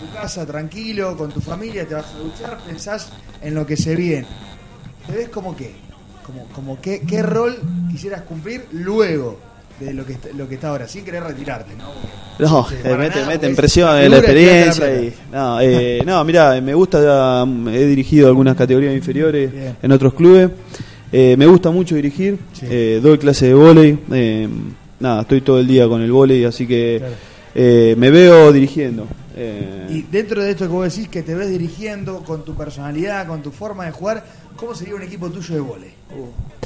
en 0.01 0.07
tu 0.07 0.13
casa, 0.13 0.45
tranquilo, 0.45 1.17
con 1.17 1.31
tu 1.31 1.39
familia, 1.41 1.87
te 1.87 1.95
vas 1.95 2.05
a 2.13 2.17
duchar, 2.19 2.57
pensás 2.67 3.09
en 3.41 3.55
lo 3.55 3.65
que 3.65 3.75
se 3.77 3.95
viene. 3.95 4.27
¿Te 5.07 5.13
ves 5.13 5.29
como 5.29 5.55
qué? 5.55 5.71
Como, 6.25 6.45
como 6.53 6.79
qué, 6.81 7.01
qué 7.07 7.23
rol 7.23 7.57
quisieras 7.89 8.21
cumplir 8.23 8.65
luego 8.73 9.39
de 9.79 9.93
lo 9.93 10.05
que, 10.05 10.13
está- 10.13 10.29
lo 10.35 10.47
que 10.49 10.55
está 10.55 10.69
ahora, 10.69 10.87
sin 10.87 11.05
querer 11.05 11.23
retirarte, 11.23 11.71
¿no? 11.75 11.85
No, 12.39 12.67
eh, 12.71 12.95
mete, 12.97 13.15
nada, 13.19 13.27
mete 13.27 13.47
en 13.47 13.55
presión 13.55 13.97
es 13.97 14.05
eh, 14.05 14.09
la 14.09 14.17
experiencia. 14.17 15.01
Y, 15.01 15.13
no, 15.31 15.59
eh, 15.61 16.01
no, 16.05 16.23
mira, 16.25 16.59
me 16.61 16.73
gusta, 16.73 17.43
um, 17.43 17.67
he 17.69 17.85
dirigido 17.85 18.27
algunas 18.27 18.55
categorías 18.55 18.93
inferiores 18.93 19.51
Bien. 19.51 19.77
en 19.81 19.91
otros 19.91 20.13
clubes. 20.13 20.49
Eh, 21.11 21.35
me 21.37 21.45
gusta 21.47 21.71
mucho 21.71 21.95
dirigir, 21.95 22.37
eh, 22.63 22.99
doy 23.01 23.17
clase 23.17 23.47
de 23.47 23.53
vóley. 23.53 23.97
Nada, 24.99 25.21
estoy 25.21 25.41
todo 25.41 25.59
el 25.59 25.67
día 25.67 25.87
con 25.87 26.01
el 26.01 26.11
vóley, 26.11 26.43
así 26.45 26.67
que 26.67 26.97
Claro. 26.99 27.13
eh, 27.55 27.95
me 27.97 28.09
veo 28.11 28.51
dirigiendo. 28.51 29.07
eh, 29.35 29.87
Y 29.89 30.01
dentro 30.03 30.43
de 30.43 30.51
esto 30.51 30.65
que 30.65 30.71
vos 30.71 30.91
decís, 30.93 31.09
que 31.09 31.21
te 31.23 31.35
ves 31.35 31.49
dirigiendo 31.49 32.23
con 32.23 32.43
tu 32.43 32.55
personalidad, 32.55 33.27
con 33.27 33.41
tu 33.43 33.51
forma 33.51 33.85
de 33.85 33.91
jugar, 33.91 34.23
¿cómo 34.55 34.73
sería 34.75 34.95
un 34.95 35.03
equipo 35.03 35.29
tuyo 35.29 35.53
de 35.55 35.61
volei? 35.61 35.93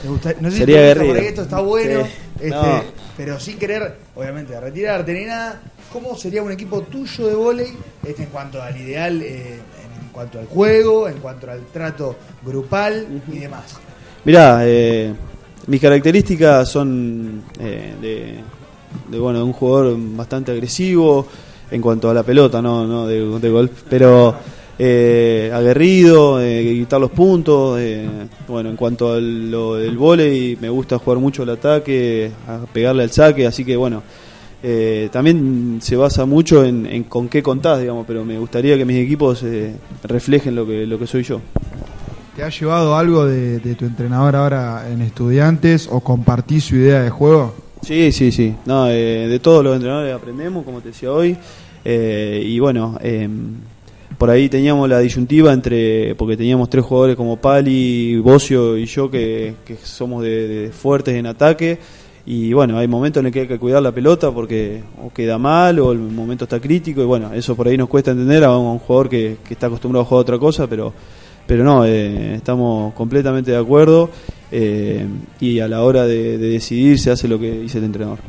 ¿Te 0.02 0.08
gusta- 0.08 0.34
No 0.40 0.50
sé 0.50 0.56
si 0.56 0.60
Sería 0.62 0.78
te 0.78 0.88
gusta, 1.00 1.06
porque 1.14 1.28
esto 1.28 1.42
está 1.44 1.60
bueno, 1.60 2.06
Sí. 2.06 2.12
este, 2.36 2.50
No. 2.50 2.84
pero 3.18 3.40
sin 3.40 3.58
querer, 3.60 3.96
obviamente, 4.16 4.60
retirarte 4.60 5.14
ni 5.14 5.26
nada. 5.26 5.62
¿Cómo 5.92 6.16
sería 6.16 6.42
un 6.42 6.52
equipo 6.54 6.82
tuyo 6.84 7.28
de 7.28 7.36
volei 7.36 7.74
este, 8.08 8.24
en 8.24 8.30
cuanto 8.30 8.62
al 8.62 8.76
ideal, 8.80 9.22
eh, 9.22 9.56
en 9.56 10.10
cuanto 10.14 10.40
al 10.40 10.46
juego, 10.46 11.10
en 11.10 11.18
cuanto 11.18 11.52
al 11.52 11.66
trato 11.74 12.16
grupal 12.46 13.22
y 13.32 13.38
demás? 13.40 13.76
Mirá, 14.24 14.62
eh, 14.64 15.14
mis 15.68 15.82
características 15.82 16.70
son 16.70 17.44
eh, 17.60 17.94
de, 19.10 19.20
bueno, 19.20 19.44
un 19.46 19.54
jugador 19.54 19.96
bastante 19.98 20.52
agresivo 20.52 21.28
en 21.70 21.82
cuanto 21.82 22.10
a 22.10 22.14
la 22.14 22.24
pelota, 22.24 22.62
no, 22.62 22.86
no 22.86 23.08
de, 23.08 23.40
de 23.40 23.70
pero 23.90 24.36
eh, 24.78 25.52
aguerrido, 25.54 26.42
eh, 26.42 26.64
quitar 26.80 27.00
los 27.00 27.12
puntos. 27.12 27.80
bueno, 28.48 28.70
en 28.70 28.76
cuanto 28.76 29.14
al 29.14 29.50
lo 29.52 29.76
del 29.76 29.98
vóley, 29.98 30.58
me 30.60 30.70
gusta 30.70 30.98
jugar 31.00 31.20
mucho 31.20 31.44
al 31.44 31.50
ataque, 31.52 32.32
a 32.48 32.66
pegarle 32.72 33.04
al 33.04 33.12
saque, 33.12 33.46
así 33.48 33.64
que 33.64 33.76
bueno. 33.78 34.04
eh, 34.64 35.10
también 35.12 35.80
se 35.82 35.96
basa 35.96 36.26
mucho 36.26 36.64
en, 36.64 36.86
en 36.86 37.04
con 37.06 37.30
qué 37.30 37.42
contás, 37.42 37.80
digamos, 37.80 38.06
pero 38.08 38.24
me 38.24 38.38
gustaría 38.38 38.78
que 38.78 38.86
mis 38.86 38.98
equipos 38.98 39.42
eh, 39.44 39.76
reflejen 40.04 40.56
lo 40.56 40.66
que, 40.68 40.86
lo 40.86 41.00
que 41.00 41.08
soy 41.08 41.24
yo. 41.24 41.42
¿Te 42.36 42.44
ha 42.44 42.50
llevado 42.50 42.96
algo 42.96 43.26
de, 43.26 43.60
tu 43.76 43.84
entrenador 43.84 44.38
ahora 44.38 44.90
en 44.90 45.02
estudiantes 45.02 45.90
o 45.92 46.00
compartís 46.00 46.64
su 46.64 46.78
idea 46.78 47.02
de 47.02 47.10
juego? 47.10 47.54
Sí, 47.82 48.14
sí, 48.14 48.32
sí. 48.32 48.56
No, 48.66 48.88
eh, 48.90 49.28
de 49.28 49.40
todos 49.40 49.62
los 49.62 49.76
entrenadores 49.76 50.16
aprendemos, 50.16 50.64
como 50.64 50.80
te 50.80 50.90
decía 50.90 51.12
hoy. 51.12 51.36
Eh, 51.84 52.42
y 52.46 52.58
bueno, 52.60 52.98
eh, 53.02 53.28
por 54.18 54.30
ahí 54.30 54.48
teníamos 54.48 54.88
la 54.88 55.00
disyuntiva 55.00 55.52
entre, 55.52 56.16
porque 56.16 56.38
teníamos 56.38 56.70
tres 56.70 56.86
jugadores 56.86 57.18
como 57.18 57.36
Pali, 57.36 58.18
Bocio 58.20 58.78
y 58.78 58.86
yo 58.86 59.12
que, 59.12 59.56
que 59.66 59.76
somos 59.76 60.24
de, 60.24 60.48
de 60.48 60.72
fuertes 60.72 61.16
en 61.16 61.26
ataque. 61.26 61.80
Y 62.26 62.54
bueno, 62.54 62.78
hay 62.78 62.88
momentos 62.88 63.20
en 63.20 63.26
los 63.26 63.34
que 63.34 63.42
hay 63.42 63.48
que 63.48 63.60
cuidar 63.60 63.84
la 63.84 63.92
pelota 63.92 64.32
porque 64.32 64.84
o 65.04 65.12
queda 65.12 65.38
mal 65.38 65.80
o 65.80 65.92
el 65.92 66.00
momento 66.00 66.46
está 66.46 66.62
crítico. 66.62 67.02
Y 67.02 67.06
bueno, 67.06 67.34
eso 67.34 67.58
por 67.58 67.68
ahí 67.68 67.76
nos 67.76 67.90
cuesta 67.90 68.12
entender 68.12 68.46
a 68.46 68.58
un, 68.58 68.78
a 68.78 68.80
jugador 68.80 69.10
que, 69.10 69.38
que 69.46 69.54
está 69.54 69.68
acostumbrado 69.68 70.06
a 70.06 70.08
jugar 70.08 70.22
otra 70.22 70.40
cosa, 70.40 70.66
pero 70.66 70.94
pero 71.52 71.66
no, 71.66 71.84
eh, 71.84 72.36
estamos 72.36 72.94
completamente 72.94 73.52
de 73.52 73.58
acuerdo 73.58 74.10
eh, 74.54 75.06
y 75.42 75.60
a 75.60 75.68
la 75.68 75.84
hora 75.84 76.08
de, 76.08 76.38
de 76.38 76.48
decidir 76.48 76.98
se 76.98 77.12
hace 77.12 77.28
lo 77.28 77.38
que 77.38 77.52
dice 77.52 77.80
el 77.80 77.84
entrenador. 77.84 78.20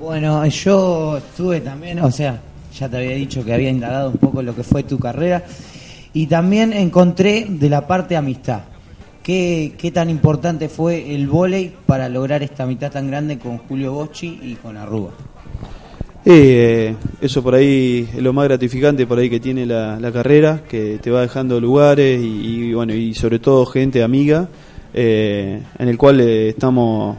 Bueno, 0.00 0.44
yo 0.46 1.18
estuve 1.18 1.60
también, 1.60 2.00
o 2.00 2.10
sea, 2.10 2.40
ya 2.76 2.88
te 2.88 2.96
había 2.96 3.14
dicho 3.14 3.44
que 3.44 3.54
había 3.54 3.70
indagado 3.70 4.10
un 4.10 4.16
poco 4.16 4.42
lo 4.42 4.52
que 4.52 4.64
fue 4.64 4.82
tu 4.82 4.98
carrera 4.98 5.44
y 6.12 6.26
también 6.26 6.72
encontré 6.72 7.46
de 7.48 7.70
la 7.70 7.86
parte 7.86 8.16
amistad. 8.16 8.62
¿Qué, 9.22 9.74
qué 9.78 9.92
tan 9.92 10.10
importante 10.10 10.68
fue 10.68 11.14
el 11.14 11.28
vóley 11.28 11.72
para 11.86 12.08
lograr 12.08 12.42
esta 12.42 12.66
mitad 12.66 12.90
tan 12.90 13.06
grande 13.06 13.38
con 13.38 13.58
Julio 13.58 13.92
Boschi 13.92 14.40
y 14.42 14.56
con 14.56 14.76
Arruga? 14.76 15.12
Eh, 16.30 16.94
eso 17.22 17.42
por 17.42 17.54
ahí 17.54 18.06
es 18.14 18.22
lo 18.22 18.34
más 18.34 18.44
gratificante 18.44 19.06
por 19.06 19.18
ahí 19.18 19.30
que 19.30 19.40
tiene 19.40 19.64
la, 19.64 20.10
carrera, 20.12 20.60
que 20.68 20.98
te 20.98 21.10
va 21.10 21.22
dejando 21.22 21.58
lugares 21.58 22.20
y, 22.22 22.70
bueno 22.74 22.92
y 22.92 23.14
sobre 23.14 23.38
todo 23.38 23.64
gente 23.64 24.02
amiga, 24.02 24.46
eh, 24.92 25.62
en 25.78 25.88
el 25.88 25.96
cual 25.96 26.20
eh, 26.20 26.50
estamos 26.50 27.16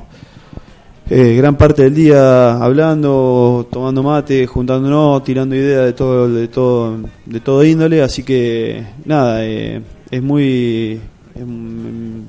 eh, 1.09 1.33
gran 1.35 1.57
parte 1.57 1.81
del 1.81 1.95
día 1.95 2.57
hablando, 2.57 3.67
tomando 3.71 4.03
mate, 4.03 4.45
juntándonos, 4.45 5.23
tirando 5.23 5.55
ideas 5.55 5.85
de 5.85 5.93
todo, 5.93 6.31
de 6.31 6.47
todo, 6.47 6.99
de 7.25 7.39
todo 7.39 7.63
índole, 7.63 8.03
así 8.03 8.21
que 8.21 8.85
nada, 9.05 9.43
eh, 9.43 9.81
es 10.11 10.21
muy, 10.21 11.01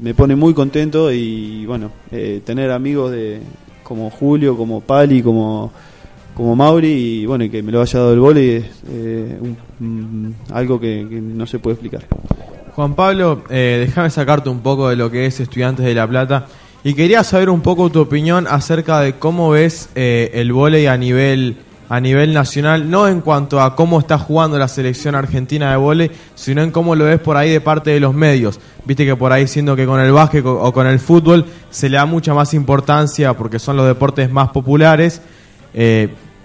me 0.01 0.14
pone 0.14 0.35
muy 0.35 0.55
contento 0.55 1.12
y 1.12 1.66
bueno, 1.66 1.91
tener 2.47 2.70
amigos 2.70 3.11
de 3.12 3.41
como 3.83 4.09
Julio, 4.09 4.57
como 4.57 4.81
Pali, 4.81 5.20
como 5.20 5.72
como 6.41 6.57
Mauri 6.57 6.88
y 6.88 7.26
bueno, 7.26 7.45
y 7.45 7.51
que 7.51 7.62
me 7.62 7.70
lo 7.70 7.82
haya 7.82 7.99
dado 7.99 8.14
el 8.14 8.20
vóley 8.20 8.49
es 8.49 8.64
eh, 8.88 9.38
mm, 9.78 10.30
algo 10.55 10.80
que, 10.80 11.05
no 11.05 11.47
se 11.47 11.59
puede 11.59 11.74
explicar. 11.74 12.07
Juan 12.74 12.95
Pablo, 12.95 13.43
eh, 13.51 13.84
déjame 13.86 14.09
sacarte 14.09 14.49
un 14.49 14.61
poco 14.61 14.88
de 14.88 14.97
lo 14.97 15.11
que 15.11 15.26
es 15.26 15.38
Estudiantes 15.38 15.84
de 15.84 15.93
La 15.93 16.09
Plata 16.09 16.47
y 16.82 16.95
quería 16.95 17.24
saber 17.24 17.51
un 17.51 17.61
poco 17.61 17.91
tu 17.91 18.01
opinión 18.01 18.47
acerca 18.49 19.01
de 19.01 19.16
cómo 19.16 19.51
ves 19.51 19.91
eh, 19.95 20.30
el 20.32 20.55
vóley 20.55 20.86
a 20.86 20.97
nivel 20.97 21.59
a 21.91 22.01
nivel 22.01 22.32
nacional, 22.32 22.88
no 22.88 23.07
en 23.07 23.20
cuanto 23.20 23.61
a 23.61 23.76
cómo 23.76 23.99
está 23.99 24.16
jugando 24.16 24.59
la 24.59 24.68
selección 24.68 25.14
argentina 25.14 25.72
de 25.72 25.76
vóley, 25.76 26.11
sino 26.36 26.62
en 26.62 26.70
cómo 26.70 26.95
lo 26.95 27.05
ves 27.05 27.18
por 27.18 27.36
ahí 27.36 27.51
de 27.51 27.61
parte 27.61 27.91
de 27.91 28.01
los 28.01 28.14
medios. 28.14 28.61
Viste 28.86 29.05
que 29.05 29.14
por 29.14 29.30
ahí 29.30 29.47
siendo 29.47 29.76
que 29.76 29.84
con 29.84 30.01
el 30.01 30.12
básquet 30.12 30.47
o 30.47 30.72
con 30.72 30.86
el 30.86 31.01
fútbol 31.01 31.45
se 31.68 31.91
le 31.91 31.99
da 31.99 32.07
mucha 32.07 32.32
más 32.32 32.55
importancia 32.55 33.34
porque 33.34 33.59
son 33.59 33.76
los 33.76 33.86
deportes 33.86 34.30
más 34.30 34.49
populares. 34.51 35.20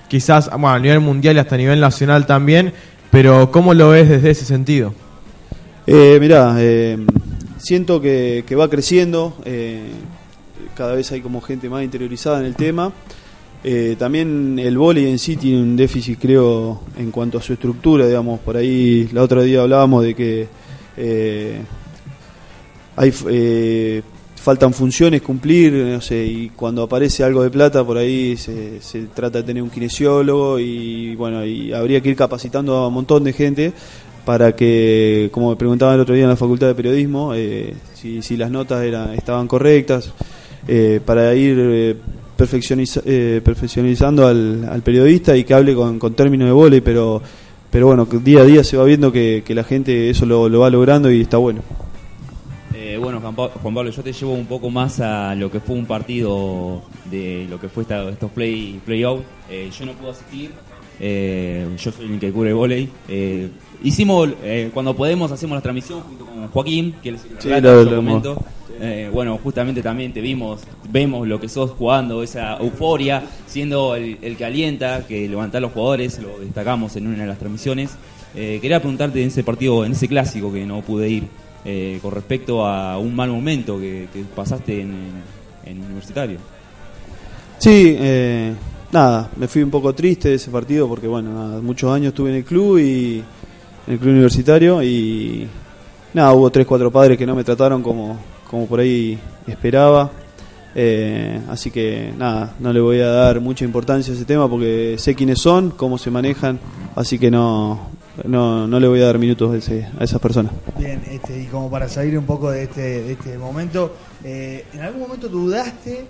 Quizás 0.07 0.49
bueno, 0.49 0.69
a 0.69 0.79
nivel 0.79 0.99
mundial 0.99 1.35
y 1.35 1.39
hasta 1.39 1.55
a 1.55 1.57
nivel 1.57 1.79
nacional 1.79 2.25
también, 2.25 2.73
pero 3.11 3.51
¿cómo 3.51 3.73
lo 3.73 3.89
ves 3.89 4.09
desde 4.09 4.31
ese 4.31 4.45
sentido? 4.45 4.93
Eh, 5.87 6.17
mirá, 6.19 6.55
eh, 6.59 6.97
siento 7.57 8.01
que, 8.01 8.43
que 8.47 8.55
va 8.55 8.69
creciendo, 8.69 9.37
eh, 9.45 9.89
cada 10.75 10.95
vez 10.95 11.11
hay 11.11 11.21
como 11.21 11.41
gente 11.41 11.69
más 11.69 11.83
interiorizada 11.83 12.39
en 12.39 12.45
el 12.45 12.55
tema. 12.55 12.91
Eh, 13.63 13.95
también 13.97 14.59
el 14.59 14.77
vóley 14.77 15.07
en 15.07 15.17
sí 15.17 15.37
tiene 15.37 15.61
un 15.61 15.75
déficit, 15.75 16.19
creo, 16.19 16.81
en 16.97 17.09
cuanto 17.11 17.37
a 17.37 17.41
su 17.41 17.53
estructura, 17.53 18.05
digamos. 18.07 18.39
Por 18.39 18.57
ahí, 18.57 19.09
la 19.11 19.23
otra 19.23 19.41
día 19.41 19.61
hablábamos 19.61 20.03
de 20.03 20.13
que 20.13 20.47
hay 22.95 23.11
faltan 24.45 24.73
funciones 24.75 25.23
cumplir, 25.23 25.73
no 25.73 25.99
sé, 26.01 26.23
y 26.23 26.49
cuando 26.55 26.83
aparece 26.83 27.23
algo 27.23 27.41
de 27.41 27.49
plata 27.49 27.83
por 27.83 27.97
ahí 27.97 28.37
se, 28.37 28.79
se 28.79 29.07
trata 29.07 29.39
de 29.39 29.43
tener 29.43 29.63
un 29.63 29.71
kinesiólogo 29.71 30.59
y 30.59 31.15
bueno, 31.15 31.43
y 31.43 31.73
habría 31.73 31.99
que 31.99 32.09
ir 32.09 32.15
capacitando 32.15 32.75
a 32.75 32.87
un 32.89 32.93
montón 32.93 33.23
de 33.23 33.33
gente 33.33 33.73
para 34.23 34.55
que, 34.55 35.29
como 35.31 35.49
me 35.49 35.55
preguntaban 35.55 35.95
el 35.95 36.01
otro 36.01 36.13
día 36.13 36.25
en 36.25 36.29
la 36.29 36.35
Facultad 36.35 36.67
de 36.67 36.75
Periodismo, 36.75 37.33
eh, 37.33 37.73
si, 37.95 38.21
si 38.21 38.37
las 38.37 38.51
notas 38.51 38.83
eran, 38.83 39.13
estaban 39.15 39.47
correctas, 39.47 40.11
eh, 40.67 40.99
para 41.03 41.33
ir 41.33 41.57
eh, 41.59 41.95
perfeccioniza- 42.37 43.01
eh, 43.03 43.41
perfeccionizando 43.43 44.27
al, 44.27 44.63
al 44.69 44.83
periodista 44.83 45.35
y 45.35 45.43
que 45.43 45.55
hable 45.55 45.73
con, 45.73 45.97
con 45.97 46.13
términos 46.13 46.47
de 46.47 46.53
vóley, 46.53 46.81
pero, 46.81 47.19
pero 47.71 47.87
bueno, 47.87 48.07
día 48.23 48.41
a 48.41 48.45
día 48.45 48.63
se 48.63 48.77
va 48.77 48.83
viendo 48.83 49.11
que, 49.11 49.41
que 49.43 49.55
la 49.55 49.63
gente 49.63 50.07
eso 50.11 50.27
lo, 50.27 50.47
lo 50.49 50.59
va 50.59 50.69
logrando 50.69 51.09
y 51.11 51.21
está 51.21 51.37
bueno. 51.37 51.61
Eh, 52.95 52.97
bueno, 52.97 53.19
Juan 53.19 53.35
Pa- 53.35 53.49
Juan 53.61 53.73
Pablo, 53.73 53.89
yo 53.91 54.01
te 54.01 54.13
llevo 54.13 54.31
un 54.33 54.45
poco 54.45 54.69
más 54.69 55.01
a 55.01 55.35
lo 55.35 55.51
que 55.51 55.59
fue 55.59 55.75
un 55.75 55.85
partido 55.85 56.81
de 57.11 57.45
lo 57.49 57.59
que 57.59 57.67
fue 57.67 57.83
esta- 57.83 58.07
estos 58.09 58.31
play 58.31 58.79
playout. 58.85 59.21
Eh, 59.49 59.69
yo 59.77 59.85
no 59.85 59.91
pude 59.91 60.11
asistir, 60.11 60.51
eh, 61.01 61.67
yo 61.77 61.91
soy 61.91 62.05
el 62.13 62.19
que 62.19 62.31
cubre 62.31 62.53
volei. 62.53 62.87
Eh, 63.09 63.49
hicimos, 63.83 64.29
cuando 64.73 64.95
podemos, 64.95 65.29
hacemos 65.29 65.57
la 65.57 65.61
transmisión 65.61 65.99
junto 66.03 66.25
con 66.25 66.47
Joaquín, 66.47 66.95
que 67.03 67.09
es 67.09 67.15
el 67.25 67.41
Sí, 67.41 67.49
relato, 67.49 67.83
lo- 67.83 67.89
yo 67.91 67.95
comento. 67.97 68.37
Eh, 68.79 69.09
bueno, 69.11 69.37
justamente 69.43 69.81
también 69.81 70.13
te 70.13 70.21
vimos, 70.21 70.61
vemos 70.89 71.27
lo 71.27 71.37
que 71.39 71.49
sos 71.49 71.71
jugando, 71.71 72.23
esa 72.23 72.57
euforia, 72.59 73.23
siendo 73.45 73.95
el, 73.95 74.19
el 74.21 74.37
que 74.37 74.45
alienta, 74.45 75.05
que 75.05 75.27
levanta 75.27 75.57
a 75.57 75.61
los 75.61 75.73
jugadores, 75.73 76.19
lo 76.21 76.39
destacamos 76.39 76.95
en 76.95 77.07
una 77.07 77.17
de 77.23 77.27
las 77.27 77.39
transmisiones. 77.39 77.91
Quería 78.33 78.79
preguntarte 78.79 79.21
en 79.21 79.27
ese 79.29 79.43
partido, 79.45 79.85
en 79.85 79.93
ese 79.93 80.07
clásico 80.09 80.51
que 80.51 80.65
no 80.65 80.81
pude 80.81 81.07
ir, 81.09 81.23
eh, 81.65 81.99
con 82.01 82.11
respecto 82.11 82.65
a 82.65 82.97
un 82.99 83.15
mal 83.15 83.29
momento 83.29 83.79
que, 83.79 84.07
pasaste 84.35 84.81
en, 84.81 84.93
en 85.65 85.81
Universitario. 85.81 86.37
Sí, 87.57 87.95
eh, 87.97 88.53
nada, 88.91 89.29
me 89.35 89.47
fui 89.47 89.63
un 89.63 89.71
poco 89.71 89.93
triste 89.93 90.29
de 90.29 90.35
ese 90.35 90.51
partido 90.51 90.87
porque, 90.87 91.07
bueno, 91.07 91.33
nada, 91.33 91.61
muchos 91.61 91.91
años 91.91 92.09
estuve 92.09 92.29
en 92.29 92.35
el 92.37 92.43
club 92.43 92.77
y 92.77 93.23
en 93.87 93.93
el 93.93 93.99
club 93.99 94.11
universitario 94.11 94.83
y 94.83 95.47
nada, 96.13 96.33
hubo 96.33 96.49
tres, 96.51 96.65
cuatro 96.65 96.91
padres 96.91 97.17
que 97.17 97.25
no 97.25 97.35
me 97.35 97.43
trataron 97.43 97.81
como, 97.81 98.19
como 98.49 98.67
por 98.67 98.79
ahí 98.79 99.17
esperaba. 99.47 100.11
Eh, 100.77 101.39
así 101.49 101.71
que 101.71 102.13
nada, 102.17 102.53
no 102.59 102.73
le 102.73 102.81
voy 102.81 102.99
a 102.99 103.07
dar 103.07 103.39
mucha 103.39 103.63
importancia 103.63 104.11
a 104.13 104.15
ese 104.15 104.25
tema 104.25 104.49
porque 104.49 104.95
sé 104.97 105.15
quiénes 105.15 105.39
son, 105.39 105.71
cómo 105.71 105.97
se 105.97 106.11
manejan, 106.11 106.59
así 106.95 107.17
que 107.17 107.31
no, 107.31 107.79
no, 108.23 108.67
no 108.67 108.79
le 108.79 108.87
voy 108.87 109.01
a 109.01 109.05
dar 109.07 109.19
minutos 109.19 109.53
a, 109.53 109.57
ese- 109.57 109.87
a 109.99 110.03
esas 110.03 110.19
personas. 110.21 110.51
Bien, 110.77 111.01
este, 111.09 111.41
y 111.41 111.45
como 111.45 111.69
para 111.69 111.89
salir 111.89 112.17
un 112.17 112.25
poco 112.25 112.49
de 112.51 112.63
este, 112.63 112.81
de 113.03 113.11
este 113.13 113.37
momento, 113.37 113.95
eh, 114.23 114.65
¿en 114.73 114.81
algún 114.81 115.01
momento 115.01 115.27
dudaste 115.27 116.05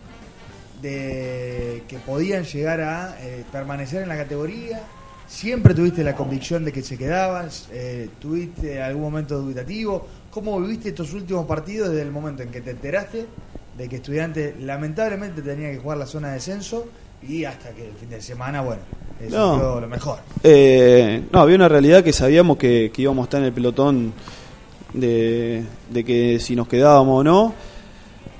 de 0.81 1.83
que 1.87 1.97
podían 1.99 2.43
llegar 2.43 2.81
a 2.81 3.15
eh, 3.21 3.43
permanecer 3.51 4.03
en 4.03 4.09
la 4.09 4.17
categoría? 4.17 4.81
¿Siempre 5.27 5.73
tuviste 5.73 6.03
la 6.03 6.15
convicción 6.15 6.63
de 6.63 6.71
que 6.71 6.83
se 6.83 6.97
quedaban? 6.97 7.49
Eh, 7.71 8.09
¿Tuviste 8.19 8.81
algún 8.81 9.03
momento 9.03 9.39
dubitativo? 9.41 10.07
¿Cómo 10.29 10.59
viviste 10.61 10.89
estos 10.89 11.13
últimos 11.13 11.45
partidos 11.47 11.89
desde 11.89 12.03
el 12.03 12.11
momento 12.11 12.43
en 12.43 12.49
que 12.49 12.61
te 12.61 12.71
enteraste 12.71 13.25
de 13.77 13.89
que 13.89 13.95
Estudiantes 13.97 14.53
lamentablemente 14.61 15.41
tenía 15.41 15.71
que 15.71 15.77
jugar 15.79 15.97
la 15.97 16.05
zona 16.05 16.27
de 16.29 16.33
descenso 16.35 16.85
y 17.27 17.45
hasta 17.45 17.69
que 17.71 17.85
el 17.87 17.93
fin 17.93 18.09
de 18.09 18.21
semana, 18.21 18.61
bueno, 18.61 18.81
eso 19.19 19.37
No. 19.37 19.71
fue 19.73 19.81
lo 19.81 19.87
mejor? 19.87 20.19
Eh, 20.43 21.23
no, 21.31 21.39
había 21.41 21.55
una 21.55 21.67
realidad 21.69 22.03
que 22.03 22.13
sabíamos 22.13 22.57
que, 22.57 22.91
que 22.93 23.01
íbamos 23.01 23.23
a 23.23 23.25
estar 23.25 23.39
en 23.39 23.47
el 23.47 23.53
pelotón 23.53 24.13
de, 24.93 25.63
de 25.91 26.03
que 26.03 26.39
si 26.39 26.55
nos 26.55 26.67
quedábamos 26.67 27.21
o 27.21 27.23
no 27.23 27.53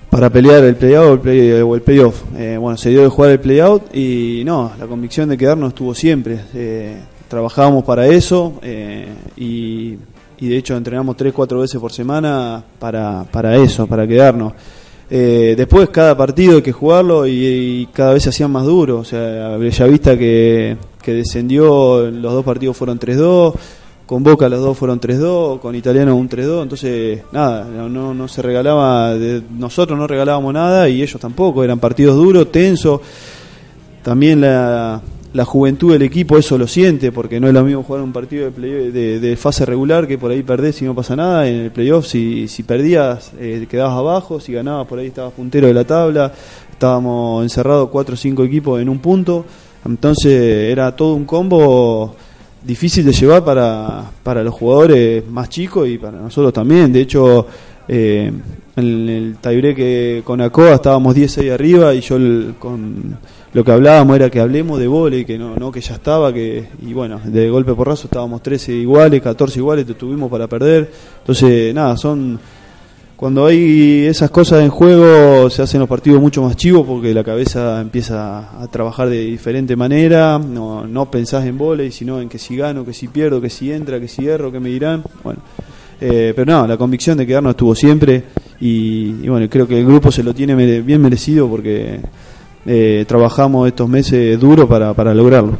para 0.10 0.30
pelear 0.30 0.64
el 0.64 0.76
playout 0.76 1.10
o 1.10 1.14
el, 1.14 1.20
play, 1.20 1.52
o 1.62 1.76
el 1.76 1.82
playoff. 1.82 2.22
Eh, 2.38 2.58
bueno, 2.58 2.78
se 2.78 2.90
dio 2.90 3.02
de 3.02 3.10
jugar 3.10 3.32
el 3.32 3.40
playout 3.40 3.94
y 3.94 4.44
no, 4.46 4.72
la 4.80 4.88
convicción 4.88 5.28
de 5.28 5.38
quedarnos 5.38 5.70
estuvo 5.70 5.94
siempre. 5.94 6.40
Eh, 6.54 6.96
trabajábamos 7.28 7.84
para 7.84 8.08
eso 8.08 8.54
eh, 8.62 9.08
y, 9.36 9.98
y 10.40 10.48
de 10.48 10.58
hecho 10.58 10.78
entrenamos 10.78 11.18
tres, 11.18 11.34
cuatro 11.34 11.60
veces 11.60 11.82
por 11.82 11.92
semana 11.92 12.64
para, 12.80 13.26
para 13.30 13.58
eso, 13.58 13.88
para 13.88 14.08
quedarnos. 14.08 14.54
Eh, 15.10 15.54
después 15.56 15.90
cada 15.90 16.18
partido 16.18 16.56
hay 16.56 16.62
que 16.64 16.72
jugarlo 16.72 17.28
y, 17.28 17.32
y 17.32 17.86
cada 17.94 18.14
vez 18.14 18.24
se 18.24 18.30
hacían 18.30 18.52
más 18.52 18.66
duros. 18.66 19.02
O 19.02 19.04
sea, 19.04 19.56
Bellavista 19.58 20.18
que, 20.18 20.78
que 21.02 21.14
descendió, 21.14 22.10
los 22.10 22.34
dos 22.34 22.44
partidos 22.44 22.76
fueron 22.76 23.00
3-2, 23.00 23.54
con 24.06 24.24
Boca 24.24 24.50
los 24.50 24.62
dos 24.62 24.78
fueron 24.78 25.00
3-2, 25.00 25.60
con 25.60 25.76
Italiano 25.76 26.16
un 26.16 26.28
3-2. 26.30 26.64
Entonces, 26.64 27.22
nada, 27.32 27.66
no, 27.66 27.88
no, 27.90 28.14
no 28.14 28.28
se 28.28 28.42
regalaba, 28.42 29.14
de- 29.14 29.42
nosotros 29.58 29.98
no 29.98 30.08
regalábamos 30.08 30.54
nada 30.54 30.90
y 30.90 31.02
ellos 31.04 31.20
tampoco. 31.22 31.64
Eran 31.64 31.80
partidos 31.80 32.16
duros, 32.16 32.52
tensos. 32.52 33.00
También 34.04 34.42
la, 34.42 35.02
la 35.36 35.44
juventud 35.44 35.92
del 35.92 36.02
equipo 36.04 36.38
eso 36.38 36.58
lo 36.58 36.66
siente, 36.66 37.12
porque 37.12 37.42
no 37.42 37.48
es 37.48 37.54
lo 37.54 37.62
mismo 37.64 37.84
jugar 37.84 38.02
un 38.02 38.14
partido 38.14 38.50
de, 38.52 39.20
de 39.20 39.36
fase 39.36 39.66
regular 39.66 40.08
que 40.08 40.18
por 40.18 40.32
ahí 40.32 40.44
perdés 40.44 40.82
y 40.82 40.86
no 40.86 40.96
pasa 40.96 41.14
nada. 41.16 41.46
En 41.48 41.56
el 41.56 41.72
playoff, 41.72 42.08
si, 42.08 42.48
si 42.48 42.64
perdías, 42.64 43.34
eh, 43.38 43.68
quedabas 43.70 43.98
abajo, 43.98 44.40
si 44.40 44.54
ganabas, 44.54 44.88
por 44.88 44.98
ahí 45.00 45.08
estabas 45.08 45.34
puntero 45.34 45.68
de 45.68 45.74
la 45.74 45.84
tabla. 45.84 46.32
Estábamos 46.72 47.44
encerrados 47.44 47.90
cuatro 47.90 48.14
o 48.14 48.18
cinco 48.18 48.46
equipos 48.46 48.82
en 48.82 48.88
un 48.88 49.00
punto. 49.00 49.46
Entonces 49.86 50.72
era 50.72 50.96
todo 50.96 51.16
un 51.16 51.26
combo 51.26 52.16
difícil 52.64 53.06
de 53.06 53.12
llevar 53.12 53.44
para, 53.44 54.10
para 54.24 54.42
los 54.42 54.54
jugadores 54.54 55.28
más 55.28 55.50
chicos 55.50 55.88
y 55.90 55.98
para 55.98 56.18
nosotros 56.20 56.54
también. 56.54 56.94
De 56.94 57.02
hecho, 57.02 57.46
eh, 57.90 58.32
en 58.78 59.10
el 59.10 59.36
tiebreak 59.42 60.24
con 60.24 60.40
Acoa 60.42 60.76
estábamos 60.76 61.16
10-6 61.16 61.52
arriba 61.54 61.94
y 61.94 62.00
yo 62.02 62.16
el- 62.16 62.56
con 62.58 63.18
lo 63.56 63.64
que 63.64 63.72
hablábamos 63.72 64.18
era 64.18 64.30
que 64.30 64.42
hablemos 64.42 64.78
de 64.80 64.88
vole, 64.88 65.26
que 65.26 65.38
no, 65.38 65.56
no 65.56 65.72
que 65.72 65.80
ya 65.80 65.94
estaba, 65.96 66.34
que 66.34 66.68
y 66.86 66.92
bueno, 66.92 67.22
de 67.24 67.50
golpe 67.50 67.74
porrazo 67.74 68.08
estábamos 68.08 68.44
13 68.44 68.74
iguales, 68.74 69.22
14 69.22 69.60
iguales, 69.60 69.86
tuvimos 69.98 70.30
para 70.30 70.46
perder. 70.48 70.92
Entonces, 71.20 71.74
nada, 71.74 71.96
son 71.96 72.38
cuando 73.16 73.46
hay 73.46 74.06
esas 74.08 74.30
cosas 74.30 74.62
en 74.62 74.70
juego 74.70 75.50
se 75.50 75.62
hacen 75.62 75.80
los 75.80 75.88
partidos 75.88 76.20
mucho 76.20 76.42
más 76.44 76.58
chivos 76.58 76.86
porque 76.86 77.14
la 77.14 77.24
cabeza 77.24 77.80
empieza 77.80 78.62
a 78.62 78.68
trabajar 78.68 79.08
de 79.08 79.20
diferente 79.22 79.78
manera, 79.78 80.38
no, 80.38 80.86
no 80.86 81.10
pensás 81.10 81.46
en 81.46 81.58
volei, 81.58 81.92
sino 81.94 82.20
en 82.20 82.28
que 82.28 82.38
si 82.38 82.58
gano, 82.58 82.84
que 82.84 82.92
si 82.92 83.08
pierdo, 83.08 83.40
que 83.40 83.50
si 83.50 83.72
entra, 83.72 84.02
que 84.02 84.10
si 84.10 84.28
erro, 84.28 84.52
que 84.52 84.60
me 84.60 84.68
dirán. 84.68 85.02
Bueno, 85.24 85.40
eh, 86.02 86.34
pero 86.36 86.52
no, 86.52 86.68
la 86.68 86.76
convicción 86.76 87.18
de 87.18 87.26
quedarnos 87.26 87.52
estuvo 87.52 87.74
siempre 87.74 88.22
y, 88.60 89.16
y 89.24 89.30
bueno, 89.30 89.48
creo 89.50 89.66
que 89.66 89.80
el 89.80 89.86
grupo 89.86 90.12
se 90.12 90.22
lo 90.22 90.34
tiene 90.34 90.54
mere- 90.54 90.82
bien 90.82 91.02
merecido 91.02 91.48
porque 91.48 92.02
eh, 92.66 93.06
trabajamos 93.08 93.68
estos 93.68 93.88
meses 93.88 94.40
duro 94.40 94.68
para, 94.68 94.94
para 94.94 95.14
lograrlo. 95.14 95.58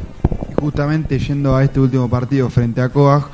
Justamente 0.60 1.18
yendo 1.18 1.54
a 1.54 1.62
este 1.62 1.80
último 1.80 2.08
partido 2.08 2.50
frente 2.50 2.80
a 2.80 2.88
Coag, 2.88 3.24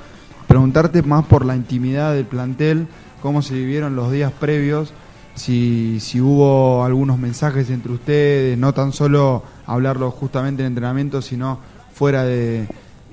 preguntarte 0.47 1.03
más 1.03 1.25
por 1.25 1.45
la 1.47 1.57
intimidad 1.57 2.13
del 2.13 2.27
plantel, 2.27 2.87
cómo 3.23 3.41
se 3.43 3.55
vivieron 3.55 3.97
los 3.97 4.13
días 4.13 4.33
previos, 4.33 4.93
si, 5.35 5.99
si 6.01 6.21
hubo 6.21 6.85
algunos 6.85 7.19
mensajes 7.19 7.71
entre 7.71 7.93
ustedes, 7.93 8.59
no 8.59 8.75
tan 8.75 8.93
solo 8.93 9.43
hablarlo 9.67 10.11
justamente 10.11 10.63
en 10.63 10.69
entrenamiento, 10.69 11.23
sino 11.23 11.59
fuera 11.95 12.25
de, 12.25 12.69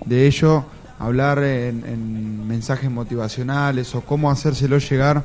de 0.05 0.27
ello, 0.27 0.65
hablar 0.97 1.39
en, 1.39 1.85
en 1.85 2.47
mensajes 2.47 2.91
motivacionales 2.91 3.95
o 3.95 4.01
cómo 4.01 4.29
hacérselo 4.29 4.79
llegar 4.79 5.23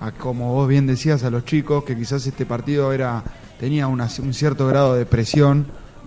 a, 0.00 0.10
como 0.10 0.52
vos 0.52 0.66
bien 0.66 0.86
decías, 0.88 1.22
a 1.22 1.30
los 1.30 1.44
chicos, 1.44 1.84
que 1.84 1.96
quizás 1.96 2.26
este 2.26 2.44
partido 2.44 2.92
era 2.92 3.22
tenía 3.62 3.86
una- 3.86 4.08
un 4.20 4.34
cierto 4.34 4.66
grado 4.66 4.96
de 4.96 5.06
presión 5.06 5.66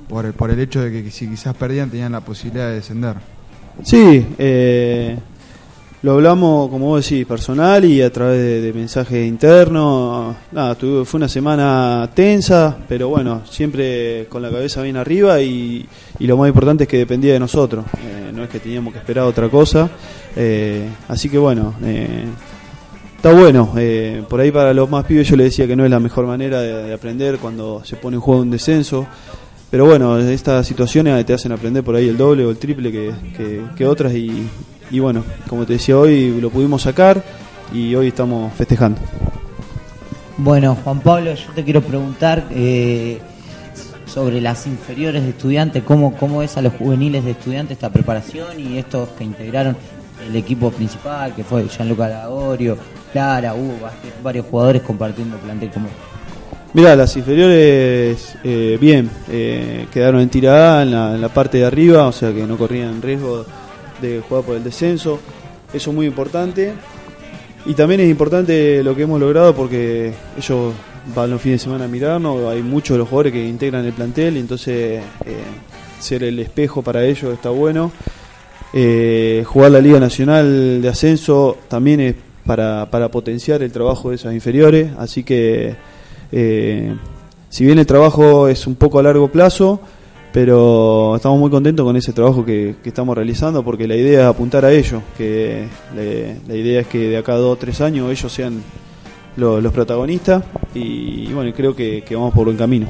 por 0.10 0.26
el, 0.26 0.34
por 0.34 0.51
el 0.51 0.60
hecho 0.60 0.82
de 0.82 0.91
que 0.91 1.10
si 1.10 1.26
quizás 1.30 1.56
perdían 1.56 1.89
tenían 1.89 2.12
la 2.12 2.20
posibilidad 2.20 2.68
de 2.68 2.76
descender. 2.76 3.16
Sí, 3.82 4.26
eh, 4.38 5.16
lo 6.01 6.12
hablamos, 6.16 6.70
como 6.70 6.88
vos 6.88 7.10
decís, 7.10 7.26
personal 7.26 7.86
y 7.86 8.01
a 8.01 8.12
través 8.12 8.62
de, 8.62 8.74
mensajes 8.74 9.26
internos. 9.26 10.36
Nada, 10.51 10.76
tuve- 10.78 11.06
fue 11.06 11.18
una 11.18 11.30
semana 11.30 12.10
tensa, 12.14 12.76
pero 12.89 13.08
bueno, 13.08 13.43
siempre 13.49 14.26
con 14.28 14.41
la 14.41 14.49
cabeza 14.51 14.82
bien 14.82 14.97
arriba 14.97 15.39
y, 15.39 15.88
y 16.20 16.28
lo 16.28 16.36
más 16.36 16.49
importante 16.49 16.84
es 16.84 16.89
que 16.89 16.97
dependía 16.97 17.32
de 17.32 17.39
nosotros. 17.39 17.86
Eh, 18.03 18.32
no 18.34 18.43
es 18.43 18.49
que 18.49 18.60
teníamos 18.60 18.91
que 18.91 18.99
esperar 18.99 19.24
otra 19.24 19.47
cosa. 19.47 19.89
Eh, 20.36 20.89
así 21.08 21.30
que 21.30 21.38
bueno, 21.38 21.74
eh, 21.86 22.26
está 23.26 23.34
bueno. 23.41 23.73
eh, 23.76 24.23
por 24.30 24.39
ahí 24.39 24.51
para 24.51 24.71
los 24.71 24.88
más 24.88 25.03
pibes 25.05 25.28
yo 25.28 25.36
le 25.36 25.45
decía 25.45 25.65
que 25.65 25.76
no 25.76 25.84
es 25.84 25.89
la 25.89 25.99
mejor 25.99 26.28
manera 26.28 26.61
de, 26.61 26.84
de 26.84 26.93
aprender 26.93 27.39
cuando 27.39 27.84
se 27.84 27.95
pone 27.95 28.17
en 28.17 28.21
juego 28.21 28.41
un 28.41 28.51
descenso. 28.51 29.07
Pero 29.71 29.86
bueno, 29.88 30.19
estas 30.19 30.67
situaciones 30.67 31.26
te 31.26 31.34
hacen 31.34 31.51
aprender 31.51 31.84
por 31.84 31.95
ahí 31.95 32.07
el 32.07 32.17
doble 32.17 32.45
o 32.45 32.51
el 32.51 32.57
triple 32.57 32.91
que, 32.91 33.11
que- 33.36 33.61
que 33.76 33.86
otras 33.88 34.13
y, 34.13 34.47
y 34.91 34.99
bueno, 34.99 35.23
como 35.49 35.65
te 35.65 35.73
decía 35.73 35.97
hoy 35.97 36.39
lo 36.39 36.51
pudimos 36.51 36.84
sacar 36.84 37.23
y 37.73 37.95
hoy 37.95 38.09
estamos 38.09 38.53
festejando. 38.53 39.01
Bueno, 40.38 40.78
Juan 40.84 40.99
Pablo, 40.99 41.34
yo 41.34 41.51
te 41.55 41.63
quiero 41.63 41.82
preguntar 41.82 42.45
eh, 42.51 43.17
sobre 44.05 44.39
las 44.39 44.67
inferiores 44.67 45.23
de 45.23 45.30
estudiantes, 45.30 45.82
cómo, 45.84 46.15
cómo 46.15 46.43
es 46.43 46.57
a 46.57 46.61
los 46.61 46.73
juveniles 46.73 47.26
de 47.26 47.32
estudiantes 47.32 47.78
esta 47.78 47.89
preparación 47.89 48.59
y 48.59 48.78
estos 48.78 49.09
que 49.17 49.23
integraron 49.23 49.76
el 50.28 50.36
equipo 50.36 50.69
principal, 50.71 51.34
que 51.34 51.43
fue 51.43 51.67
Gianluca 51.67 52.07
Lagorio, 52.07 52.78
Clara, 53.16 53.53
hubo 53.55 53.80
va- 53.82 53.93
varios 54.22 54.45
jugadores 54.47 54.82
compartiendo 54.82 55.38
plantel 55.38 55.70
como 55.70 55.88
Mira, 56.74 56.97
las 56.97 57.16
inferiores, 57.16 58.36
eh, 58.43 58.78
bien, 58.82 59.09
eh, 59.30 59.86
quedaron 59.93 60.20
en 60.20 60.28
tirada 60.28 60.84
en 60.84 61.22
la, 61.22 61.30
parte 61.30 61.59
de 61.59 61.63
arriba, 61.66 62.05
o 62.07 62.11
sea 62.11 62.34
que 62.34 62.45
no 62.45 62.57
corrían 62.57 63.01
riesgo 63.01 63.45
de 64.01 64.22
jugar 64.28 64.43
por 64.43 64.57
el 64.57 64.63
descenso. 64.66 65.18
Eso 65.74 65.89
es 65.91 65.95
muy 65.95 66.05
importante. 66.07 66.74
Y 67.66 67.74
también 67.76 68.01
es 68.01 68.09
importante 68.09 68.84
lo 68.84 68.93
que 68.93 69.03
hemos 69.03 69.22
logrado 69.22 69.55
porque 69.55 70.11
ellos 70.38 70.74
van 71.16 71.30
los 71.30 71.41
fines 71.41 71.61
de 71.61 71.63
semana 71.63 71.86
a 71.86 71.88
mirarnos, 71.88 72.45
hay 72.51 72.61
muchos 72.61 72.95
de 72.95 72.97
los 72.97 73.07
jugadores 73.07 73.32
que 73.32 73.47
integran 73.47 73.86
el 73.86 73.93
plantel 73.93 74.36
y 74.36 74.41
entonces 74.41 75.01
eh, 75.26 75.43
ser 76.01 76.24
el 76.24 76.38
espejo 76.39 76.82
para 76.82 77.05
ellos 77.05 77.34
está 77.34 77.49
bueno. 77.51 77.93
Jugar 79.45 79.72
la 79.72 79.80
Liga 79.80 80.01
Nacional 80.01 80.82
de 80.82 80.89
Ascenso 80.89 81.59
también 81.70 82.01
es 82.01 82.16
para, 82.46 82.89
para 82.91 83.10
potenciar 83.10 83.62
el 83.64 83.72
trabajo 83.72 84.10
de 84.10 84.16
esas 84.16 84.34
inferiores, 84.34 84.91
así 84.98 85.24
que 85.24 85.76
eh, 86.32 86.93
si 87.50 87.66
bien 87.66 87.80
el 87.80 87.86
trabajo 87.86 88.48
es 88.48 88.68
un 88.68 88.76
poco 88.76 89.00
a 89.00 89.04
largo 89.04 89.28
plazo, 89.30 89.80
pero 90.34 91.16
estamos 91.16 91.39
muy 91.39 91.50
contentos 91.50 91.86
con 91.86 91.96
ese 91.96 92.12
trabajo 92.12 92.43
que, 92.43 92.76
que 92.84 92.89
estamos 92.89 93.16
realizando 93.16 93.64
porque 93.64 93.88
la 93.88 93.96
idea 93.96 94.22
es 94.22 94.26
apuntar 94.28 94.66
a 94.66 94.72
ellos, 94.74 95.02
que 95.18 95.66
la 96.48 96.56
idea 96.56 96.82
es 96.82 96.88
que 96.88 97.08
de 97.10 97.18
acá 97.18 97.34
a 97.34 97.38
dos 97.38 97.54
o 97.54 97.56
tres 97.56 97.80
años 97.82 98.12
ellos 98.12 98.32
sean 98.34 98.62
lo- 99.38 99.62
los 99.62 99.72
protagonistas 99.72 100.43
y, 100.74 101.32
bueno, 101.32 101.54
creo 101.56 101.74
que, 101.76 102.04
que 102.06 102.16
vamos 102.16 102.34
por 102.34 102.46
buen 102.46 102.58
camino. 102.58 102.88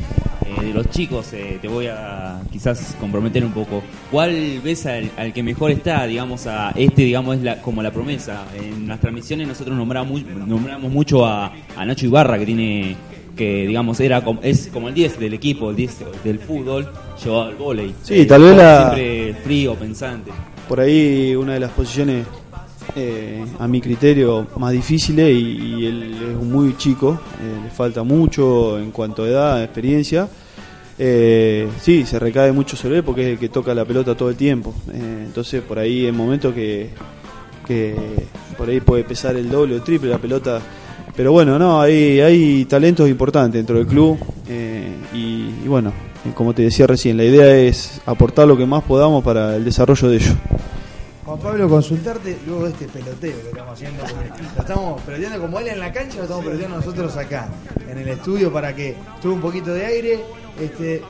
Eh, 0.62 0.66
de 0.68 0.74
los 0.74 0.89
chicos, 0.89 1.34
eh, 1.34 1.58
te 1.62 1.68
voy 1.68 1.88
a 1.88 2.39
quizás 2.51 2.95
comprometer 2.99 3.43
un 3.43 3.51
poco. 3.51 3.82
¿Cuál 4.12 4.60
ves 4.64 4.86
al, 4.86 5.10
al 5.18 5.34
que 5.34 5.43
mejor 5.43 5.72
está? 5.72 6.06
Digamos, 6.08 6.47
a 6.47 6.72
este, 6.76 7.01
digamos, 7.03 7.38
es 7.38 7.43
la, 7.43 7.62
como 7.62 7.82
la 7.84 7.91
promesa. 7.91 8.43
En 8.56 8.88
las 8.88 8.99
transmisiones 8.99 9.47
nosotros 9.47 9.76
nombramos, 9.76 10.22
nombramos 10.24 10.91
mucho 10.91 11.26
a, 11.26 11.51
a 11.76 11.86
Nacho 11.86 12.06
Ibarra, 12.06 12.38
que 12.39 12.45
tiene, 12.45 12.95
que 13.36 13.68
digamos, 13.68 13.99
era 13.99 14.24
como, 14.24 14.39
es 14.43 14.70
como 14.72 14.88
el 14.88 14.93
10 14.93 15.20
del 15.20 15.34
equipo, 15.34 15.70
el 15.72 15.76
10 15.76 15.97
del 16.24 16.39
fútbol, 16.39 16.88
llevado 17.24 17.43
al 17.43 17.56
vóley. 17.56 17.93
Sí, 18.03 18.26
tal 18.26 18.43
vez 18.43 18.56
la- 18.56 18.93
Siempre 18.95 19.34
frío, 19.43 19.76
pensante. 19.76 20.32
Por 20.70 20.80
ahí 20.80 21.36
una 21.36 21.53
de 21.53 21.60
las 21.60 21.72
posiciones, 21.72 22.26
eh, 22.95 23.43
a 23.60 23.68
mi 23.68 23.82
criterio, 23.82 24.47
más 24.58 24.72
difíciles 24.72 25.30
y, 25.32 25.58
y 25.80 25.86
él 25.86 26.16
es 26.32 26.43
muy 26.43 26.78
chico, 26.78 27.20
eh, 27.41 27.64
le 27.66 27.70
falta 27.72 28.03
mucho 28.03 28.80
en 28.80 28.91
cuanto 28.91 29.24
a 29.24 29.28
edad, 29.28 29.64
experiencia. 29.64 30.28
Eh, 30.97 31.67
sí, 31.81 32.05
se 32.05 32.19
recae 32.19 32.51
mucho 32.51 32.77
sobre 32.77 32.97
él 32.97 33.03
porque 33.03 33.23
es 33.23 33.27
el 33.33 33.37
que 33.37 33.49
toca 33.49 33.73
la 33.73 33.85
pelota 33.85 34.15
todo 34.15 34.29
el 34.29 34.35
tiempo. 34.35 34.73
Eh, 34.93 35.23
entonces 35.25 35.61
por 35.61 35.79
ahí 35.79 36.05
en 36.05 36.15
momentos 36.15 36.53
que, 36.53 36.89
que 37.65 37.95
por 38.57 38.69
ahí 38.69 38.79
puede 38.79 39.03
pesar 39.03 39.35
el 39.35 39.49
doble 39.49 39.73
o 39.73 39.77
el 39.77 39.83
triple 39.83 40.09
la 40.09 40.17
pelota. 40.17 40.61
Pero 41.15 41.31
bueno, 41.31 41.57
no, 41.57 41.81
hay, 41.81 42.19
hay 42.19 42.65
talentos 42.65 43.09
importantes 43.09 43.53
dentro 43.53 43.77
del 43.77 43.87
club 43.87 44.17
eh, 44.49 44.89
y, 45.13 45.49
y 45.63 45.67
bueno, 45.67 45.93
eh, 46.25 46.31
como 46.33 46.53
te 46.53 46.63
decía 46.63 46.87
recién, 46.87 47.17
la 47.17 47.23
idea 47.23 47.55
es 47.57 48.01
aportar 48.05 48.47
lo 48.47 48.57
que 48.57 48.65
más 48.65 48.83
podamos 48.83 49.23
para 49.23 49.55
el 49.55 49.63
desarrollo 49.63 50.09
de 50.09 50.17
ellos. 50.17 50.35
Juan 51.26 51.39
Pablo, 51.39 51.67
consultarte 51.67 52.38
luego 52.45 52.65
de 52.65 52.69
este 52.69 52.88
peloteo 52.88 53.41
que 53.41 53.47
estamos 53.47 53.73
haciendo. 53.73 54.03
Lo 54.55 54.61
estamos 54.61 55.01
peloteando 55.01 55.41
como 55.41 55.59
él 55.59 55.67
en 55.69 55.80
la 55.80 55.91
cancha, 55.91 56.17
lo 56.17 56.23
estamos 56.23 56.45
peloteando 56.45 56.78
nosotros 56.78 57.17
acá, 57.17 57.49
en 57.89 57.97
el 57.97 58.07
estudio, 58.09 58.53
para 58.53 58.76
que 58.76 58.95
tuve 59.23 59.34
un 59.34 59.41
poquito 59.41 59.73
de 59.73 59.86
aire. 59.88 60.23
Este, 60.59 61.01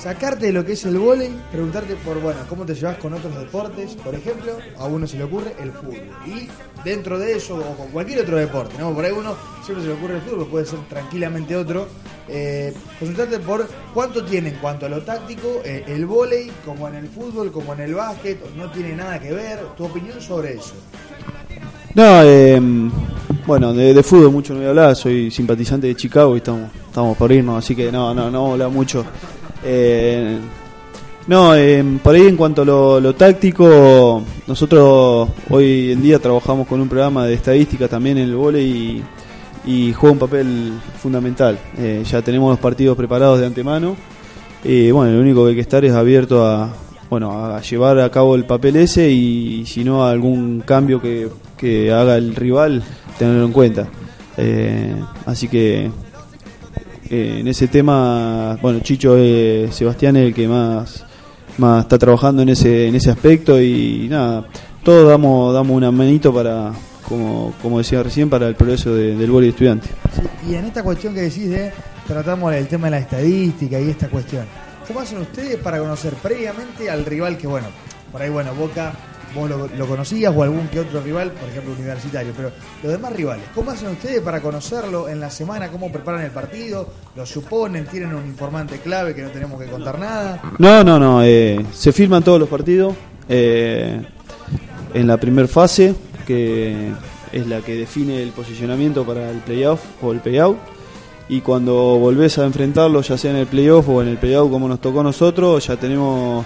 sacarte 0.00 0.46
de 0.46 0.52
lo 0.52 0.64
que 0.64 0.72
es 0.72 0.84
el 0.84 0.98
vóley, 0.98 1.30
preguntarte 1.52 1.94
por, 1.96 2.20
bueno, 2.20 2.40
cómo 2.48 2.64
te 2.64 2.74
llevas 2.74 2.96
con 2.96 3.12
otros 3.12 3.36
deportes, 3.36 3.94
por 3.96 4.14
ejemplo, 4.14 4.56
a 4.78 4.86
uno 4.86 5.06
se 5.06 5.18
le 5.18 5.24
ocurre 5.24 5.54
el 5.60 5.72
fútbol. 5.72 6.00
Y 6.26 6.48
dentro 6.82 7.18
de 7.18 7.36
eso, 7.36 7.56
o 7.56 7.76
con 7.76 7.88
cualquier 7.88 8.20
otro 8.20 8.38
deporte, 8.38 8.76
¿no? 8.78 8.94
Por 8.94 9.04
ahí 9.04 9.12
uno 9.12 9.36
siempre 9.64 9.84
se 9.84 9.90
le 9.90 9.94
ocurre 9.96 10.16
el 10.16 10.22
fútbol, 10.22 10.46
puede 10.46 10.66
ser 10.66 10.78
tranquilamente 10.88 11.54
otro. 11.54 11.86
Eh, 12.28 12.72
consultarte 12.98 13.40
por 13.40 13.68
cuánto 13.92 14.24
tiene 14.24 14.50
en 14.50 14.54
cuanto 14.56 14.86
a 14.86 14.88
lo 14.88 15.02
táctico 15.02 15.60
eh, 15.64 15.84
el 15.86 16.06
vóley, 16.06 16.50
como 16.64 16.88
en 16.88 16.94
el 16.94 17.08
fútbol, 17.08 17.52
como 17.52 17.74
en 17.74 17.80
el 17.80 17.94
básquet, 17.94 18.38
no 18.56 18.70
tiene 18.70 18.94
nada 18.94 19.18
que 19.20 19.32
ver. 19.32 19.60
Tu 19.76 19.84
opinión 19.84 20.20
sobre 20.20 20.54
eso. 20.54 20.74
No, 21.94 22.22
eh, 22.22 22.60
bueno, 23.46 23.74
de, 23.74 24.02
fútbol 24.02 24.30
mucho 24.30 24.52
no 24.52 24.60
voy 24.60 24.66
a 24.66 24.70
hablar, 24.70 24.96
soy 24.96 25.30
simpatizante 25.30 25.88
de 25.88 25.96
Chicago 25.96 26.34
y 26.34 26.38
estamos, 26.38 26.70
estamos 26.86 27.16
por 27.16 27.32
irnos, 27.32 27.62
así 27.64 27.74
que 27.74 27.90
no, 27.90 28.14
no, 28.14 28.30
no 28.30 28.38
vamos 28.38 28.50
a 28.50 28.52
hablar 28.52 28.70
mucho. 28.70 29.04
Eh, 29.64 30.38
no, 31.26 31.54
eh, 31.54 31.84
por 32.02 32.14
ahí 32.14 32.26
en 32.26 32.36
cuanto 32.36 32.62
a 32.62 32.64
lo, 32.64 33.14
táctico, 33.14 34.22
nosotros 34.46 35.28
hoy 35.48 35.92
en 35.92 36.02
día 36.02 36.18
trabajamos 36.18 36.66
con 36.66 36.80
un 36.80 36.88
programa 36.88 37.26
de 37.26 37.34
estadística 37.34 37.86
también 37.88 38.18
en 38.18 38.24
el 38.24 38.34
vóley 38.34 39.02
y, 39.64 39.92
juega 39.92 40.12
un 40.12 40.18
papel 40.18 40.72
fundamental. 41.00 41.58
Eh, 41.78 42.02
ya 42.04 42.22
tenemos 42.22 42.50
los 42.50 42.58
partidos 42.58 42.96
preparados 42.96 43.38
de 43.38 43.46
antemano 43.46 43.94
Y 44.64 44.90
bueno, 44.90 45.12
lo 45.12 45.20
único 45.20 45.44
que 45.44 45.50
hay 45.50 45.54
que 45.54 45.60
estar 45.60 45.84
es 45.84 45.92
abierto 45.92 46.44
a, 46.44 46.72
bueno, 47.08 47.44
a 47.44 47.60
llevar 47.60 48.00
a 48.00 48.10
cabo 48.10 48.34
el 48.34 48.44
papel 48.44 48.76
ese 48.76 49.10
y 49.10 49.64
si 49.66 49.84
no 49.84 50.04
algún 50.06 50.62
cambio 50.64 51.00
que, 51.00 51.28
que 51.56 51.92
haga 51.92 52.16
el 52.16 52.34
rival, 52.34 52.82
tenerlo 53.18 53.44
en 53.44 53.52
cuenta. 53.52 53.88
Eh, 54.36 54.94
así 55.26 55.48
que 55.48 55.90
eh, 57.10 57.38
en 57.40 57.48
ese 57.48 57.68
tema, 57.68 58.56
bueno, 58.62 58.80
Chicho 58.80 59.14
eh, 59.18 59.68
Sebastián 59.72 60.16
es 60.16 60.26
el 60.28 60.34
que 60.34 60.46
más, 60.48 61.04
más 61.58 61.82
está 61.84 61.98
trabajando 61.98 62.42
en 62.42 62.50
ese, 62.50 62.88
en 62.88 62.94
ese 62.94 63.10
aspecto 63.10 63.60
y 63.60 64.06
nada, 64.08 64.46
todos 64.82 65.08
damos, 65.08 65.52
damos 65.52 65.76
una 65.76 65.90
manito 65.90 66.32
para, 66.32 66.72
como, 67.08 67.52
como 67.60 67.78
decía 67.78 68.02
recién, 68.02 68.30
para 68.30 68.46
el 68.48 68.54
progreso 68.54 68.94
de- 68.94 69.16
del 69.16 69.30
boli 69.30 69.48
estudiante. 69.48 69.88
Sí, 70.14 70.50
y 70.50 70.54
en 70.54 70.64
esta 70.66 70.82
cuestión 70.82 71.12
que 71.14 71.22
decís 71.22 71.50
de 71.50 71.72
tratamos 72.06 72.52
el 72.54 72.66
tema 72.66 72.86
de 72.86 72.92
la 72.92 72.98
estadística 72.98 73.78
y 73.80 73.90
esta 73.90 74.08
cuestión, 74.08 74.44
¿cómo 74.86 75.00
hacen 75.00 75.18
ustedes 75.18 75.56
para 75.58 75.78
conocer 75.78 76.14
previamente 76.14 76.88
al 76.90 77.04
rival 77.04 77.36
que, 77.36 77.46
bueno, 77.46 77.66
por 78.10 78.22
ahí, 78.22 78.30
bueno, 78.30 78.54
Boca, 78.54 78.92
vos 79.34 79.50
lo, 79.50 79.86
conocías 79.86 80.34
o 80.34 80.42
algún 80.42 80.68
que 80.68 80.80
otro 80.80 81.00
rival, 81.00 81.30
por 81.32 81.48
ejemplo, 81.48 81.72
universitario, 81.72 82.32
pero 82.36 82.50
los 82.82 82.92
demás 82.92 83.12
rivales, 83.12 83.44
¿cómo 83.54 83.70
hacen 83.70 83.88
ustedes 83.88 84.20
para 84.20 84.40
conocerlo 84.40 85.08
en 85.08 85.20
la 85.20 85.30
semana? 85.30 85.68
¿Cómo 85.68 85.90
preparan 85.90 86.22
el 86.22 86.30
partido? 86.30 86.88
¿Lo 87.16 87.24
suponen? 87.24 87.86
¿Tienen 87.86 88.14
un 88.14 88.26
informante 88.26 88.78
clave 88.78 89.14
que 89.14 89.22
no 89.22 89.30
tenemos 89.30 89.60
que 89.60 89.66
contar 89.66 89.98
nada? 89.98 90.40
No, 90.58 90.84
no, 90.84 90.98
no. 90.98 91.22
eh, 91.22 91.64
se 91.72 91.92
firman 91.92 92.22
todos 92.22 92.40
los 92.40 92.48
partidos 92.48 92.94
eh, 93.28 94.00
en 94.94 95.06
la 95.06 95.16
primera 95.16 95.48
fase, 95.48 95.94
que 96.26 96.90
es 97.32 97.46
la 97.46 97.60
que 97.60 97.76
define 97.76 98.22
el 98.22 98.30
posicionamiento 98.30 99.04
para 99.04 99.30
el 99.30 99.38
playoff 99.38 99.80
o 100.02 100.12
el 100.12 100.20
payout. 100.20 100.58
Y 101.28 101.42
cuando 101.42 101.72
volvés 101.98 102.38
a 102.38 102.44
enfrentarlo, 102.44 103.02
ya 103.02 103.16
sea 103.16 103.30
en 103.30 103.36
el 103.36 103.46
playoff 103.46 103.88
o 103.88 104.02
en 104.02 104.08
el 104.08 104.18
payout 104.18 104.50
como 104.50 104.66
nos 104.66 104.80
tocó 104.80 105.00
a 105.00 105.04
nosotros, 105.04 105.64
ya 105.64 105.76
tenemos, 105.76 106.44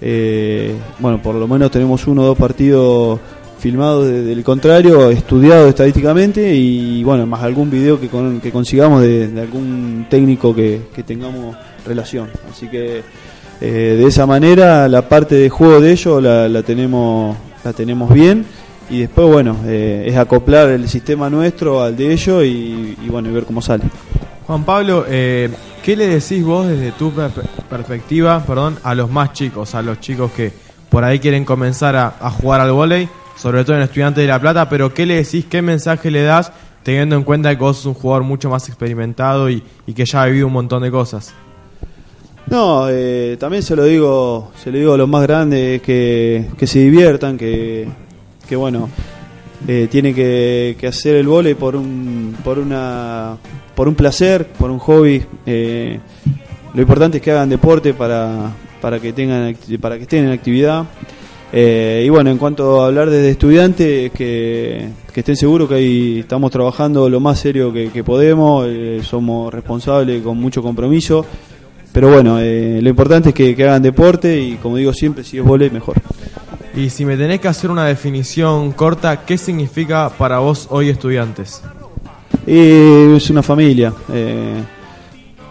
eh, 0.00 0.74
bueno, 0.98 1.20
por 1.22 1.34
lo 1.34 1.48
menos 1.48 1.70
tenemos 1.70 2.06
uno 2.06 2.22
o 2.22 2.26
dos 2.26 2.38
partidos 2.38 3.18
filmados 3.58 4.06
de- 4.06 4.22
del 4.22 4.44
contrario, 4.44 5.10
estudiados 5.10 5.68
estadísticamente 5.70 6.54
y 6.54 7.02
bueno, 7.02 7.26
más 7.26 7.42
algún 7.42 7.70
video 7.70 7.98
que, 8.00 8.08
que 8.42 8.50
consigamos 8.52 9.02
de, 9.02 9.30
algún 9.40 10.06
técnico 10.10 10.54
que, 10.54 10.82
que 10.94 11.02
tengamos 11.02 11.56
relación. 11.86 12.28
Así 12.50 12.68
que 12.68 13.02
eh, 13.60 13.96
de 13.98 14.06
esa 14.06 14.26
manera 14.26 14.86
la 14.88 15.08
parte 15.08 15.34
de 15.34 15.48
juego 15.48 15.80
de 15.80 15.92
ellos 15.92 16.22
la, 16.22 16.62
tenemos 16.62 17.34
la 17.64 17.72
tenemos 17.72 18.12
bien 18.12 18.44
y 18.90 19.00
después 19.00 19.26
bueno 19.28 19.56
eh, 19.66 20.04
es 20.06 20.16
acoplar 20.16 20.68
el 20.68 20.88
sistema 20.88 21.28
nuestro 21.30 21.82
al 21.82 21.96
de 21.96 22.12
ellos 22.12 22.44
y, 22.44 22.94
bueno 23.08 23.30
y 23.30 23.32
ver 23.32 23.44
cómo 23.44 23.62
sale. 23.62 23.84
Juan 24.46 24.64
Pablo, 24.64 25.04
¿qué 25.86 25.94
le 25.94 26.08
decís 26.08 26.42
vos 26.42 26.66
desde 26.66 26.90
tu 26.90 27.12
per- 27.12 27.30
perspectiva 27.70 28.42
perdón, 28.44 28.76
a 28.82 28.92
los 28.96 29.08
más 29.08 29.32
chicos, 29.34 29.72
a 29.76 29.82
los 29.82 30.00
chicos 30.00 30.32
que 30.32 30.52
por 30.90 31.04
ahí 31.04 31.20
quieren 31.20 31.44
comenzar 31.44 31.94
a, 31.94 32.10
jugar 32.28 32.60
al 32.60 32.72
vóley, 32.72 33.08
sobre 33.36 33.64
todo 33.64 33.76
en 33.76 33.82
Estudiantes 33.82 34.22
de 34.22 34.26
La 34.26 34.40
Plata, 34.40 34.68
pero 34.68 34.92
qué 34.92 35.06
le 35.06 35.14
decís, 35.14 35.44
qué 35.44 35.62
mensaje 35.62 36.10
le 36.10 36.24
das 36.24 36.50
teniendo 36.82 37.14
en 37.14 37.22
cuenta 37.22 37.54
que 37.54 37.60
vos 37.62 37.76
sos 37.76 37.86
un 37.86 37.94
jugador 37.94 38.24
mucho 38.24 38.50
más 38.50 38.68
experimentado 38.68 39.48
y, 39.48 39.62
que 39.94 40.04
ya 40.04 40.22
ha 40.22 40.26
vivido 40.26 40.48
un 40.48 40.54
montón 40.54 40.82
de 40.82 40.90
cosas? 40.90 41.32
No, 42.48 42.88
eh, 42.90 43.36
también 43.38 43.62
se 43.62 43.76
lo 43.76 43.84
digo, 43.84 44.50
se 44.60 44.72
lo 44.72 44.78
digo 44.78 44.94
a 44.94 44.96
los 44.96 45.08
más 45.08 45.22
grandes 45.22 45.82
que, 45.82 46.48
se 46.64 46.80
diviertan, 46.80 47.38
que, 47.38 47.86
bueno, 48.56 48.88
eh, 49.68 49.86
tiene 49.88 50.12
que, 50.12 50.76
que 50.80 50.88
hacer 50.88 51.14
el 51.14 51.28
vóley 51.28 51.54
por 51.54 51.76
un, 51.76 52.36
por 52.42 52.58
una, 52.58 53.36
por 53.76 53.86
un 53.86 53.94
placer, 53.94 54.48
por 54.58 54.70
un 54.70 54.80
hobby. 54.80 55.22
eh, 55.44 56.00
lo 56.74 56.82
importante 56.82 57.18
es 57.18 57.22
que 57.22 57.30
hagan 57.30 57.48
deporte 57.48 57.94
para, 57.94 58.52
para 58.80 58.98
que 58.98 59.12
tengan, 59.12 59.56
para 59.80 59.96
que 59.96 60.02
estén 60.02 60.24
en 60.24 60.32
actividad. 60.32 60.84
Eh, 61.52 62.02
y 62.04 62.08
bueno, 62.08 62.30
en 62.30 62.38
cuanto 62.38 62.82
a 62.82 62.86
hablar 62.86 63.08
desde 63.08 63.30
estudiantes, 63.30 64.10
que, 64.10 64.88
que 65.12 65.20
estén 65.20 65.36
seguros 65.36 65.68
que 65.68 65.76
ahí 65.76 66.18
estamos 66.20 66.50
trabajando 66.50 67.08
lo 67.08 67.20
más 67.20 67.38
serio 67.38 67.72
que, 67.72 68.02
podemos, 68.02 68.66
eh, 68.68 69.00
somos 69.02 69.54
responsables 69.54 70.22
con 70.22 70.38
mucho 70.38 70.62
compromiso. 70.62 71.24
Pero 71.92 72.10
bueno, 72.10 72.38
lo 72.38 72.90
importante 72.90 73.30
es 73.30 73.34
que, 73.34 73.56
que 73.56 73.64
hagan 73.64 73.82
deporte 73.82 74.38
y 74.38 74.56
como 74.56 74.76
digo 74.76 74.92
siempre, 74.92 75.24
si 75.24 75.38
es 75.38 75.44
volei, 75.44 75.70
mejor. 75.70 75.96
Y 76.74 76.90
si 76.90 77.06
me 77.06 77.16
tenés 77.16 77.40
que 77.40 77.48
hacer 77.48 77.70
una 77.70 77.86
definición 77.86 78.72
corta, 78.72 79.24
¿qué 79.24 79.38
significa 79.38 80.10
para 80.10 80.40
vos 80.40 80.66
hoy 80.68 80.90
Estudiantes? 80.90 81.62
Y 82.46 83.16
es 83.16 83.30
una 83.30 83.42
familia. 83.42 83.92
eh, 84.12 84.62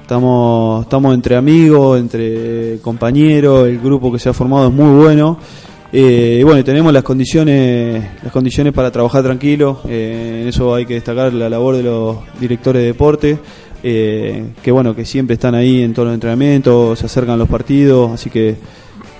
estamos, 0.02 0.84
estamos 0.84 1.14
entre 1.14 1.36
amigos, 1.36 2.00
entre 2.00 2.80
compañeros, 2.80 3.68
el 3.68 3.80
grupo 3.80 4.12
que 4.12 4.20
se 4.20 4.30
ha 4.30 4.34
formado 4.34 4.68
es 4.68 4.74
muy 4.74 4.96
bueno. 5.04 5.38
eh, 5.92 6.42
bueno, 6.44 6.64
tenemos 6.64 6.94
las 6.94 7.04
condiciones, 7.04 8.04
las 8.24 8.32
condiciones 8.32 8.74
para 8.74 8.92
trabajar 8.92 9.24
tranquilo. 9.24 9.82
eh, 9.88 10.40
en 10.44 10.48
eso 10.48 10.74
hay 10.76 10.86
que 10.86 10.96
destacar 10.96 11.34
la 11.34 11.50
labor 11.50 11.76
de 11.76 11.84
los 11.84 12.18
directores 12.40 12.82
de 12.82 12.88
deporte. 12.88 13.40
que 13.82 14.72
bueno, 14.72 14.96
que 14.96 15.06
siempre 15.06 15.36
están 15.36 15.54
ahí 15.56 15.84
en 15.84 15.94
todos 15.94 16.08
los 16.08 16.14
entrenamientos, 16.16 16.98
se 17.00 17.06
acercan 17.06 17.38
los 17.38 17.50
partidos, 17.50 18.12
así 18.12 18.30
que, 18.30 18.56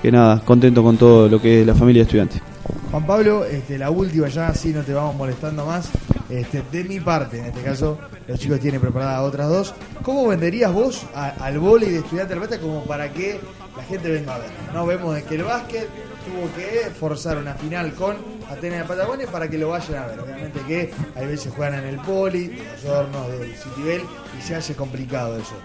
que 0.02 0.12
nada, 0.12 0.42
contento 0.44 0.82
con 0.84 0.98
todo 0.98 1.28
lo 1.30 1.42
que 1.42 1.62
es 1.62 1.68
la 1.68 1.76
familia 1.76 2.02
de 2.02 2.06
estudiantes. 2.06 2.55
Juan 2.92 3.06
Pablo, 3.06 3.46
este, 3.46 3.78
la 3.78 3.90
última 3.90 4.28
ya, 4.28 4.48
así 4.48 4.72
no 4.72 4.82
te 4.84 4.94
vamos 4.94 5.16
molestando 5.16 5.66
más. 5.66 5.90
Este, 6.30 6.64
de 6.72 6.84
mi 6.84 7.00
parte, 7.00 7.40
en 7.40 7.46
este 7.46 7.62
caso, 7.62 8.00
los 8.28 8.40
chicos 8.40 8.60
tienen 8.60 8.82
preparadas 8.82 9.22
otras 9.22 9.50
dos. 9.50 9.74
¿Cómo 10.02 10.28
venderías 10.28 10.72
vos 10.72 11.06
al 11.14 11.60
vóley 11.60 11.92
de 11.92 12.00
estudiante 12.00 12.34
de 12.34 12.40
La 12.40 12.48
Plata 12.48 12.62
como 12.62 12.84
para 12.86 13.12
que 13.12 13.40
la 13.76 13.84
gente 13.84 14.10
venga 14.10 14.36
a 14.36 14.40
ver? 14.40 14.50
No 14.74 14.86
vemos 14.86 15.14
de 15.14 15.24
que 15.24 15.36
el 15.36 15.44
básquet 15.44 15.88
tuvo 16.26 16.50
que 16.56 16.90
forzar 16.90 17.38
una 17.38 17.54
final 17.54 17.94
con 17.94 18.16
Atenas 18.50 18.80
de 18.80 18.86
Patagonia 18.86 19.28
para 19.28 19.48
que 19.48 19.58
lo 19.58 19.70
vayan 19.70 20.04
a 20.04 20.08
ver. 20.08 20.20
Obviamente 20.20 20.60
que 20.62 20.92
hay 21.16 21.28
veces 21.28 21.54
juegan 21.54 21.80
en 21.80 21.86
el 21.86 21.98
poli, 21.98 22.48
de 22.48 22.64
los 22.64 22.86
hornos, 22.86 23.28
del 23.28 23.56
Citibel, 23.56 24.02
y 24.38 24.42
se 24.42 24.56
hace 24.56 24.76
complicado 24.76 25.38
eso. 25.38 25.56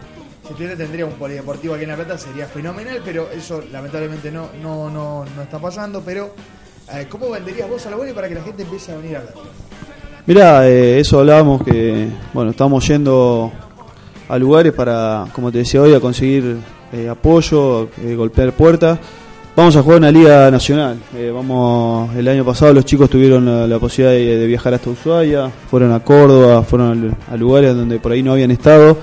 Si 0.42 0.50
estudiante 0.50 0.82
tendría 0.82 1.06
un 1.06 1.12
polideportivo 1.12 1.74
aquí 1.74 1.84
en 1.84 1.90
La 1.90 1.96
Plata 1.96 2.18
sería 2.18 2.46
fenomenal, 2.46 3.00
pero 3.04 3.30
eso 3.30 3.62
lamentablemente 3.70 4.30
no, 4.30 4.50
no, 4.60 4.90
no, 4.90 5.24
no 5.24 5.42
está 5.42 5.58
pasando. 5.58 6.02
Pero, 6.04 6.34
eh, 6.94 7.06
¿cómo 7.08 7.30
venderías 7.30 7.68
vos 7.68 7.86
al 7.86 7.94
vóley 7.94 8.12
para 8.12 8.28
que 8.28 8.34
la 8.34 8.42
gente 8.42 8.62
empiece 8.62 8.92
a 8.92 8.96
venir 8.96 9.16
a 9.16 9.20
ver? 9.20 9.30
Mirá, 10.26 10.68
eh, 10.68 11.00
eso 11.00 11.20
hablábamos 11.20 11.62
que, 11.62 12.08
bueno, 12.32 12.50
estamos 12.50 12.86
yendo 12.86 13.52
a 14.28 14.38
lugares 14.38 14.72
para, 14.72 15.26
como 15.32 15.50
te 15.50 15.58
decía 15.58 15.82
hoy, 15.82 15.94
a 15.94 16.00
conseguir 16.00 16.56
eh, 16.92 17.08
apoyo, 17.08 17.88
golpear 18.16 18.52
puertas. 18.52 18.98
Vamos 19.56 19.76
a 19.76 19.82
jugar 19.82 19.98
una 19.98 20.12
liga 20.12 20.50
nacional. 20.50 20.98
Vamos, 21.34 22.14
el 22.16 22.26
año 22.28 22.44
pasado 22.44 22.72
los 22.72 22.84
chicos 22.84 23.10
tuvieron 23.10 23.44
la, 23.44 23.66
la 23.66 23.78
posibilidad 23.78 24.38
de, 24.38 24.46
viajar 24.46 24.74
hasta 24.74 24.90
Ushuaia, 24.90 25.50
fueron 25.70 25.92
a 25.92 26.00
Córdoba, 26.00 26.62
fueron 26.62 27.16
a, 27.30 27.36
lugares 27.36 27.74
donde 27.74 27.98
por 27.98 28.12
ahí 28.12 28.22
no 28.22 28.32
habían 28.32 28.52
estado. 28.52 28.96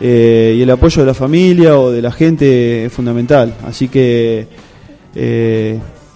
y 0.00 0.60
el 0.60 0.70
apoyo 0.70 1.02
de 1.02 1.06
la 1.06 1.14
familia 1.14 1.78
o 1.78 1.90
de 1.90 2.02
la 2.02 2.10
gente 2.10 2.86
es 2.86 2.92
fundamental. 2.92 3.54
Así 3.64 3.88
que 3.88 4.48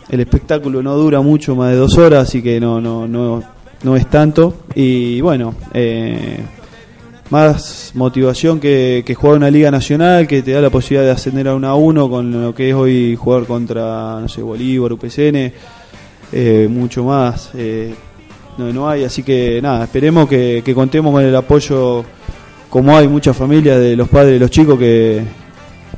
el 0.09 0.21
espectáculo 0.21 0.83
no 0.83 0.97
dura 0.97 1.21
mucho, 1.21 1.55
más 1.55 1.71
de 1.71 1.77
dos 1.77 1.99
horas, 1.99 2.29
así 2.29 2.43
que 2.43 2.59
no, 2.59 2.81
no, 2.81 3.07
no, 3.07 3.43
no 3.83 3.97
es 3.97 4.07
tanto. 4.09 4.55
Y 4.75 5.21
bueno, 5.21 5.55
eh, 5.75 6.41
más 7.31 7.93
motivación 7.95 8.59
que, 8.59 9.03
que 9.05 9.15
jugar 9.15 9.37
una 9.37 9.51
liga 9.51 9.71
nacional 9.71 10.27
que 10.27 10.43
te 10.43 10.53
da 10.53 10.61
la 10.61 10.71
posibilidad 10.71 11.05
de 11.05 11.13
ascender 11.13 11.49
a 11.49 11.55
una 11.55 11.71
a 11.71 11.75
uno 11.75 12.09
con 12.09 12.43
lo 12.43 12.55
que 12.55 12.71
es 12.71 12.75
hoy 12.75 13.17
jugar 13.17 13.45
contra, 13.45 14.19
no 14.21 14.29
sé, 14.29 14.43
Bolívar, 14.43 14.93
UPCN, 14.93 15.53
eh, 16.33 16.69
mucho 16.71 17.05
más. 17.05 17.51
eh, 17.55 17.95
no, 18.57 18.73
no 18.73 18.89
hay, 18.89 19.05
así 19.05 19.23
que 19.23 19.61
nada, 19.63 19.85
esperemos 19.85 20.29
que, 20.29 20.63
que 20.65 20.75
contemos 20.75 21.13
con 21.13 21.23
el 21.23 21.37
apoyo, 21.37 22.05
como 22.69 22.97
hay 22.97 23.07
muchas 23.07 23.37
familias 23.37 23.79
de 23.79 23.95
los 23.95 24.09
padres 24.09 24.33
de 24.33 24.41
los 24.41 24.51
chicos 24.51 24.77
que, 24.77 25.23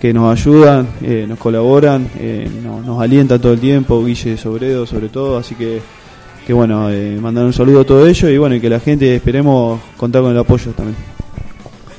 que 0.01 0.13
nos 0.15 0.33
ayudan, 0.33 0.89
eh, 1.03 1.27
nos 1.29 1.39
colaboran, 1.39 2.09
eh, 2.19 2.49
no- 2.63 2.81
nos 2.81 3.01
alientan 3.03 3.41
todo 3.41 3.53
el 3.53 3.61
tiempo, 3.61 4.03
Guille 4.05 4.37
Sobredo 4.37 4.87
sobre 4.87 5.09
todo, 5.11 5.37
así 5.39 5.55
que, 5.55 5.81
que 6.47 6.53
bueno, 6.55 6.89
eh, 6.91 7.19
mandar 7.21 7.45
un 7.45 7.53
saludo 7.53 7.81
a 7.83 7.85
todo 7.85 8.07
ello 8.07 8.29
y 8.31 8.39
bueno, 8.39 8.59
que 8.61 8.71
la 8.71 8.81
gente 8.81 9.15
esperemos 9.15 9.79
contar 9.97 10.23
con 10.23 10.33
el 10.33 10.39
apoyo 10.39 10.73
también. 10.73 10.97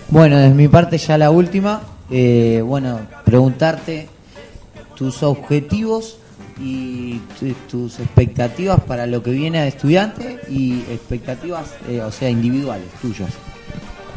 Bueno, 0.09 0.37
desde 0.37 0.55
mi 0.55 0.67
parte 0.67 0.97
ya 0.97 1.17
la 1.17 1.31
última. 1.31 1.81
Eh, 2.09 2.61
bueno, 2.65 2.99
preguntarte 3.23 4.09
tus 4.95 5.23
objetivos 5.23 6.17
y 6.59 7.19
tu- 7.39 7.53
tus 7.69 7.99
expectativas 7.99 8.81
para 8.81 9.07
lo 9.07 9.23
que 9.23 9.31
viene 9.31 9.59
a 9.59 9.67
estudiante 9.67 10.39
y 10.49 10.81
expectativas, 10.91 11.75
eh, 11.87 12.01
o 12.01 12.11
sea, 12.11 12.29
individuales 12.29 12.87
tuyas. 13.01 13.29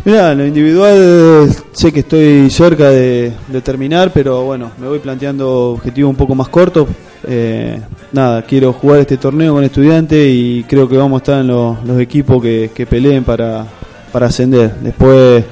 Mira, 0.04 0.34
lo 0.34 0.46
individual 0.46 1.48
sé 1.72 1.92
que 1.92 2.00
estoy 2.00 2.50
cerca 2.50 2.90
de, 2.90 3.32
terminar, 3.62 4.10
pero 4.12 4.44
bueno, 4.44 4.70
me 4.78 4.86
voy 4.86 4.98
planteando 4.98 5.70
objetivos 5.70 6.10
un 6.10 6.16
poco 6.16 6.34
más 6.34 6.48
cortos. 6.48 6.88
Eh, 7.26 7.80
nada, 8.12 8.42
quiero 8.42 8.72
jugar 8.74 9.00
este 9.00 9.16
torneo 9.16 9.54
con 9.54 9.64
estudiantes 9.64 10.28
y 10.30 10.64
creo 10.68 10.86
que 10.88 10.98
vamos 10.98 11.20
a 11.20 11.22
estar 11.22 11.40
en 11.40 11.46
los, 11.46 11.82
los 11.84 11.98
equipos 12.00 12.42
que, 12.42 12.70
que 12.74 12.84
peleen 12.84 13.24
para, 13.24 13.66
para 14.12 14.26
ascender. 14.26 14.74
Después, 14.74 15.44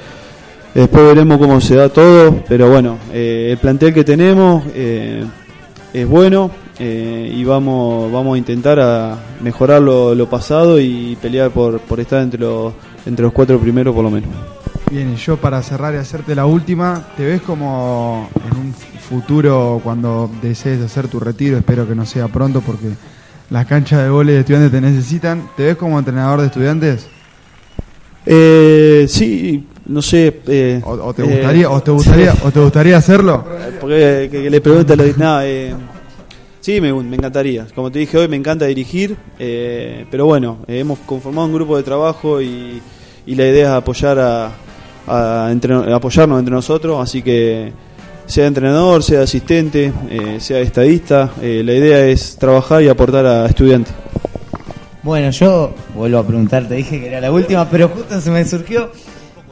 Después 0.75 1.05
veremos 1.05 1.37
cómo 1.37 1.61
se 1.61 1.77
da 1.77 1.91
todo, 1.91 2.43
pero 2.49 2.71
bueno, 2.71 2.97
eh, 3.13 3.49
el 3.51 3.59
plantel 3.59 3.93
que 3.93 4.05
tenemos 4.05 4.65
eh, 4.75 5.23
es 5.93 6.09
bueno 6.09 6.51
eh, 6.79 7.31
y 7.31 7.45
vamos 7.45 8.11
vamos 8.11 8.35
a 8.35 8.39
intentar 8.39 8.81
a 8.81 9.19
mejorar 9.43 9.83
lo, 9.83 10.15
lo 10.15 10.31
pasado 10.31 10.81
y 10.81 11.19
pelear 11.21 11.51
por, 11.51 11.79
por 11.81 12.01
estar 12.01 12.23
entre 12.23 12.41
los 12.41 12.73
entre 13.07 13.25
los 13.25 13.33
cuatro 13.33 13.59
primeros 13.59 13.95
por 13.95 14.05
lo 14.05 14.11
menos. 14.11 14.31
Bien, 14.91 15.13
y 15.13 15.17
yo 15.17 15.37
para 15.39 15.63
cerrar 15.63 15.95
y 15.95 15.97
hacerte 15.97 16.35
la 16.35 16.45
última, 16.47 17.03
¿te 17.17 17.25
ves 17.25 17.41
como 17.43 18.29
en 18.51 18.59
un 18.59 18.75
futuro 18.75 19.81
cuando 19.83 20.31
desees 20.43 20.81
hacer 20.83 21.09
tu 21.09 21.19
retiro? 21.19 21.57
Espero 21.57 21.89
que 21.89 21.95
no 21.95 22.05
sea 22.05 22.29
pronto 22.29 22.61
porque 22.61 22.89
las 23.51 23.67
canchas 23.67 24.03
de 24.03 24.11
vóley 24.11 24.35
de 24.35 24.41
estudiantes 24.41 24.71
te 24.73 24.81
necesitan. 24.81 25.49
¿Te 25.57 25.65
ves 25.65 25.77
como 25.77 25.99
entrenador 25.99 26.41
de 26.41 26.47
estudiantes? 26.47 27.07
Eh, 28.27 29.07
sí, 29.09 29.67
no 29.87 30.03
sé. 30.03 30.41
eh, 30.47 30.81
¿O, 30.85 30.91
o 30.93 31.15
te 31.15 31.23
gustaría, 31.23 31.71
o 31.71 31.83
te 31.83 31.91
gustaría, 31.91 32.35
o 32.45 32.51
te 32.51 32.61
gustaría 32.61 32.97
hacerlo? 32.97 33.45
Porque 33.81 34.29
que, 34.31 34.43
que 34.43 34.51
le 34.51 34.61
pregunte 34.61 34.93
a 34.93 34.97
los 34.97 35.19
nada, 35.19 35.47
eh, 35.47 35.75
sí, 36.63 36.81
me, 36.81 36.95
me 36.95 37.17
encantaría. 37.17 37.67
Como 37.75 37.93
te 37.93 37.99
dije 37.99 38.17
hoy, 38.17 38.29
me 38.29 38.37
encanta 38.37 38.65
dirigir, 38.65 39.17
eh, 39.39 40.07
pero 40.11 40.25
bueno, 40.25 40.61
eh, 40.67 40.79
hemos 40.79 41.01
conformado 41.01 41.49
un 41.49 41.55
grupo 41.55 41.77
de 41.77 41.83
trabajo 41.83 42.41
y, 42.41 42.81
la 43.27 43.47
idea 43.47 43.69
es 43.69 43.75
apoyar 43.75 44.19
a, 44.19 44.53
apoyarnos 45.95 46.39
entre 46.39 46.55
nosotros, 46.55 47.01
así 47.01 47.23
que 47.23 47.73
sea 48.27 48.47
entrenador, 48.47 49.03
sea 49.03 49.23
asistente, 49.23 49.93
eh, 50.09 50.39
sea 50.41 50.61
estadista, 50.61 51.31
la 51.41 51.73
idea 51.73 52.07
es 52.07 52.37
trabajar 52.37 52.83
y 52.83 52.89
aportar 52.89 53.27
a 53.27 53.47
estudiantes. 53.47 53.93
Bueno, 55.03 55.31
yo 55.31 55.75
vuelvo 55.95 56.19
a 56.19 56.27
preguntar, 56.27 56.69
te 56.69 56.75
dije 56.75 57.01
que 57.01 57.09
era 57.09 57.21
la 57.21 57.33
última, 57.33 57.69
pero 57.69 57.89
justo 57.89 58.21
se 58.21 58.31
me 58.31 58.45
surgió. 58.45 58.91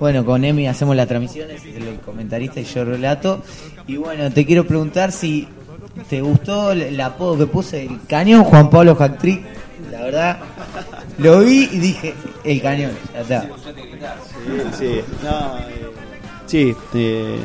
Bueno, 0.01 0.25
con 0.25 0.43
Emi 0.45 0.67
hacemos 0.67 0.97
las 0.97 1.07
transmisiones, 1.09 1.63
es 1.63 1.77
el 1.77 2.01
comentarista 2.01 2.59
y 2.59 2.65
yo 2.65 2.87
relato. 2.87 3.43
Y 3.87 3.97
bueno, 3.97 4.31
te 4.31 4.47
quiero 4.47 4.65
preguntar 4.65 5.13
si 5.13 5.47
te 6.09 6.21
gustó 6.21 6.73
el, 6.73 6.83
el 6.83 7.01
apodo 7.01 7.39
que 7.39 7.47
puse, 7.47 7.85
el 7.85 8.01
cañón 8.09 8.45
Juan 8.45 8.71
Pablo 8.71 8.95
Jactric. 8.97 9.45
La 9.91 10.03
verdad, 10.03 10.39
lo 11.19 11.41
vi 11.41 11.69
y 11.73 11.79
dije, 11.79 12.15
el 12.45 12.63
cañón. 12.63 12.93
Sí, 13.29 13.35
sí, 14.79 15.01
no, 15.23 15.59
eh, 15.59 15.91
sí, 16.47 16.75
eh, 16.95 17.39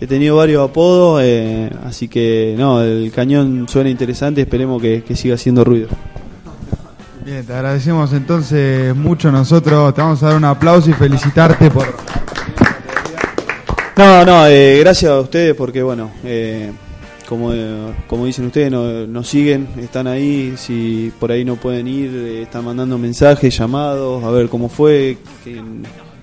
he 0.00 0.06
tenido 0.06 0.36
varios 0.36 0.68
apodos, 0.68 1.22
eh, 1.24 1.70
así 1.84 2.08
que 2.08 2.54
no, 2.58 2.82
el 2.82 3.10
cañón 3.12 3.66
suena 3.68 3.90
interesante, 3.90 4.42
esperemos 4.42 4.82
que, 4.82 5.02
que 5.02 5.16
siga 5.16 5.36
haciendo 5.36 5.64
ruido. 5.64 5.88
Bien, 7.24 7.44
te 7.44 7.52
agradecemos 7.52 8.12
entonces 8.14 8.96
mucho 8.96 9.30
nosotros. 9.30 9.94
Te 9.94 10.00
vamos 10.00 10.22
a 10.22 10.28
dar 10.28 10.36
un 10.36 10.44
aplauso 10.44 10.88
y 10.88 10.94
felicitarte 10.94 11.70
por... 11.70 11.86
No, 13.98 14.24
no, 14.24 14.46
eh, 14.46 14.78
gracias 14.80 15.10
a 15.10 15.20
ustedes 15.20 15.54
porque, 15.54 15.82
bueno, 15.82 16.10
eh, 16.24 16.72
como, 17.28 17.52
eh, 17.52 17.92
como 18.06 18.24
dicen 18.26 18.46
ustedes, 18.46 18.70
no- 18.70 19.06
nos 19.06 19.28
siguen, 19.28 19.68
están 19.78 20.06
ahí, 20.06 20.54
si 20.56 21.12
por 21.20 21.30
ahí 21.30 21.44
no 21.44 21.56
pueden 21.56 21.86
ir, 21.86 22.10
eh, 22.14 22.42
están 22.42 22.64
mandando 22.64 22.96
mensajes, 22.96 23.56
llamados, 23.58 24.24
a 24.24 24.30
ver 24.30 24.48
cómo 24.48 24.68
fue, 24.68 25.18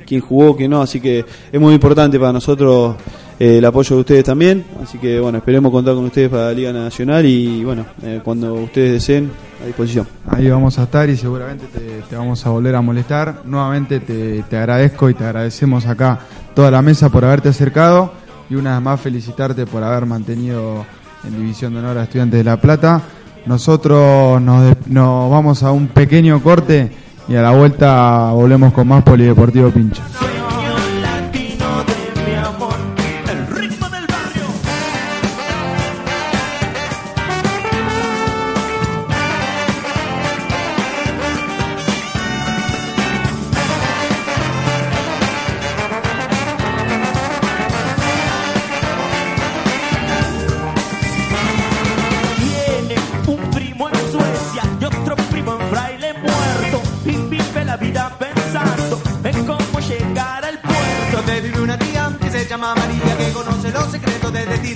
quién, 0.05 0.21
jugó, 0.21 0.55
quién 0.55 0.71
no, 0.71 0.81
así 0.81 0.99
que 0.99 1.23
es 1.51 1.59
muy 1.61 1.73
importante 1.75 2.19
para 2.19 2.33
nosotros 2.33 2.95
eh, 3.39 3.57
el 3.57 3.65
apoyo 3.65 3.95
de 3.97 3.99
ustedes 4.01 4.23
también, 4.23 4.63
así 4.81 4.97
que, 4.97 5.19
bueno, 5.19 5.37
esperemos 5.37 5.71
contar 5.71 5.93
con 5.93 6.05
ustedes 6.05 6.29
para 6.29 6.45
la 6.45 6.53
Liga 6.53 6.73
Nacional 6.73 7.25
y, 7.25 7.63
bueno, 7.63 7.85
cuando 8.23 8.53
ustedes 8.55 8.93
deseen, 8.93 9.29
a 9.61 9.65
disposición. 9.67 10.07
Ahí 10.27 10.49
vamos 10.49 10.77
a 10.79 10.83
estar 10.83 11.09
y 11.09 11.15
seguramente 11.17 11.65
te, 11.67 12.01
te 12.09 12.15
vamos 12.15 12.45
a 12.45 12.49
volver 12.49 12.75
a 12.75 12.81
molestar. 12.81 13.41
Nuevamente 13.45 13.99
te, 14.01 14.43
te 14.43 14.57
agradezco 14.57 15.09
y 15.09 15.13
te 15.13 15.23
agradecemos 15.23 15.85
acá 15.85 16.19
toda 16.53 16.69
la 16.71 16.81
mesa 16.81 17.09
por 17.09 17.23
haberte 17.25 17.49
acercado 17.49 18.11
y 18.49 18.55
una 18.55 18.73
vez 18.73 18.81
más 18.81 19.01
felicitarte 19.01 19.65
por 19.65 19.83
haber 19.83 20.05
mantenido 20.05 20.85
en 21.23 21.37
División 21.37 21.73
de 21.73 21.79
Honor 21.79 21.97
a 21.97 22.03
Estudiantes 22.03 22.37
de 22.39 22.43
La 22.43 22.57
Plata. 22.57 23.01
Nosotros 23.45 24.41
nos, 24.41 24.75
nos 24.87 25.31
vamos 25.31 25.63
a 25.63 25.71
un 25.71 25.87
pequeño 25.87 26.41
corte 26.41 26.91
y 27.27 27.35
a 27.35 27.41
la 27.41 27.51
vuelta 27.51 28.31
volvemos 28.31 28.73
con 28.73 28.87
más 28.87 29.03
Polideportivo 29.03 29.69
Pincha. 29.69 30.03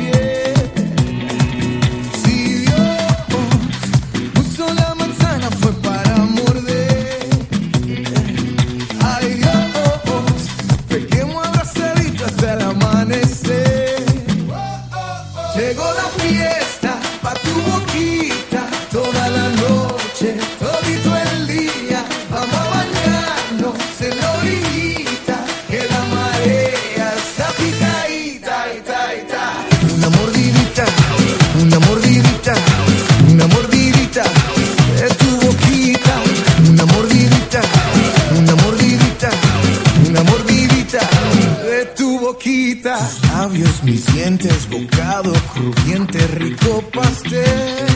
dientes, 44.28 44.68
bocado 44.68 45.32
crujiente, 45.54 46.18
rico 46.26 46.82
pastel. 46.92 47.86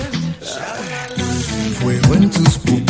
Fuego 1.79 2.15
en 2.15 2.31
tus 2.31 2.59
pupilas, 2.59 2.82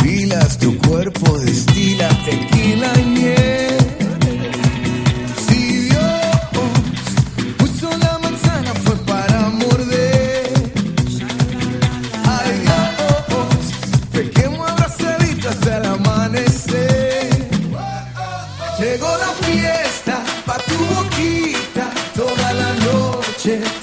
noche, 23.45 23.82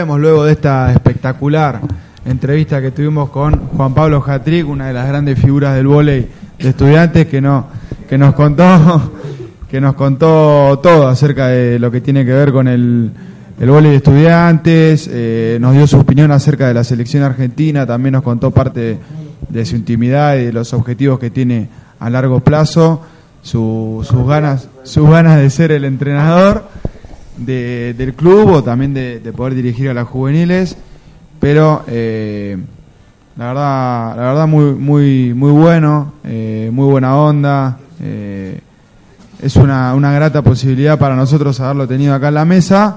Volvemos 0.00 0.20
luego 0.20 0.44
de 0.46 0.52
esta 0.52 0.90
espectacular 0.92 1.78
entrevista 2.24 2.80
que 2.80 2.90
tuvimos 2.90 3.28
con 3.28 3.54
Juan 3.68 3.92
Pablo 3.92 4.22
Jatric, 4.22 4.66
una 4.66 4.86
de 4.86 4.94
las 4.94 5.06
grandes 5.06 5.38
figuras 5.38 5.74
del 5.76 5.88
vóley 5.88 6.26
de 6.58 6.68
estudiantes 6.70 7.26
que 7.26 7.42
no 7.42 7.66
que 8.08 8.16
nos 8.16 8.32
contó 8.34 9.12
que 9.70 9.78
nos 9.78 9.92
contó 9.96 10.80
todo 10.82 11.06
acerca 11.06 11.48
de 11.48 11.78
lo 11.78 11.90
que 11.90 12.00
tiene 12.00 12.24
que 12.24 12.32
ver 12.32 12.50
con 12.50 12.66
el, 12.66 13.10
el 13.60 13.70
vóley 13.70 13.90
de 13.90 13.96
estudiantes, 13.98 15.06
eh, 15.12 15.58
nos 15.60 15.74
dio 15.74 15.86
su 15.86 15.98
opinión 15.98 16.32
acerca 16.32 16.66
de 16.66 16.72
la 16.72 16.82
selección 16.82 17.22
argentina, 17.22 17.84
también 17.84 18.14
nos 18.14 18.22
contó 18.22 18.50
parte 18.52 18.98
de 19.50 19.66
su 19.66 19.76
intimidad 19.76 20.36
y 20.36 20.46
de 20.46 20.52
los 20.54 20.72
objetivos 20.72 21.18
que 21.18 21.28
tiene 21.28 21.68
a 21.98 22.08
largo 22.08 22.40
plazo, 22.40 23.02
su- 23.42 24.00
sus 24.08 24.26
ganas 24.26 24.66
sus 24.82 25.10
ganas 25.10 25.36
de 25.36 25.50
ser 25.50 25.72
el 25.72 25.84
entrenador 25.84 26.64
de- 27.44 27.94
del 27.96 28.14
club 28.14 28.48
o 28.50 28.62
también 28.62 28.94
de, 28.94 29.20
de 29.20 29.32
poder 29.32 29.54
dirigir 29.54 29.88
a 29.90 29.94
las 29.94 30.06
juveniles, 30.08 30.76
pero 31.40 31.82
eh, 31.88 32.56
la 33.36 33.46
verdad, 33.48 34.16
la 34.16 34.22
verdad 34.22 34.46
muy, 34.46 34.74
muy, 34.74 35.32
muy 35.34 35.50
bueno, 35.52 36.12
eh, 36.24 36.70
muy 36.72 36.86
buena 36.90 37.16
onda. 37.16 37.78
eh, 38.00 38.60
es 39.42 39.56
una, 39.56 39.94
una 39.94 40.12
grata 40.12 40.42
posibilidad 40.42 40.98
para 40.98 41.16
nosotros 41.16 41.58
haberlo 41.60 41.88
tenido 41.88 42.14
acá 42.14 42.28
en 42.28 42.34
la 42.34 42.44
mesa. 42.44 42.96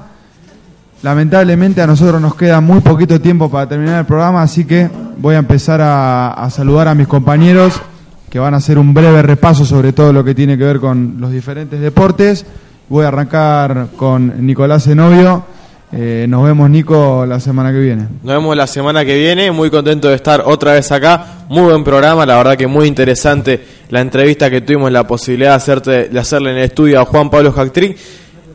Lamentablemente 1.01 1.81
a 1.81 1.87
nosotros 1.87 2.21
nos 2.21 2.35
queda 2.35 2.59
muy 2.61 2.79
poquito 2.81 3.19
tiempo 3.21 3.49
para 3.49 3.67
terminar 3.67 3.99
el 3.99 4.05
programa, 4.05 4.41
así 4.41 4.65
que 4.65 4.89
voy 5.17 5.35
a 5.35 5.39
empezar 5.39 5.79
a 5.81 6.47
saludar 6.49 6.87
a 6.89 6.95
mis 6.95 7.07
compañeros 7.07 7.81
que 8.29 8.39
van 8.39 8.53
a 8.53 8.57
hacer 8.57 8.77
un 8.77 8.93
breve 8.93 9.21
repaso 9.21 9.63
sobre 9.65 9.93
todo 9.93 10.11
lo 10.11 10.23
que 10.23 10.33
tiene 10.33 10.57
que 10.57 10.63
ver 10.63 10.79
con 10.79 11.15
los 11.19 11.31
diferentes 11.31 11.79
deportes. 11.79 12.45
Voy 12.89 13.05
a 13.05 13.07
arrancar 13.07 13.87
con 13.95 14.45
Nicolás 14.45 14.83
Zenobio. 14.83 15.45
Eh, 15.91 16.25
nos 16.27 16.43
vemos, 16.43 16.69
Nico, 16.69 17.25
la 17.25 17.39
semana 17.39 17.71
que 17.71 17.79
viene. 17.79 18.07
Nos 18.23 18.35
vemos 18.35 18.57
la 18.57 18.67
semana 18.67 19.05
que 19.05 19.17
viene, 19.17 19.51
muy 19.51 19.69
contento 19.69 20.09
de 20.09 20.15
estar 20.15 20.43
otra 20.45 20.73
vez 20.73 20.91
acá, 20.91 21.45
muy 21.49 21.63
buen 21.63 21.83
programa, 21.83 22.25
la 22.25 22.35
verdad 22.37 22.57
que 22.57 22.65
muy 22.65 22.87
interesante 22.87 23.63
la 23.89 24.01
entrevista 24.01 24.49
que 24.49 24.61
tuvimos, 24.61 24.91
la 24.91 25.05
posibilidad 25.05 25.51
de, 25.51 25.55
hacerte, 25.55 26.09
de 26.09 26.19
hacerle 26.19 26.51
en 26.51 26.57
el 26.57 26.63
estudio 26.63 26.99
a 26.99 27.05
Juan 27.05 27.29
Pablo 27.29 27.51
Jactric. 27.51 27.97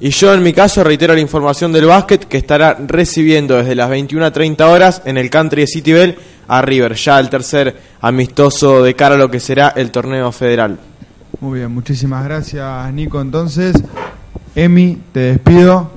Y 0.00 0.10
yo 0.10 0.34
en 0.34 0.42
mi 0.42 0.52
caso 0.52 0.84
reitero 0.84 1.14
la 1.14 1.20
información 1.20 1.72
del 1.72 1.86
básquet 1.86 2.24
que 2.24 2.36
estará 2.36 2.76
recibiendo 2.86 3.56
desde 3.56 3.74
las 3.74 3.88
21 3.88 4.26
a 4.26 4.32
30 4.32 4.68
horas 4.68 5.02
en 5.04 5.16
el 5.16 5.30
country 5.30 5.62
de 5.62 5.66
City 5.68 5.92
Bell 5.92 6.18
a 6.48 6.60
River, 6.60 6.94
ya 6.94 7.18
el 7.18 7.30
tercer 7.30 7.76
amistoso 8.00 8.82
de 8.82 8.94
cara 8.94 9.14
a 9.14 9.18
lo 9.18 9.30
que 9.30 9.40
será 9.40 9.72
el 9.76 9.90
torneo 9.90 10.32
federal. 10.32 10.78
Muy 11.40 11.60
bien, 11.60 11.72
muchísimas 11.72 12.24
gracias, 12.24 12.92
Nico. 12.92 13.20
Entonces, 13.20 13.76
Emi, 14.54 14.98
te 15.12 15.20
despido. 15.20 15.90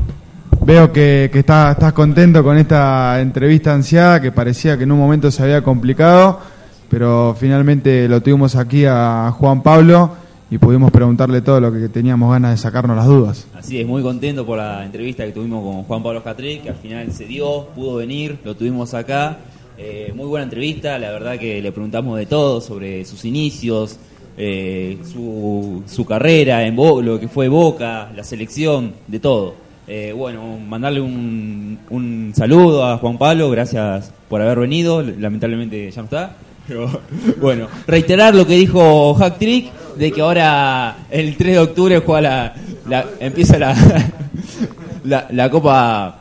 Veo 0.65 0.91
que, 0.91 1.29
que 1.33 1.39
está- 1.39 1.71
estás 1.71 1.93
contento 1.93 2.43
con 2.43 2.57
esta 2.57 3.19
entrevista 3.19 3.73
ansiada 3.73 4.21
que 4.21 4.31
parecía 4.31 4.77
que 4.77 4.83
en 4.83 4.91
un 4.91 4.99
momento 4.99 5.31
se 5.31 5.41
había 5.43 5.63
complicado, 5.63 6.39
pero 6.89 7.35
finalmente 7.39 8.07
lo 8.07 8.21
tuvimos 8.21 8.55
aquí 8.55 8.85
a 8.85 9.31
Juan 9.35 9.63
Pablo 9.63 10.11
y 10.51 10.57
pudimos 10.59 10.91
preguntarle 10.91 11.41
todo 11.41 11.59
lo 11.59 11.71
que 11.73 11.89
teníamos 11.89 12.31
ganas 12.31 12.51
de 12.51 12.57
sacarnos 12.57 12.95
las 12.95 13.07
dudas. 13.07 13.47
Así 13.57 13.79
es, 13.79 13.87
muy 13.87 14.03
contento 14.03 14.45
por 14.45 14.57
la 14.57 14.85
entrevista 14.85 15.25
que 15.25 15.31
tuvimos 15.31 15.63
con 15.63 15.83
Juan 15.83 16.03
Pablo 16.03 16.23
Catric, 16.23 16.63
que 16.63 16.69
al 16.69 16.75
final 16.75 17.11
se 17.11 17.25
dio, 17.25 17.67
pudo 17.73 17.95
venir, 17.95 18.37
lo 18.43 18.55
tuvimos 18.55 18.93
acá. 18.93 19.37
Eh, 19.77 20.11
muy 20.15 20.25
buena 20.27 20.43
entrevista, 20.43 20.99
la 20.99 21.09
verdad 21.09 21.39
que 21.39 21.59
le 21.61 21.71
preguntamos 21.71 22.19
de 22.19 22.27
todo 22.27 22.61
sobre 22.61 23.03
sus 23.05 23.25
inicios, 23.25 23.97
eh, 24.37 24.97
su, 25.11 25.83
su 25.85 26.05
carrera, 26.05 26.65
en 26.65 26.75
Bo- 26.75 27.01
lo 27.01 27.19
que 27.19 27.27
fue 27.27 27.47
Boca, 27.47 28.09
la 28.15 28.23
selección, 28.23 28.93
de 29.07 29.19
todo. 29.19 29.55
Eh, 29.87 30.13
bueno, 30.15 30.57
mandarle 30.57 31.01
un, 31.01 31.79
un 31.89 32.31
saludo 32.35 32.85
a 32.85 32.97
Juan 32.97 33.17
Pablo, 33.17 33.49
gracias 33.49 34.11
por 34.29 34.41
haber 34.41 34.59
venido, 34.59 35.01
lamentablemente 35.01 35.91
ya 35.91 36.01
no 36.01 36.05
está. 36.05 36.35
Pero 36.67 36.87
bueno, 37.41 37.67
reiterar 37.87 38.33
lo 38.35 38.45
que 38.47 38.53
dijo 38.55 39.13
Hack 39.15 39.37
Trick, 39.39 39.71
de 39.97 40.11
que 40.11 40.21
ahora 40.21 40.95
el 41.09 41.35
3 41.35 41.53
de 41.53 41.59
octubre 41.59 41.97
juega 41.99 42.21
la, 42.21 42.53
la- 42.87 43.05
empieza 43.19 43.57
la, 43.59 43.75
la, 45.03 45.27
la 45.31 45.49
Copa 45.49 46.17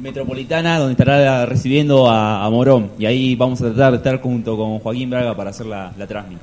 Metropolitana, 0.00 0.78
donde 0.78 0.92
estará 0.92 1.44
recibiendo 1.44 2.08
a, 2.08 2.48
Morón. 2.48 2.90
Y 2.98 3.04
ahí 3.04 3.34
vamos 3.36 3.60
a 3.60 3.66
tratar 3.66 3.90
de 3.92 3.96
estar 3.98 4.20
junto 4.22 4.56
con 4.56 4.78
Joaquín 4.78 5.10
Braga 5.10 5.36
para 5.36 5.50
hacer 5.50 5.66
la, 5.66 5.92
la 5.98 6.06
transmisión. 6.06 6.40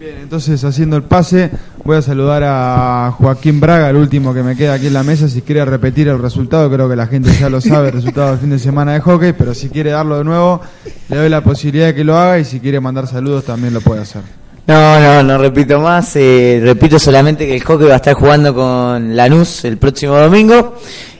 Bien, 0.00 0.16
entonces 0.22 0.64
haciendo 0.64 0.96
el 0.96 1.02
pase, 1.02 1.50
voy 1.84 1.98
a 1.98 2.00
saludar 2.00 2.42
a 2.42 3.12
Joaquín 3.18 3.60
Braga, 3.60 3.90
el 3.90 3.96
último 3.96 4.32
que 4.32 4.42
me 4.42 4.56
queda 4.56 4.72
aquí 4.72 4.86
en 4.86 4.94
la 4.94 5.02
mesa. 5.02 5.28
Si 5.28 5.42
quiere 5.42 5.62
repetir 5.66 6.08
el 6.08 6.18
resultado, 6.18 6.70
creo 6.70 6.88
que 6.88 6.96
la 6.96 7.06
gente 7.06 7.30
ya 7.38 7.50
lo 7.50 7.60
sabe, 7.60 7.88
el 7.88 7.92
resultado 7.92 8.30
del 8.30 8.38
fin 8.38 8.48
de 8.48 8.58
semana 8.58 8.94
de 8.94 9.00
hockey, 9.00 9.34
pero 9.34 9.52
si 9.52 9.68
quiere 9.68 9.90
darlo 9.90 10.16
de 10.16 10.24
nuevo, 10.24 10.62
le 11.10 11.16
doy 11.18 11.28
la 11.28 11.42
posibilidad 11.42 11.88
de 11.88 11.94
que 11.94 12.04
lo 12.04 12.16
haga 12.16 12.38
y 12.38 12.46
si 12.46 12.60
quiere 12.60 12.80
mandar 12.80 13.08
saludos 13.08 13.44
también 13.44 13.74
lo 13.74 13.82
puede 13.82 14.00
hacer. 14.00 14.22
No, 14.66 14.98
no, 15.00 15.22
no 15.22 15.36
repito 15.36 15.78
más. 15.80 16.16
eh, 16.16 16.62
repito 16.64 16.98
solamente 16.98 17.46
que 17.46 17.56
el 17.56 17.62
hockey 17.62 17.86
va 17.86 17.92
a 17.92 17.96
estar 17.96 18.14
jugando 18.14 18.54
con 18.54 19.14
Lanús 19.14 19.66
el 19.66 19.76
próximo 19.76 20.16
domingo. 20.16 20.76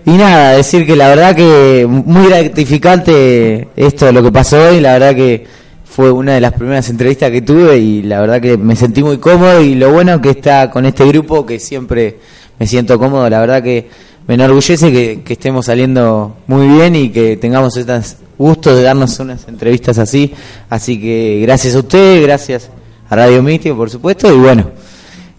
Y 0.07 0.13
nada, 0.13 0.53
decir 0.53 0.87
que 0.87 0.97
la 0.97 1.09
verdad 1.09 1.37
que 1.37 1.87
muy 1.87 2.29
gratificante 2.29 3.69
esto 3.77 4.11
lo 4.11 4.23
que 4.23 4.33
pasó 4.33 4.57
hoy. 4.71 4.81
La 4.81 4.95
verdad 4.95 5.15
que 5.15 5.61
fue 6.01 6.11
una 6.11 6.33
de 6.33 6.41
las 6.41 6.55
primeras 6.55 6.89
entrevistas 6.89 7.31
que 7.31 7.43
tuve 7.43 7.77
y 7.77 8.03
la 8.03 8.23
verdad 8.23 8.41
que 8.41 8.57
me 8.57 8.75
sentí 8.75 9.03
muy 9.03 9.19
cómodo. 9.19 9.61
Y 9.61 9.75
lo 9.75 9.93
bueno 9.93 10.19
que 10.19 10.31
está 10.31 10.71
con 10.71 10.87
este 10.87 11.07
grupo 11.07 11.45
que 11.45 11.59
siempre 11.59 12.21
me 12.59 12.67
siento 12.67 12.99
cómodo. 12.99 13.29
La 13.29 13.39
verdad 13.39 13.63
que 13.63 13.87
me 14.27 14.33
enorgullece 14.33 14.91
que, 14.91 15.23
estemos 15.31 15.67
saliendo 15.67 16.39
muy 16.47 16.69
bien 16.69 16.97
y 16.97 17.11
que 17.11 17.37
tengamos 17.37 17.77
estos 17.77 18.17
gustos 18.39 18.79
de 18.79 18.83
darnos 18.83 19.21
unas 19.21 19.47
entrevistas 19.47 19.99
así. 19.99 20.33
Así 20.71 20.99
que 20.99 21.41
gracias 21.43 21.75
a 21.75 21.81
ustedes, 21.81 22.23
gracias 22.23 22.71
a 23.11 23.17
Radio 23.17 23.43
Místico, 23.43 23.77
por 23.77 23.91
supuesto, 23.91 24.35
y 24.35 24.39
bueno, 24.39 24.71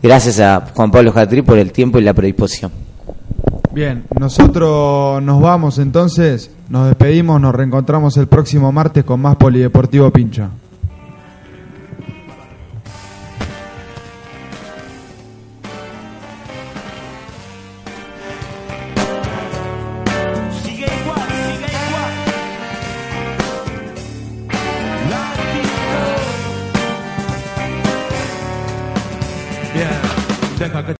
gracias 0.03 0.39
a 0.39 0.67
Juan 0.75 0.91
Pablo 0.91 1.11
Jatri 1.11 1.41
por 1.41 1.57
el 1.57 1.71
tiempo 1.71 1.97
y 1.97 2.03
la 2.03 2.13
predisposición. 2.13 2.90
Bien, 3.73 4.03
nosotros 4.19 5.21
nos 5.23 5.41
vamos 5.41 5.79
entonces, 5.79 6.51
nos 6.69 6.87
despedimos, 6.87 7.39
nos 7.39 7.55
reencontramos 7.55 8.17
el 8.17 8.27
próximo 8.27 8.71
martes 8.71 9.03
con 9.03 9.21
más 9.21 9.35
Polideportivo 9.35 10.09
Pincha. 10.11 10.49